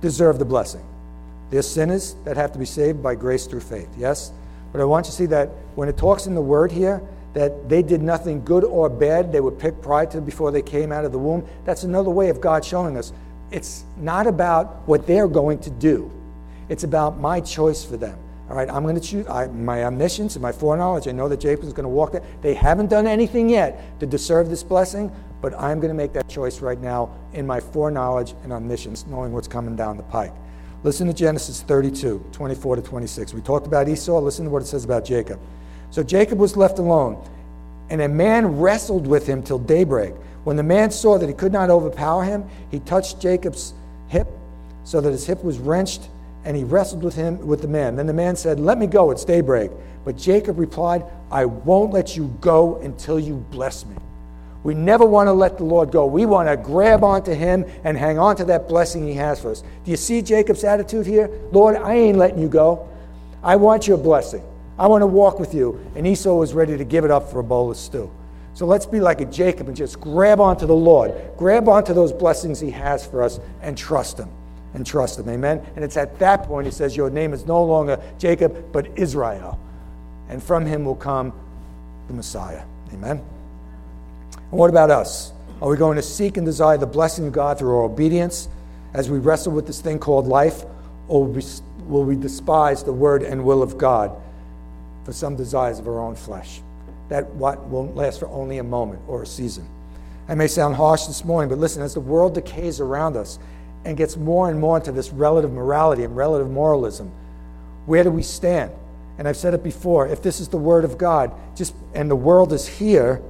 deserve 0.00 0.38
the 0.38 0.44
blessing. 0.44 0.84
They're 1.50 1.62
sinners 1.62 2.16
that 2.24 2.36
have 2.36 2.52
to 2.52 2.58
be 2.58 2.64
saved 2.64 3.02
by 3.02 3.14
grace 3.14 3.46
through 3.46 3.60
faith, 3.60 3.88
yes? 3.96 4.32
But 4.72 4.80
I 4.80 4.84
want 4.84 5.06
you 5.06 5.10
to 5.10 5.16
see 5.16 5.26
that 5.26 5.48
when 5.74 5.88
it 5.88 5.96
talks 5.96 6.26
in 6.26 6.34
the 6.34 6.42
word 6.42 6.72
here, 6.72 7.00
that 7.34 7.68
they 7.68 7.82
did 7.82 8.02
nothing 8.02 8.44
good 8.44 8.64
or 8.64 8.88
bad, 8.88 9.30
they 9.30 9.40
were 9.40 9.50
picked 9.50 9.82
prior 9.82 10.06
to 10.06 10.20
before 10.20 10.50
they 10.50 10.62
came 10.62 10.90
out 10.90 11.04
of 11.04 11.12
the 11.12 11.18
womb, 11.18 11.46
that's 11.64 11.84
another 11.84 12.10
way 12.10 12.30
of 12.30 12.40
God 12.40 12.64
showing 12.64 12.96
us 12.96 13.12
it's 13.50 13.84
not 13.96 14.26
about 14.26 14.88
what 14.88 15.06
they're 15.06 15.28
going 15.28 15.58
to 15.60 15.70
do, 15.70 16.10
it's 16.68 16.82
about 16.82 17.20
my 17.20 17.40
choice 17.40 17.84
for 17.84 17.96
them. 17.96 18.18
All 18.48 18.56
right, 18.56 18.70
I'm 18.70 18.84
going 18.84 18.94
to 18.94 19.00
choose 19.00 19.26
I, 19.26 19.48
my 19.48 19.84
omniscience 19.84 20.36
and 20.36 20.42
my 20.42 20.52
foreknowledge. 20.52 21.08
I 21.08 21.12
know 21.12 21.28
that 21.28 21.40
Jacob 21.40 21.64
is 21.64 21.72
going 21.72 21.84
to 21.84 21.88
walk 21.88 22.12
there. 22.12 22.22
They 22.42 22.54
haven't 22.54 22.88
done 22.88 23.06
anything 23.06 23.48
yet 23.48 23.98
to 23.98 24.06
deserve 24.06 24.50
this 24.50 24.62
blessing, 24.62 25.10
but 25.40 25.54
I'm 25.58 25.78
going 25.80 25.90
to 25.90 25.94
make 25.94 26.12
that 26.14 26.28
choice 26.28 26.60
right 26.60 26.80
now 26.80 27.14
in 27.32 27.46
my 27.46 27.60
foreknowledge 27.60 28.34
and 28.42 28.52
omniscience, 28.52 29.06
knowing 29.06 29.32
what's 29.32 29.48
coming 29.48 29.76
down 29.76 29.96
the 29.96 30.02
pike. 30.04 30.32
Listen 30.82 31.06
to 31.06 31.12
Genesis 31.12 31.62
32, 31.62 32.24
24 32.32 32.76
to 32.76 32.82
26. 32.82 33.34
We 33.34 33.40
talked 33.40 33.66
about 33.66 33.88
Esau. 33.88 34.20
Listen 34.20 34.44
to 34.44 34.50
what 34.50 34.62
it 34.62 34.66
says 34.66 34.84
about 34.84 35.04
Jacob. 35.04 35.40
So 35.90 36.02
Jacob 36.02 36.38
was 36.38 36.56
left 36.56 36.78
alone, 36.78 37.22
and 37.90 38.00
a 38.02 38.08
man 38.08 38.58
wrestled 38.58 39.06
with 39.06 39.26
him 39.26 39.42
till 39.42 39.58
daybreak. 39.58 40.14
When 40.44 40.56
the 40.56 40.62
man 40.62 40.90
saw 40.90 41.18
that 41.18 41.26
he 41.28 41.34
could 41.34 41.52
not 41.52 41.70
overpower 41.70 42.22
him, 42.22 42.44
he 42.70 42.78
touched 42.80 43.20
Jacob's 43.20 43.74
hip 44.08 44.28
so 44.84 45.00
that 45.00 45.10
his 45.10 45.26
hip 45.26 45.42
was 45.42 45.58
wrenched 45.58 46.08
and 46.44 46.56
he 46.56 46.62
wrestled 46.62 47.02
with 47.02 47.16
him 47.16 47.44
with 47.44 47.60
the 47.60 47.68
man. 47.68 47.96
Then 47.96 48.06
the 48.06 48.12
man 48.12 48.36
said, 48.36 48.60
Let 48.60 48.78
me 48.78 48.86
go, 48.86 49.10
it's 49.10 49.24
daybreak. 49.24 49.72
But 50.04 50.16
Jacob 50.16 50.60
replied, 50.60 51.04
I 51.32 51.44
won't 51.44 51.92
let 51.92 52.16
you 52.16 52.32
go 52.40 52.76
until 52.76 53.18
you 53.18 53.44
bless 53.50 53.84
me. 53.84 53.96
We 54.66 54.74
never 54.74 55.06
want 55.06 55.28
to 55.28 55.32
let 55.32 55.58
the 55.58 55.62
Lord 55.62 55.92
go. 55.92 56.06
We 56.06 56.26
want 56.26 56.48
to 56.48 56.56
grab 56.56 57.04
onto 57.04 57.32
him 57.32 57.64
and 57.84 57.96
hang 57.96 58.18
on 58.18 58.34
to 58.34 58.44
that 58.46 58.66
blessing 58.66 59.06
he 59.06 59.14
has 59.14 59.40
for 59.40 59.52
us. 59.52 59.62
Do 59.84 59.92
you 59.92 59.96
see 59.96 60.20
Jacob's 60.20 60.64
attitude 60.64 61.06
here? 61.06 61.30
Lord, 61.52 61.76
I 61.76 61.94
ain't 61.94 62.18
letting 62.18 62.40
you 62.42 62.48
go. 62.48 62.88
I 63.44 63.54
want 63.54 63.86
your 63.86 63.96
blessing. 63.96 64.42
I 64.76 64.88
want 64.88 65.02
to 65.02 65.06
walk 65.06 65.38
with 65.38 65.54
you. 65.54 65.78
And 65.94 66.04
Esau 66.04 66.34
was 66.34 66.52
ready 66.52 66.76
to 66.76 66.82
give 66.82 67.04
it 67.04 67.12
up 67.12 67.30
for 67.30 67.38
a 67.38 67.44
bowl 67.44 67.70
of 67.70 67.76
stew. 67.76 68.10
So 68.54 68.66
let's 68.66 68.86
be 68.86 68.98
like 68.98 69.20
a 69.20 69.26
Jacob 69.26 69.68
and 69.68 69.76
just 69.76 70.00
grab 70.00 70.40
onto 70.40 70.66
the 70.66 70.74
Lord, 70.74 71.14
grab 71.36 71.68
onto 71.68 71.94
those 71.94 72.12
blessings 72.12 72.58
He 72.58 72.72
has 72.72 73.06
for 73.06 73.22
us, 73.22 73.38
and 73.62 73.78
trust 73.78 74.18
Him. 74.18 74.30
And 74.74 74.84
trust 74.84 75.20
Him. 75.20 75.28
Amen. 75.28 75.64
And 75.76 75.84
it's 75.84 75.96
at 75.96 76.18
that 76.18 76.42
point 76.42 76.66
He 76.66 76.72
says, 76.72 76.96
Your 76.96 77.08
name 77.08 77.32
is 77.32 77.46
no 77.46 77.62
longer 77.62 78.02
Jacob, 78.18 78.72
but 78.72 78.88
Israel. 78.98 79.60
And 80.28 80.42
from 80.42 80.66
Him 80.66 80.84
will 80.84 80.96
come 80.96 81.32
the 82.08 82.14
Messiah. 82.14 82.64
Amen. 82.92 83.24
And 84.50 84.58
what 84.58 84.70
about 84.70 84.90
us? 84.90 85.32
Are 85.60 85.68
we 85.68 85.76
going 85.76 85.96
to 85.96 86.02
seek 86.02 86.36
and 86.36 86.44
desire 86.44 86.76
the 86.76 86.86
blessing 86.86 87.26
of 87.26 87.32
God 87.32 87.58
through 87.58 87.76
our 87.76 87.84
obedience 87.84 88.48
as 88.94 89.10
we 89.10 89.18
wrestle 89.18 89.52
with 89.52 89.66
this 89.66 89.80
thing 89.80 89.98
called 89.98 90.26
life? 90.26 90.64
Or 91.08 91.24
will 91.24 92.04
we 92.04 92.16
despise 92.16 92.82
the 92.82 92.92
word 92.92 93.22
and 93.22 93.44
will 93.44 93.62
of 93.62 93.78
God 93.78 94.12
for 95.04 95.12
some 95.12 95.36
desires 95.36 95.78
of 95.78 95.88
our 95.88 96.00
own 96.00 96.14
flesh? 96.14 96.60
That 97.08 97.26
what 97.34 97.64
won't 97.64 97.94
last 97.94 98.20
for 98.20 98.28
only 98.28 98.58
a 98.58 98.64
moment 98.64 99.00
or 99.06 99.22
a 99.22 99.26
season. 99.26 99.68
I 100.28 100.34
may 100.34 100.48
sound 100.48 100.74
harsh 100.74 101.06
this 101.06 101.24
morning, 101.24 101.48
but 101.48 101.58
listen, 101.58 101.82
as 101.82 101.94
the 101.94 102.00
world 102.00 102.34
decays 102.34 102.80
around 102.80 103.16
us 103.16 103.38
and 103.84 103.96
gets 103.96 104.16
more 104.16 104.50
and 104.50 104.58
more 104.58 104.76
into 104.76 104.90
this 104.90 105.10
relative 105.10 105.52
morality 105.52 106.02
and 106.02 106.16
relative 106.16 106.50
moralism, 106.50 107.12
where 107.86 108.02
do 108.02 108.10
we 108.10 108.22
stand? 108.22 108.72
And 109.18 109.28
I've 109.28 109.36
said 109.36 109.54
it 109.54 109.62
before 109.62 110.08
if 110.08 110.22
this 110.22 110.40
is 110.40 110.48
the 110.48 110.56
Word 110.56 110.84
of 110.84 110.98
God, 110.98 111.32
just 111.54 111.74
and 111.94 112.10
the 112.10 112.16
world 112.16 112.52
is 112.52 112.66
here, 112.66 113.22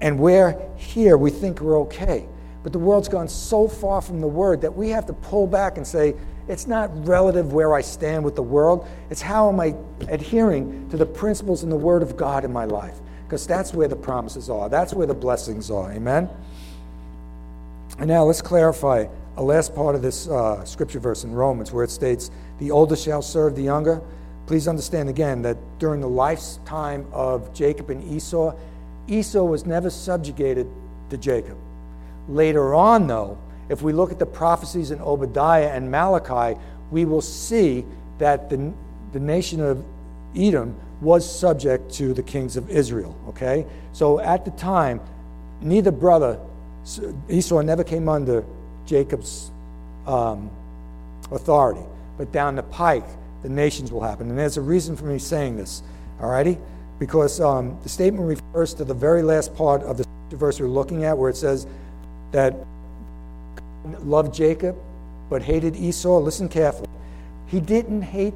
and 0.00 0.18
we're 0.18 0.58
here, 0.76 1.16
we 1.16 1.30
think 1.30 1.60
we're 1.60 1.80
okay. 1.80 2.26
But 2.62 2.72
the 2.72 2.78
world's 2.78 3.08
gone 3.08 3.28
so 3.28 3.68
far 3.68 4.02
from 4.02 4.20
the 4.20 4.26
Word 4.26 4.60
that 4.62 4.74
we 4.74 4.88
have 4.90 5.06
to 5.06 5.12
pull 5.12 5.46
back 5.46 5.76
and 5.76 5.86
say, 5.86 6.14
it's 6.48 6.66
not 6.66 6.90
relative 7.06 7.52
where 7.52 7.74
I 7.74 7.80
stand 7.80 8.24
with 8.24 8.36
the 8.36 8.42
world. 8.42 8.86
It's 9.10 9.22
how 9.22 9.48
am 9.48 9.60
I 9.60 9.74
adhering 10.08 10.88
to 10.90 10.96
the 10.96 11.06
principles 11.06 11.62
in 11.62 11.70
the 11.70 11.76
Word 11.76 12.02
of 12.02 12.16
God 12.16 12.44
in 12.44 12.52
my 12.52 12.64
life. 12.64 12.98
Because 13.24 13.46
that's 13.46 13.74
where 13.74 13.88
the 13.88 13.96
promises 13.96 14.48
are, 14.48 14.68
that's 14.68 14.94
where 14.94 15.06
the 15.06 15.14
blessings 15.14 15.70
are. 15.70 15.92
Amen? 15.92 16.28
And 17.98 18.08
now 18.08 18.24
let's 18.24 18.42
clarify 18.42 19.06
a 19.36 19.42
last 19.42 19.74
part 19.74 19.94
of 19.94 20.02
this 20.02 20.28
uh, 20.28 20.64
scripture 20.64 21.00
verse 21.00 21.24
in 21.24 21.32
Romans 21.32 21.72
where 21.72 21.84
it 21.84 21.90
states, 21.90 22.30
The 22.58 22.70
older 22.70 22.96
shall 22.96 23.22
serve 23.22 23.56
the 23.56 23.62
younger. 23.62 24.00
Please 24.46 24.68
understand 24.68 25.08
again 25.08 25.42
that 25.42 25.56
during 25.78 26.00
the 26.00 26.08
lifetime 26.08 27.06
of 27.12 27.52
Jacob 27.52 27.90
and 27.90 28.02
Esau, 28.12 28.54
Esau 29.08 29.44
was 29.44 29.66
never 29.66 29.90
subjugated 29.90 30.68
to 31.10 31.16
Jacob. 31.16 31.56
Later 32.28 32.74
on, 32.74 33.06
though, 33.06 33.38
if 33.68 33.82
we 33.82 33.92
look 33.92 34.12
at 34.12 34.18
the 34.18 34.26
prophecies 34.26 34.90
in 34.90 35.00
Obadiah 35.00 35.68
and 35.68 35.90
Malachi, 35.90 36.58
we 36.90 37.04
will 37.04 37.20
see 37.20 37.84
that 38.18 38.48
the, 38.48 38.72
the 39.12 39.20
nation 39.20 39.60
of 39.60 39.84
Edom 40.36 40.76
was 41.00 41.28
subject 41.28 41.92
to 41.94 42.14
the 42.14 42.22
kings 42.22 42.56
of 42.56 42.70
Israel. 42.70 43.16
Okay? 43.28 43.66
So 43.92 44.20
at 44.20 44.44
the 44.44 44.50
time, 44.52 45.00
neither 45.60 45.90
brother, 45.90 46.38
Esau 47.28 47.60
never 47.62 47.84
came 47.84 48.08
under 48.08 48.44
Jacob's 48.86 49.50
um, 50.06 50.50
authority. 51.30 51.82
But 52.16 52.32
down 52.32 52.56
the 52.56 52.62
pike, 52.62 53.06
the 53.42 53.48
nations 53.48 53.92
will 53.92 54.00
happen. 54.00 54.30
And 54.30 54.38
there's 54.38 54.56
a 54.56 54.62
reason 54.62 54.96
for 54.96 55.04
me 55.04 55.18
saying 55.18 55.56
this, 55.56 55.82
all 56.20 56.30
righty? 56.30 56.58
Because 56.98 57.40
um, 57.40 57.78
the 57.82 57.88
statement 57.88 58.26
refers 58.26 58.45
to 58.64 58.84
the 58.84 58.94
very 58.94 59.22
last 59.22 59.54
part 59.54 59.82
of 59.82 59.98
the 59.98 60.06
verse 60.30 60.58
we're 60.58 60.66
looking 60.66 61.04
at, 61.04 61.16
where 61.16 61.28
it 61.28 61.36
says 61.36 61.66
that 62.32 62.54
God 63.84 64.02
loved 64.06 64.34
Jacob 64.34 64.76
but 65.28 65.42
hated 65.42 65.76
Esau. 65.76 66.18
Listen 66.18 66.48
carefully. 66.48 66.88
He 67.46 67.60
didn't 67.60 68.02
hate 68.02 68.34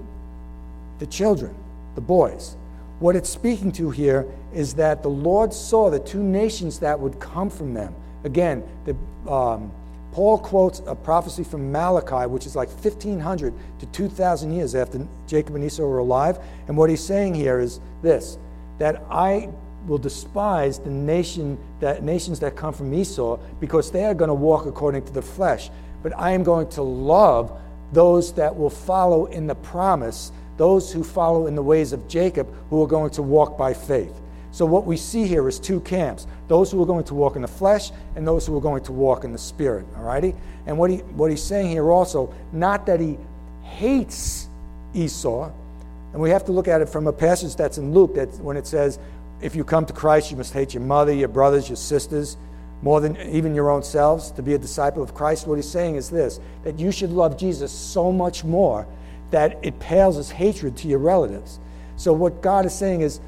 the 0.99 1.07
children, 1.07 1.55
the 1.95 2.01
boys. 2.01 2.57
What 2.99 3.17
it's 3.17 3.31
speaking 3.31 3.73
to 3.73 3.91
here 3.91 4.27
is 4.53 4.75
that 4.75 5.03
the 5.03 5.09
Lord 5.09 5.55
saw 5.55 5.89
the 5.89 6.01
two 6.01 6.23
nations 6.23 6.81
that 6.81 7.01
would 7.01 7.19
come 7.19 7.49
from 7.49 7.73
them. 7.73 7.95
Again, 8.25 8.63
the, 8.85 8.95
um, 9.31 9.73
Paul 10.13 10.39
quotes 10.39 10.83
a 10.87 10.95
prophecy 10.95 11.45
from 11.45 11.73
Malachi, 11.73 12.27
which 12.27 12.45
is 12.45 12.55
like 12.55 12.69
1,500 12.69 13.55
to 13.79 13.87
2,000 13.87 14.53
years 14.53 14.75
after 14.75 15.07
Jacob 15.27 15.55
and 15.55 15.65
Esau 15.65 15.85
were 15.85 15.99
alive. 15.99 16.39
And 16.69 16.77
what 16.77 16.91
he's 16.91 17.03
saying 17.03 17.35
here 17.35 17.59
is 17.59 17.81
this 18.03 18.37
that 18.79 19.03
I 19.11 19.49
will 19.87 19.99
despise 19.99 20.79
the 20.79 20.91
nation 20.91 21.59
that 21.81 22.03
nations 22.03 22.41
that 22.41 22.57
come 22.57 22.73
from 22.73 22.93
Esau 22.93 23.39
because 23.61 23.91
they 23.91 24.05
are 24.05 24.15
going 24.15 24.29
to 24.29 24.35
walk 24.35 24.67
according 24.67 25.05
to 25.05 25.13
the 25.13 25.23
flesh. 25.23 25.71
But 26.03 26.17
I 26.19 26.31
am 26.31 26.43
going 26.43 26.69
to 26.71 26.83
love 26.83 27.59
those 27.93 28.33
that 28.35 28.55
will 28.55 28.71
follow 28.71 29.27
in 29.27 29.47
the 29.47 29.55
promise, 29.55 30.33
those 30.57 30.93
who 30.93 31.03
follow 31.03 31.47
in 31.47 31.55
the 31.55 31.63
ways 31.63 31.93
of 31.93 32.07
Jacob, 32.09 32.49
who 32.69 32.83
are 32.83 32.87
going 32.87 33.11
to 33.11 33.23
walk 33.23 33.59
by 33.59 33.75
faith. 33.75 34.21
So, 34.53 34.67
what 34.67 34.85
we 34.85 34.97
see 34.97 35.27
here 35.27 35.49
is 35.49 35.61
two 35.61 35.81
camps 35.81 36.27
those 36.49 36.73
who 36.73 36.83
are 36.83 36.87
going 36.87 37.05
to 37.05 37.15
walk 37.15 37.37
in 37.37 37.43
the 37.43 37.49
flesh 37.49 37.93
and 38.17 38.27
those 38.27 38.47
who 38.47 38.57
are 38.57 38.61
going 38.61 38.83
to 38.85 38.93
walk 38.93 39.25
in 39.25 39.33
the 39.33 39.39
spirit. 39.39 39.87
All 39.97 40.03
righty? 40.03 40.35
And 40.67 40.77
what, 40.77 40.91
he, 40.91 40.99
what 40.99 41.31
he's 41.31 41.43
saying 41.43 41.71
here 41.71 41.91
also, 41.91 42.35
not 42.53 42.87
that 42.87 42.99
he 43.01 43.17
hates 43.63 44.49
Esau, 44.93 45.51
and 46.13 46.21
we 46.21 46.31
have 46.31 46.45
to 46.47 46.53
look 46.53 46.67
at 46.67 46.81
it 46.81 46.89
from 46.89 47.07
a 47.07 47.13
passage 47.13 47.55
that's 47.55 47.79
in 47.79 47.95
Luke 47.95 48.15
that 48.17 48.29
when 48.41 48.57
it 48.57 48.67
says, 48.67 48.99
if 49.41 49.57
you 49.57 49.65
come 49.65 49.87
to 49.87 49.93
Christ, 49.93 50.31
you 50.31 50.37
must 50.37 50.53
hate 50.53 50.75
your 50.75 50.83
mother, 50.83 51.13
your 51.13 51.29
brothers, 51.29 51.69
your 51.69 51.77
sisters, 51.77 52.37
more 52.83 53.01
than 53.01 53.17
even 53.19 53.55
your 53.55 53.71
own 53.71 53.83
selves. 53.83 54.31
To 54.33 54.43
be 54.43 54.55
a 54.55 54.59
disciple 54.59 55.03
of 55.03 55.15
Christ, 55.15 55.47
what 55.47 55.57
he's 55.57 55.69
saying 55.69 55.97
is 55.97 56.11
this 56.11 56.41
that 56.65 56.79
you 56.79 56.93
should 56.93 57.11
love 57.11 57.37
Jesus 57.39 57.73
so 57.73 58.13
much 58.13 58.45
more 58.45 58.87
that 59.31 59.59
it 59.63 59.79
pales 59.79 60.19
as 60.19 60.31
hatred 60.31 60.77
to 60.79 60.89
your 60.89 60.99
relatives. 60.99 61.59
So, 61.97 62.13
what 62.13 62.43
God 62.43 62.67
is 62.67 62.75
saying 62.75 63.03
is, 63.03 63.21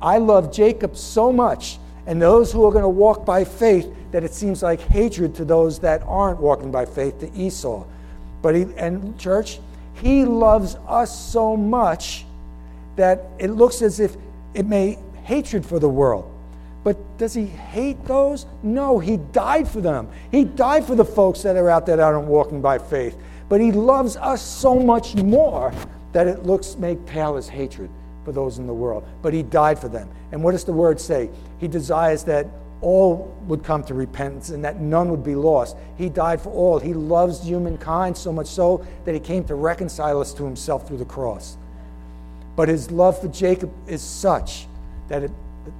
I 0.00 0.18
love 0.18 0.52
Jacob 0.52 0.96
so 0.96 1.32
much, 1.32 1.78
and 2.06 2.20
those 2.20 2.52
who 2.52 2.64
are 2.66 2.72
going 2.72 2.82
to 2.82 2.88
walk 2.88 3.24
by 3.24 3.44
faith, 3.44 3.92
that 4.10 4.24
it 4.24 4.34
seems 4.34 4.62
like 4.62 4.80
hatred 4.80 5.34
to 5.36 5.44
those 5.44 5.78
that 5.80 6.02
aren't 6.06 6.40
walking 6.40 6.70
by 6.70 6.86
faith, 6.86 7.18
to 7.20 7.32
Esau. 7.34 7.84
But 8.40 8.54
he, 8.54 8.66
and 8.76 9.18
church, 9.18 9.60
he 9.94 10.24
loves 10.24 10.76
us 10.88 11.32
so 11.32 11.56
much 11.56 12.24
that 12.96 13.24
it 13.38 13.50
looks 13.50 13.82
as 13.82 14.00
if 14.00 14.16
it 14.54 14.66
may 14.66 14.98
hatred 15.22 15.64
for 15.64 15.78
the 15.78 15.88
world. 15.88 16.28
But 16.84 17.18
does 17.18 17.32
he 17.34 17.46
hate 17.46 18.04
those? 18.06 18.46
No, 18.62 18.98
he 18.98 19.16
died 19.16 19.68
for 19.68 19.80
them. 19.80 20.08
He 20.30 20.44
died 20.44 20.84
for 20.84 20.94
the 20.94 21.04
folks 21.04 21.42
that 21.42 21.56
are 21.56 21.70
out 21.70 21.86
there 21.86 21.96
that 21.96 22.02
aren't 22.02 22.26
walking 22.26 22.60
by 22.60 22.78
faith. 22.78 23.16
But 23.48 23.60
he 23.60 23.70
loves 23.70 24.16
us 24.16 24.42
so 24.42 24.78
much 24.78 25.14
more 25.14 25.72
that 26.12 26.26
it 26.26 26.44
looks 26.44 26.76
make 26.76 27.04
pale 27.06 27.36
as 27.36 27.48
hatred 27.48 27.90
for 28.24 28.32
those 28.32 28.58
in 28.58 28.66
the 28.66 28.74
world, 28.74 29.04
but 29.20 29.34
he 29.34 29.42
died 29.42 29.78
for 29.78 29.88
them. 29.88 30.08
And 30.30 30.42
what 30.42 30.52
does 30.52 30.64
the 30.64 30.72
word 30.72 31.00
say? 31.00 31.28
He 31.58 31.68
desires 31.68 32.24
that 32.24 32.46
all 32.80 33.36
would 33.46 33.62
come 33.62 33.84
to 33.84 33.94
repentance 33.94 34.50
and 34.50 34.64
that 34.64 34.80
none 34.80 35.08
would 35.10 35.24
be 35.24 35.34
lost. 35.34 35.76
He 35.96 36.08
died 36.08 36.40
for 36.40 36.50
all. 36.50 36.78
He 36.78 36.94
loves 36.94 37.42
humankind 37.42 38.16
so 38.16 38.32
much 38.32 38.48
so 38.48 38.84
that 39.04 39.14
he 39.14 39.20
came 39.20 39.44
to 39.44 39.54
reconcile 39.54 40.20
us 40.20 40.32
to 40.34 40.44
himself 40.44 40.86
through 40.86 40.98
the 40.98 41.04
cross. 41.04 41.56
But 42.56 42.68
his 42.68 42.90
love 42.90 43.20
for 43.20 43.28
Jacob 43.28 43.72
is 43.86 44.02
such 44.02 44.66
that 45.12 45.24
it, 45.24 45.30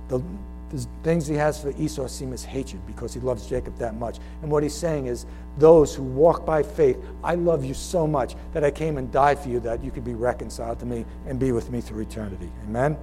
the, 0.08 0.22
the 0.68 0.86
things 1.02 1.26
he 1.26 1.34
has 1.34 1.58
for 1.58 1.70
Esau 1.78 2.06
seem 2.06 2.34
as 2.34 2.44
hatred 2.44 2.86
because 2.86 3.14
he 3.14 3.20
loves 3.20 3.46
Jacob 3.46 3.78
that 3.78 3.94
much. 3.94 4.18
And 4.42 4.50
what 4.50 4.62
he's 4.62 4.74
saying 4.74 5.06
is, 5.06 5.24
those 5.56 5.94
who 5.94 6.02
walk 6.02 6.44
by 6.44 6.62
faith, 6.62 6.98
I 7.24 7.34
love 7.34 7.64
you 7.64 7.72
so 7.72 8.06
much 8.06 8.36
that 8.52 8.62
I 8.62 8.70
came 8.70 8.98
and 8.98 9.10
died 9.10 9.38
for 9.38 9.48
you 9.48 9.58
that 9.60 9.82
you 9.82 9.90
could 9.90 10.04
be 10.04 10.12
reconciled 10.12 10.80
to 10.80 10.86
me 10.86 11.06
and 11.26 11.38
be 11.38 11.50
with 11.50 11.70
me 11.70 11.80
through 11.80 12.02
eternity. 12.02 12.50
Amen? 12.68 12.94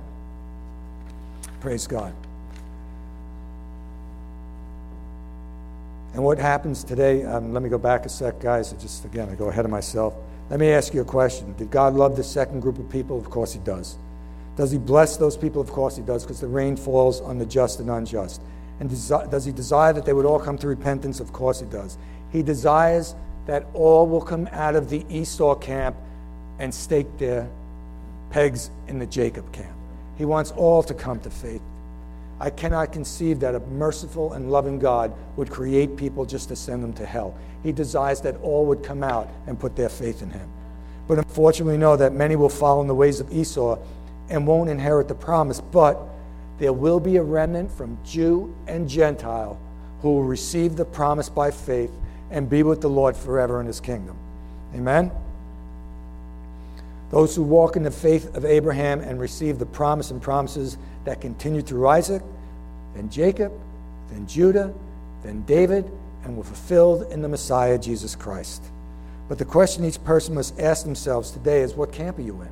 Praise 1.61 1.87
God. 1.87 2.13
And 6.13 6.23
what 6.23 6.37
happens 6.37 6.83
today, 6.83 7.23
um, 7.23 7.53
let 7.53 7.63
me 7.63 7.69
go 7.69 7.79
back 7.79 8.05
a 8.05 8.09
sec, 8.09 8.39
guys. 8.39 8.71
Just 8.73 9.03
again, 9.03 9.29
I 9.29 9.35
go 9.35 9.49
ahead 9.49 9.65
of 9.65 9.71
myself. 9.71 10.13
Let 10.51 10.59
me 10.59 10.69
ask 10.69 10.93
you 10.93 11.01
a 11.01 11.05
question. 11.05 11.55
Did 11.57 11.71
God 11.71 11.95
love 11.95 12.15
the 12.15 12.23
second 12.23 12.59
group 12.59 12.77
of 12.77 12.87
people? 12.87 13.17
Of 13.17 13.31
course, 13.31 13.53
He 13.53 13.59
does. 13.59 13.97
Does 14.59 14.71
he 14.71 14.77
bless 14.77 15.15
those 15.15 15.37
people? 15.37 15.61
Of 15.61 15.71
course 15.71 15.95
he 15.95 16.01
does, 16.01 16.23
because 16.23 16.41
the 16.41 16.47
rain 16.47 16.75
falls 16.75 17.21
on 17.21 17.37
the 17.37 17.45
just 17.45 17.79
and 17.79 17.89
unjust. 17.89 18.41
And 18.81 18.89
does 18.89 19.45
he 19.45 19.53
desire 19.53 19.93
that 19.93 20.03
they 20.03 20.11
would 20.11 20.25
all 20.25 20.37
come 20.37 20.57
to 20.57 20.67
repentance? 20.67 21.21
Of 21.21 21.31
course 21.31 21.61
he 21.61 21.65
does. 21.67 21.97
He 22.33 22.43
desires 22.43 23.15
that 23.45 23.67
all 23.73 24.05
will 24.05 24.19
come 24.19 24.49
out 24.51 24.75
of 24.75 24.89
the 24.89 25.05
Esau 25.09 25.55
camp 25.55 25.95
and 26.59 26.75
stake 26.75 27.07
their 27.17 27.49
pegs 28.31 28.69
in 28.89 28.99
the 28.99 29.05
Jacob 29.05 29.49
camp. 29.53 29.73
He 30.17 30.25
wants 30.25 30.51
all 30.51 30.83
to 30.83 30.93
come 30.93 31.21
to 31.21 31.29
faith. 31.29 31.61
I 32.41 32.49
cannot 32.49 32.91
conceive 32.91 33.39
that 33.39 33.55
a 33.55 33.61
merciful 33.61 34.33
and 34.33 34.51
loving 34.51 34.77
God 34.77 35.13
would 35.37 35.49
create 35.49 35.95
people 35.95 36.25
just 36.25 36.49
to 36.49 36.57
send 36.57 36.83
them 36.83 36.91
to 36.95 37.05
hell. 37.05 37.33
He 37.63 37.71
desires 37.71 38.19
that 38.21 38.35
all 38.41 38.65
would 38.65 38.83
come 38.83 39.03
out 39.03 39.29
and 39.47 39.57
put 39.57 39.77
their 39.77 39.87
faith 39.87 40.21
in 40.21 40.31
him. 40.31 40.49
But 41.07 41.17
unfortunately, 41.17 41.75
we 41.75 41.79
know 41.79 41.95
that 41.95 42.13
many 42.13 42.35
will 42.35 42.49
follow 42.49 42.81
in 42.81 42.87
the 42.87 42.93
ways 42.93 43.21
of 43.21 43.33
Esau 43.33 43.79
and 44.29 44.45
won't 44.45 44.69
inherit 44.69 45.07
the 45.07 45.15
promise, 45.15 45.61
but 45.61 45.99
there 46.59 46.73
will 46.73 46.99
be 46.99 47.17
a 47.17 47.23
remnant 47.23 47.71
from 47.71 47.97
Jew 48.05 48.53
and 48.67 48.87
Gentile 48.87 49.59
who 50.01 50.13
will 50.13 50.23
receive 50.23 50.75
the 50.75 50.85
promise 50.85 51.29
by 51.29 51.51
faith 51.51 51.91
and 52.31 52.49
be 52.49 52.63
with 52.63 52.81
the 52.81 52.89
Lord 52.89 53.15
forever 53.15 53.59
in 53.59 53.67
his 53.67 53.79
kingdom. 53.79 54.15
Amen? 54.75 55.11
Those 57.11 57.35
who 57.35 57.43
walk 57.43 57.75
in 57.75 57.83
the 57.83 57.91
faith 57.91 58.35
of 58.35 58.45
Abraham 58.45 59.01
and 59.01 59.19
receive 59.19 59.57
the 59.57 59.65
promise 59.65 60.11
and 60.11 60.21
promises 60.21 60.77
that 61.05 61.21
continue 61.21 61.61
through 61.61 61.87
Isaac 61.87 62.21
then 62.95 63.09
Jacob, 63.09 63.53
then 64.11 64.27
Judah, 64.27 64.73
then 65.23 65.43
David, 65.43 65.89
and 66.23 66.35
were 66.35 66.43
fulfilled 66.43 67.11
in 67.11 67.21
the 67.21 67.29
Messiah, 67.29 67.77
Jesus 67.77 68.15
Christ. 68.15 68.63
But 69.27 69.37
the 69.37 69.45
question 69.45 69.85
each 69.85 70.03
person 70.03 70.35
must 70.35 70.59
ask 70.59 70.83
themselves 70.83 71.31
today 71.31 71.61
is 71.61 71.75
what 71.75 71.93
camp 71.93 72.17
are 72.17 72.23
you 72.23 72.41
in? 72.41 72.49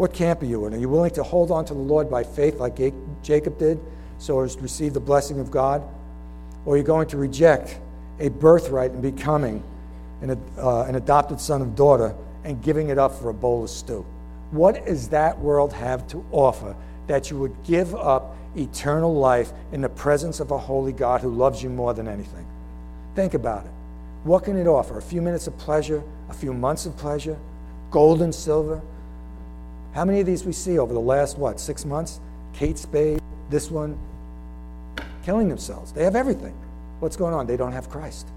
What 0.00 0.14
camp 0.14 0.40
are 0.40 0.46
you 0.46 0.64
in? 0.64 0.72
Are 0.72 0.78
you 0.78 0.88
willing 0.88 1.10
to 1.10 1.22
hold 1.22 1.50
on 1.50 1.66
to 1.66 1.74
the 1.74 1.80
Lord 1.80 2.08
by 2.08 2.24
faith 2.24 2.58
like 2.58 2.80
Jacob 3.22 3.58
did 3.58 3.78
so 4.16 4.40
as 4.40 4.56
to 4.56 4.62
receive 4.62 4.94
the 4.94 5.00
blessing 5.00 5.38
of 5.38 5.50
God? 5.50 5.82
Or 6.64 6.72
are 6.72 6.78
you 6.78 6.82
going 6.82 7.06
to 7.08 7.18
reject 7.18 7.78
a 8.18 8.30
birthright 8.30 8.92
and 8.92 9.02
becoming 9.02 9.62
an, 10.22 10.42
uh, 10.56 10.84
an 10.84 10.94
adopted 10.94 11.38
son 11.38 11.60
or 11.60 11.66
daughter 11.66 12.14
and 12.44 12.62
giving 12.62 12.88
it 12.88 12.96
up 12.96 13.12
for 13.12 13.28
a 13.28 13.34
bowl 13.34 13.62
of 13.62 13.68
stew? 13.68 14.06
What 14.52 14.86
does 14.86 15.08
that 15.08 15.38
world 15.38 15.74
have 15.74 16.08
to 16.08 16.24
offer 16.32 16.74
that 17.06 17.30
you 17.30 17.38
would 17.38 17.62
give 17.64 17.94
up 17.94 18.34
eternal 18.56 19.14
life 19.14 19.52
in 19.70 19.82
the 19.82 19.90
presence 19.90 20.40
of 20.40 20.50
a 20.50 20.56
holy 20.56 20.94
God 20.94 21.20
who 21.20 21.28
loves 21.28 21.62
you 21.62 21.68
more 21.68 21.92
than 21.92 22.08
anything? 22.08 22.46
Think 23.14 23.34
about 23.34 23.66
it. 23.66 23.72
What 24.24 24.44
can 24.44 24.56
it 24.56 24.66
offer? 24.66 24.96
A 24.96 25.02
few 25.02 25.20
minutes 25.20 25.46
of 25.46 25.58
pleasure, 25.58 26.02
a 26.30 26.32
few 26.32 26.54
months 26.54 26.86
of 26.86 26.96
pleasure, 26.96 27.36
gold 27.90 28.22
and 28.22 28.34
silver. 28.34 28.80
How 29.94 30.04
many 30.04 30.20
of 30.20 30.26
these 30.26 30.44
we 30.44 30.52
see 30.52 30.78
over 30.78 30.94
the 30.94 31.00
last, 31.00 31.38
what, 31.38 31.58
six 31.58 31.84
months? 31.84 32.20
Kate 32.52 32.78
Spade, 32.78 33.20
this 33.48 33.70
one, 33.70 33.98
killing 35.24 35.48
themselves. 35.48 35.92
They 35.92 36.04
have 36.04 36.16
everything. 36.16 36.54
What's 37.00 37.16
going 37.16 37.34
on? 37.34 37.46
They 37.46 37.56
don't 37.56 37.72
have 37.72 37.88
Christ. 37.90 38.28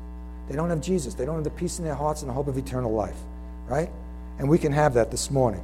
They 0.50 0.56
don't 0.56 0.70
have 0.70 0.82
Jesus. 0.82 1.14
They 1.14 1.26
don't 1.26 1.36
have 1.36 1.44
the 1.44 1.50
peace 1.50 1.80
in 1.80 1.86
their 1.86 1.96
hearts 1.96 2.22
and 2.22 2.30
the 2.30 2.34
hope 2.34 2.48
of 2.48 2.58
eternal 2.58 2.92
life, 2.92 3.18
right? 3.68 3.90
And 4.40 4.50
we 4.50 4.58
can 4.58 4.72
have 4.72 4.94
that 4.96 5.12
this 5.12 5.30
morning. 5.30 5.64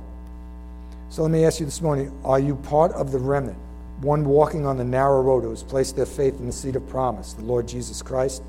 So 1.10 1.24
let 1.24 1.32
me 1.32 1.44
ask 1.44 1.60
you 1.60 1.66
this 1.66 1.82
morning 1.82 2.12
are 2.24 2.40
you 2.40 2.56
part 2.56 2.92
of 2.92 3.12
the 3.12 3.18
remnant, 3.18 3.58
one 4.02 4.26
walking 4.26 4.66
on 4.66 4.78
the 4.78 4.84
narrow 4.84 5.22
road 5.22 5.44
who 5.44 5.50
has 5.50 5.64
placed 5.64 5.96
their 5.96 6.06
faith 6.06 6.40
in 6.40 6.46
the 6.46 6.52
seed 6.52 6.76
of 6.76 6.88
promise, 6.88 7.34
the 7.34 7.44
Lord 7.44 7.68
Jesus 7.68 8.02
Christ? 8.02 8.44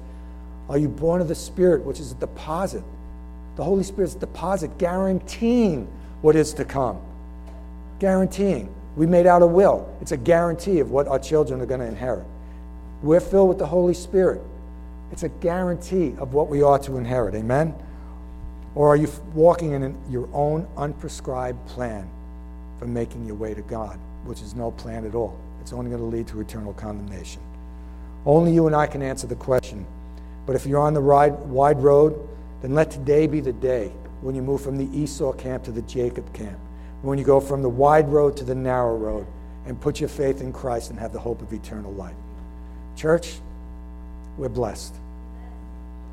Are 0.68 0.78
you 0.78 0.88
born 0.88 1.20
of 1.20 1.28
the 1.28 1.34
Spirit, 1.34 1.82
which 1.84 1.98
is 1.98 2.12
a 2.12 2.16
deposit? 2.16 2.84
The 3.56 3.64
Holy 3.64 3.82
Spirit's 3.82 4.14
deposit 4.14 4.76
guaranteeing 4.78 5.86
what 6.20 6.36
is 6.36 6.52
to 6.54 6.64
come. 6.64 7.00
Guaranteeing. 8.00 8.74
We 8.96 9.06
made 9.06 9.26
out 9.26 9.42
a 9.42 9.46
will. 9.46 9.88
It's 10.00 10.10
a 10.10 10.16
guarantee 10.16 10.80
of 10.80 10.90
what 10.90 11.06
our 11.06 11.18
children 11.20 11.60
are 11.60 11.66
going 11.66 11.80
to 11.80 11.86
inherit. 11.86 12.26
We're 13.02 13.20
filled 13.20 13.48
with 13.48 13.58
the 13.58 13.66
Holy 13.66 13.94
Spirit. 13.94 14.42
It's 15.12 15.22
a 15.22 15.28
guarantee 15.28 16.14
of 16.18 16.34
what 16.34 16.48
we 16.48 16.62
are 16.62 16.78
to 16.80 16.96
inherit. 16.96 17.36
Amen? 17.36 17.74
Or 18.74 18.88
are 18.88 18.96
you 18.96 19.08
walking 19.34 19.72
in 19.72 19.96
your 20.10 20.28
own 20.32 20.66
unprescribed 20.76 21.64
plan 21.66 22.10
for 22.80 22.86
making 22.86 23.24
your 23.24 23.36
way 23.36 23.54
to 23.54 23.62
God, 23.62 23.98
which 24.24 24.42
is 24.42 24.56
no 24.56 24.72
plan 24.72 25.04
at 25.06 25.14
all? 25.14 25.38
It's 25.60 25.72
only 25.72 25.90
going 25.90 26.02
to 26.02 26.06
lead 26.06 26.26
to 26.28 26.40
eternal 26.40 26.72
condemnation. 26.72 27.42
Only 28.26 28.52
you 28.52 28.66
and 28.66 28.74
I 28.74 28.88
can 28.88 29.02
answer 29.02 29.28
the 29.28 29.36
question 29.36 29.86
but 30.50 30.56
if 30.56 30.66
you're 30.66 30.80
on 30.80 30.94
the 30.94 31.00
wide 31.00 31.80
road, 31.80 32.28
then 32.60 32.74
let 32.74 32.90
today 32.90 33.28
be 33.28 33.40
the 33.40 33.52
day 33.52 33.92
when 34.20 34.34
you 34.34 34.42
move 34.42 34.60
from 34.60 34.76
the 34.76 34.98
Esau 34.98 35.32
camp 35.32 35.62
to 35.62 35.70
the 35.70 35.82
Jacob 35.82 36.32
camp, 36.32 36.58
when 37.02 37.18
you 37.18 37.24
go 37.24 37.40
from 37.40 37.62
the 37.62 37.68
wide 37.68 38.08
road 38.08 38.36
to 38.36 38.44
the 38.44 38.54
narrow 38.54 38.96
road 38.96 39.26
and 39.66 39.80
put 39.80 40.00
your 40.00 40.08
faith 40.08 40.40
in 40.40 40.52
Christ 40.52 40.90
and 40.90 40.98
have 40.98 41.12
the 41.12 41.18
hope 41.18 41.42
of 41.42 41.52
eternal 41.52 41.92
life. 41.92 42.14
Church, 42.96 43.38
we're 44.36 44.48
blessed. 44.48 44.94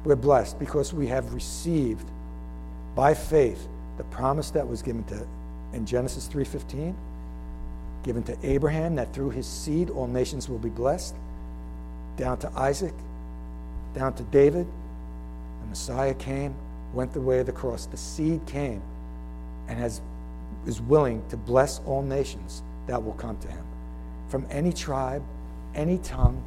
We're 0.03 0.15
blessed 0.15 0.59
because 0.59 0.93
we 0.93 1.07
have 1.07 1.33
received 1.33 2.07
by 2.95 3.13
faith 3.13 3.67
the 3.97 4.03
promise 4.05 4.51
that 4.51 4.67
was 4.67 4.81
given 4.81 5.03
to 5.05 5.27
in 5.73 5.85
Genesis 5.85 6.27
3:15 6.27 6.95
given 8.03 8.23
to 8.23 8.37
Abraham 8.43 8.95
that 8.95 9.13
through 9.13 9.31
his 9.31 9.45
seed 9.45 9.89
all 9.89 10.07
nations 10.07 10.47
will 10.47 10.59
be 10.59 10.69
blessed 10.69 11.15
down 12.15 12.37
to 12.37 12.49
Isaac 12.55 12.93
down 13.97 14.13
to 14.13 14.23
David. 14.23 14.67
The 15.61 15.67
Messiah 15.67 16.13
came, 16.13 16.55
went 16.93 17.13
the 17.13 17.21
way 17.21 17.39
of 17.39 17.45
the 17.45 17.51
cross. 17.51 17.85
The 17.85 17.97
seed 17.97 18.45
came 18.45 18.81
and 19.67 19.77
has, 19.79 20.01
is 20.67 20.81
willing 20.81 21.23
to 21.29 21.37
bless 21.37 21.79
all 21.85 22.03
nations 22.03 22.61
that 22.85 23.03
will 23.03 23.13
come 23.13 23.37
to 23.39 23.47
him. 23.47 23.65
From 24.27 24.45
any 24.51 24.71
tribe, 24.71 25.23
any 25.73 25.97
tongue, 25.99 26.43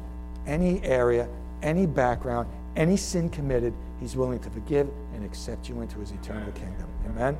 any 0.47 0.81
area, 0.83 1.27
any 1.61 1.85
background, 1.85 2.47
any 2.75 2.95
sin 2.95 3.29
committed, 3.29 3.73
he's 3.99 4.15
willing 4.15 4.39
to 4.39 4.49
forgive 4.49 4.89
and 5.13 5.25
accept 5.25 5.67
you 5.67 5.81
into 5.81 5.99
his 5.99 6.11
eternal 6.11 6.51
kingdom. 6.53 6.87
Amen? 7.07 7.37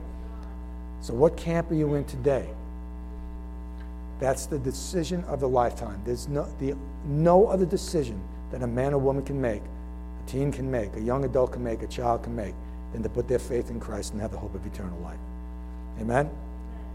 So, 1.00 1.14
what 1.14 1.38
camp 1.38 1.72
are 1.72 1.76
you 1.76 1.96
in 1.96 2.04
today? 2.06 2.50
That's 4.20 4.46
the 4.46 4.60
decision 4.60 5.24
of 5.24 5.40
the 5.40 5.48
lifetime. 5.48 6.00
There's 6.06 6.28
no, 6.28 6.48
the, 6.60 6.76
no 7.06 7.48
other 7.48 7.66
decision 7.66 8.22
that 8.52 8.62
a 8.62 8.68
man 8.68 8.94
or 8.94 8.98
woman 9.00 9.24
can 9.24 9.40
make 9.40 9.64
a 10.22 10.30
teen 10.30 10.52
can 10.52 10.70
make, 10.70 10.96
a 10.96 11.02
young 11.02 11.26
adult 11.26 11.54
can 11.54 11.64
make, 11.64 11.82
a 11.82 11.88
child 11.88 12.24
can 12.24 12.36
make, 12.36 12.54
than 12.94 13.04
to 13.04 13.10
put 13.10 13.28
their 13.28 13.40
faith 13.40 13.70
in 13.70 13.80
Christ 13.80 14.14
and 14.14 14.22
have 14.22 14.32
the 14.32 14.38
hope 14.38 14.54
of 14.54 14.66
eternal 14.66 15.00
life. 15.00 15.20
Amen? 16.00 16.30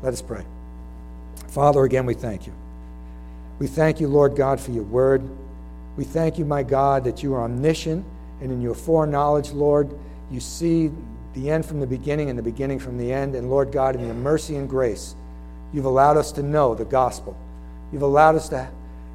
Let 0.06 0.12
us 0.12 0.22
pray. 0.22 0.44
Father, 1.48 1.82
again, 1.82 2.06
we 2.06 2.14
thank 2.14 2.46
you. 2.46 2.52
We 3.58 3.66
thank 3.66 3.98
you, 3.98 4.06
Lord 4.06 4.36
God, 4.36 4.60
for 4.60 4.70
your 4.70 4.84
word. 4.84 5.20
We 5.96 6.04
thank 6.04 6.38
you, 6.38 6.44
my 6.44 6.62
God, 6.62 7.02
that 7.02 7.24
you 7.24 7.34
are 7.34 7.42
omniscient, 7.42 8.06
and 8.40 8.52
in 8.52 8.62
your 8.62 8.76
foreknowledge, 8.76 9.50
Lord, 9.50 9.90
you 10.30 10.38
see 10.38 10.92
the 11.34 11.50
end 11.50 11.66
from 11.66 11.80
the 11.80 11.88
beginning 11.88 12.30
and 12.30 12.38
the 12.38 12.42
beginning 12.44 12.78
from 12.78 12.98
the 12.98 13.12
end. 13.12 13.34
And 13.34 13.50
Lord 13.50 13.72
God, 13.72 13.96
in 13.96 14.06
your 14.06 14.14
mercy 14.14 14.54
and 14.54 14.68
grace, 14.68 15.16
you've 15.72 15.86
allowed 15.86 16.16
us 16.16 16.30
to 16.32 16.42
know 16.44 16.76
the 16.76 16.84
gospel. 16.84 17.36
You've 17.92 18.02
allowed 18.02 18.36
us 18.36 18.48
to 18.50 18.68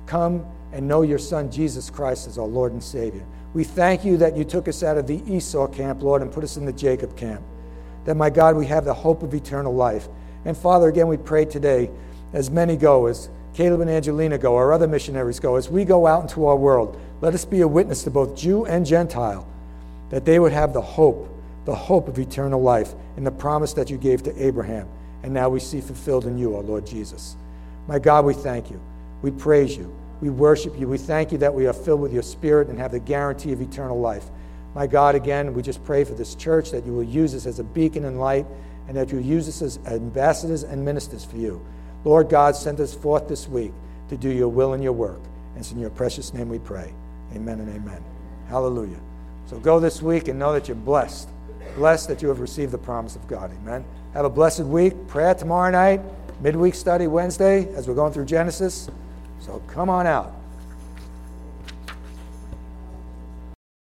come 0.08 0.46
and 0.74 0.90
know 0.90 1.04
your 1.04 1.20
Son, 1.20 1.50
Jesus 1.50 1.90
Christ, 1.90 2.28
as 2.28 2.38
our 2.38 2.46
Lord 2.46 2.74
and 2.74 2.84
Savior. 2.84 3.24
We 3.54 3.64
thank 3.64 4.04
you 4.04 4.18
that 4.18 4.36
you 4.36 4.44
took 4.44 4.68
us 4.68 4.84
out 4.84 4.98
of 4.98 5.08
the 5.08 5.24
Esau 5.26 5.68
camp, 5.68 6.02
Lord, 6.02 6.22
and 6.22 6.30
put 6.30 6.44
us 6.44 6.58
in 6.58 6.66
the 6.66 6.74
Jacob 6.74 7.16
camp. 7.16 7.42
That, 8.04 8.16
my 8.16 8.30
God, 8.30 8.58
we 8.58 8.66
have 8.66 8.84
the 8.84 8.94
hope 8.94 9.24
of 9.24 9.34
eternal 9.34 9.74
life. 9.74 10.10
And 10.46 10.58
Father, 10.58 10.88
again, 10.88 11.08
we 11.08 11.18
pray 11.18 11.46
today, 11.46 11.90
as 12.34 12.50
many 12.50 12.76
go, 12.76 13.08
as 13.08 13.30
Caleb 13.54 13.82
and 13.82 13.90
Angelina 13.90 14.38
go, 14.38 14.56
our 14.56 14.74
other 14.74 14.88
missionaries 14.88 15.40
go, 15.40 15.56
as 15.56 15.70
we 15.70 15.86
go 15.86 16.08
out 16.08 16.22
into 16.22 16.46
our 16.46 16.56
world, 16.56 17.00
let 17.20 17.34
us 17.34 17.46
be 17.46 17.62
a 17.62 17.68
witness 17.68 18.04
to 18.04 18.10
both 18.10 18.36
Jew 18.36 18.66
and 18.66 18.86
Gentile, 18.86 19.48
that 20.10 20.26
they 20.26 20.40
would 20.40 20.54
have 20.54 20.74
the 20.74 20.82
hope, 20.82 21.30
the 21.66 21.76
hope 21.76 22.08
of 22.08 22.18
eternal 22.18 22.62
life, 22.62 22.94
and 23.18 23.28
the 23.28 23.32
promise 23.32 23.74
that 23.74 23.90
you 23.90 23.98
gave 23.98 24.24
to 24.24 24.44
Abraham. 24.44 24.88
And 25.24 25.34
now 25.34 25.50
we 25.50 25.60
see 25.60 25.82
fulfilled 25.82 26.26
in 26.26 26.38
you, 26.38 26.56
our 26.56 26.64
Lord 26.64 26.88
Jesus. 26.88 27.36
My 27.88 28.00
God, 28.00 28.26
we 28.26 28.34
thank 28.34 28.72
you. 28.72 28.80
We 29.22 29.32
praise 29.32 29.78
you. 29.78 29.94
We 30.22 30.30
worship 30.30 30.80
you. 30.80 30.88
We 30.88 30.98
thank 30.98 31.32
you 31.32 31.38
that 31.40 31.54
we 31.54 31.68
are 31.68 31.74
filled 31.74 32.02
with 32.02 32.14
your 32.14 32.24
spirit 32.24 32.70
and 32.70 32.80
have 32.80 32.92
the 32.92 33.00
guarantee 33.00 33.52
of 33.52 33.62
eternal 33.62 34.00
life. 34.00 34.26
My 34.74 34.88
God, 34.88 35.16
again, 35.16 35.54
we 35.54 35.62
just 35.62 35.84
pray 35.84 36.04
for 36.04 36.14
this 36.14 36.36
church 36.36 36.72
that 36.72 36.86
you 36.86 36.94
will 36.94 37.04
use 37.04 37.36
us 37.36 37.46
as 37.46 37.60
a 37.60 37.64
beacon 37.64 38.06
and 38.06 38.20
light 38.20 38.46
and 38.88 38.98
that 38.98 39.12
you'll 39.12 39.22
use 39.22 39.48
us 39.48 39.62
as 39.62 39.80
ambassadors 39.86 40.64
and 40.64 40.84
ministers 40.84 41.24
for 41.24 41.38
you. 41.38 41.64
Lord 42.04 42.30
God, 42.30 42.56
send 42.56 42.80
us 42.80 42.94
forth 42.94 43.28
this 43.28 43.48
week 43.48 43.72
to 44.10 44.18
do 44.18 44.30
your 44.30 44.50
will 44.50 44.74
and 44.74 44.84
your 44.84 44.94
work. 44.94 45.20
And 45.54 45.60
it's 45.60 45.72
in 45.72 45.80
your 45.80 45.90
precious 45.90 46.34
name 46.34 46.50
we 46.50 46.60
pray. 46.60 46.94
Amen 47.34 47.60
and 47.60 47.70
amen. 47.70 48.04
Hallelujah. 48.48 49.00
So 49.48 49.60
go 49.60 49.80
this 49.80 50.02
week 50.02 50.28
and 50.28 50.40
know 50.40 50.54
that 50.54 50.68
you're 50.68 50.76
blessed. 50.76 51.30
Blessed 51.76 52.08
that 52.10 52.22
you 52.22 52.28
have 52.28 52.40
received 52.40 52.72
the 52.72 52.78
promise 52.78 53.16
of 53.16 53.28
God. 53.28 53.52
Amen. 53.62 53.86
Have 54.14 54.26
a 54.26 54.30
blessed 54.30 54.66
week. 54.66 55.08
Prayer 55.08 55.34
tomorrow 55.34 55.72
night, 55.72 56.02
midweek 56.42 56.76
study 56.76 57.08
Wednesday 57.08 57.74
as 57.76 57.88
we're 57.88 57.96
going 57.96 58.12
through 58.12 58.26
Genesis. 58.26 58.90
So 59.40 59.62
come 59.68 59.90
on 59.90 60.08
out. 60.08 60.41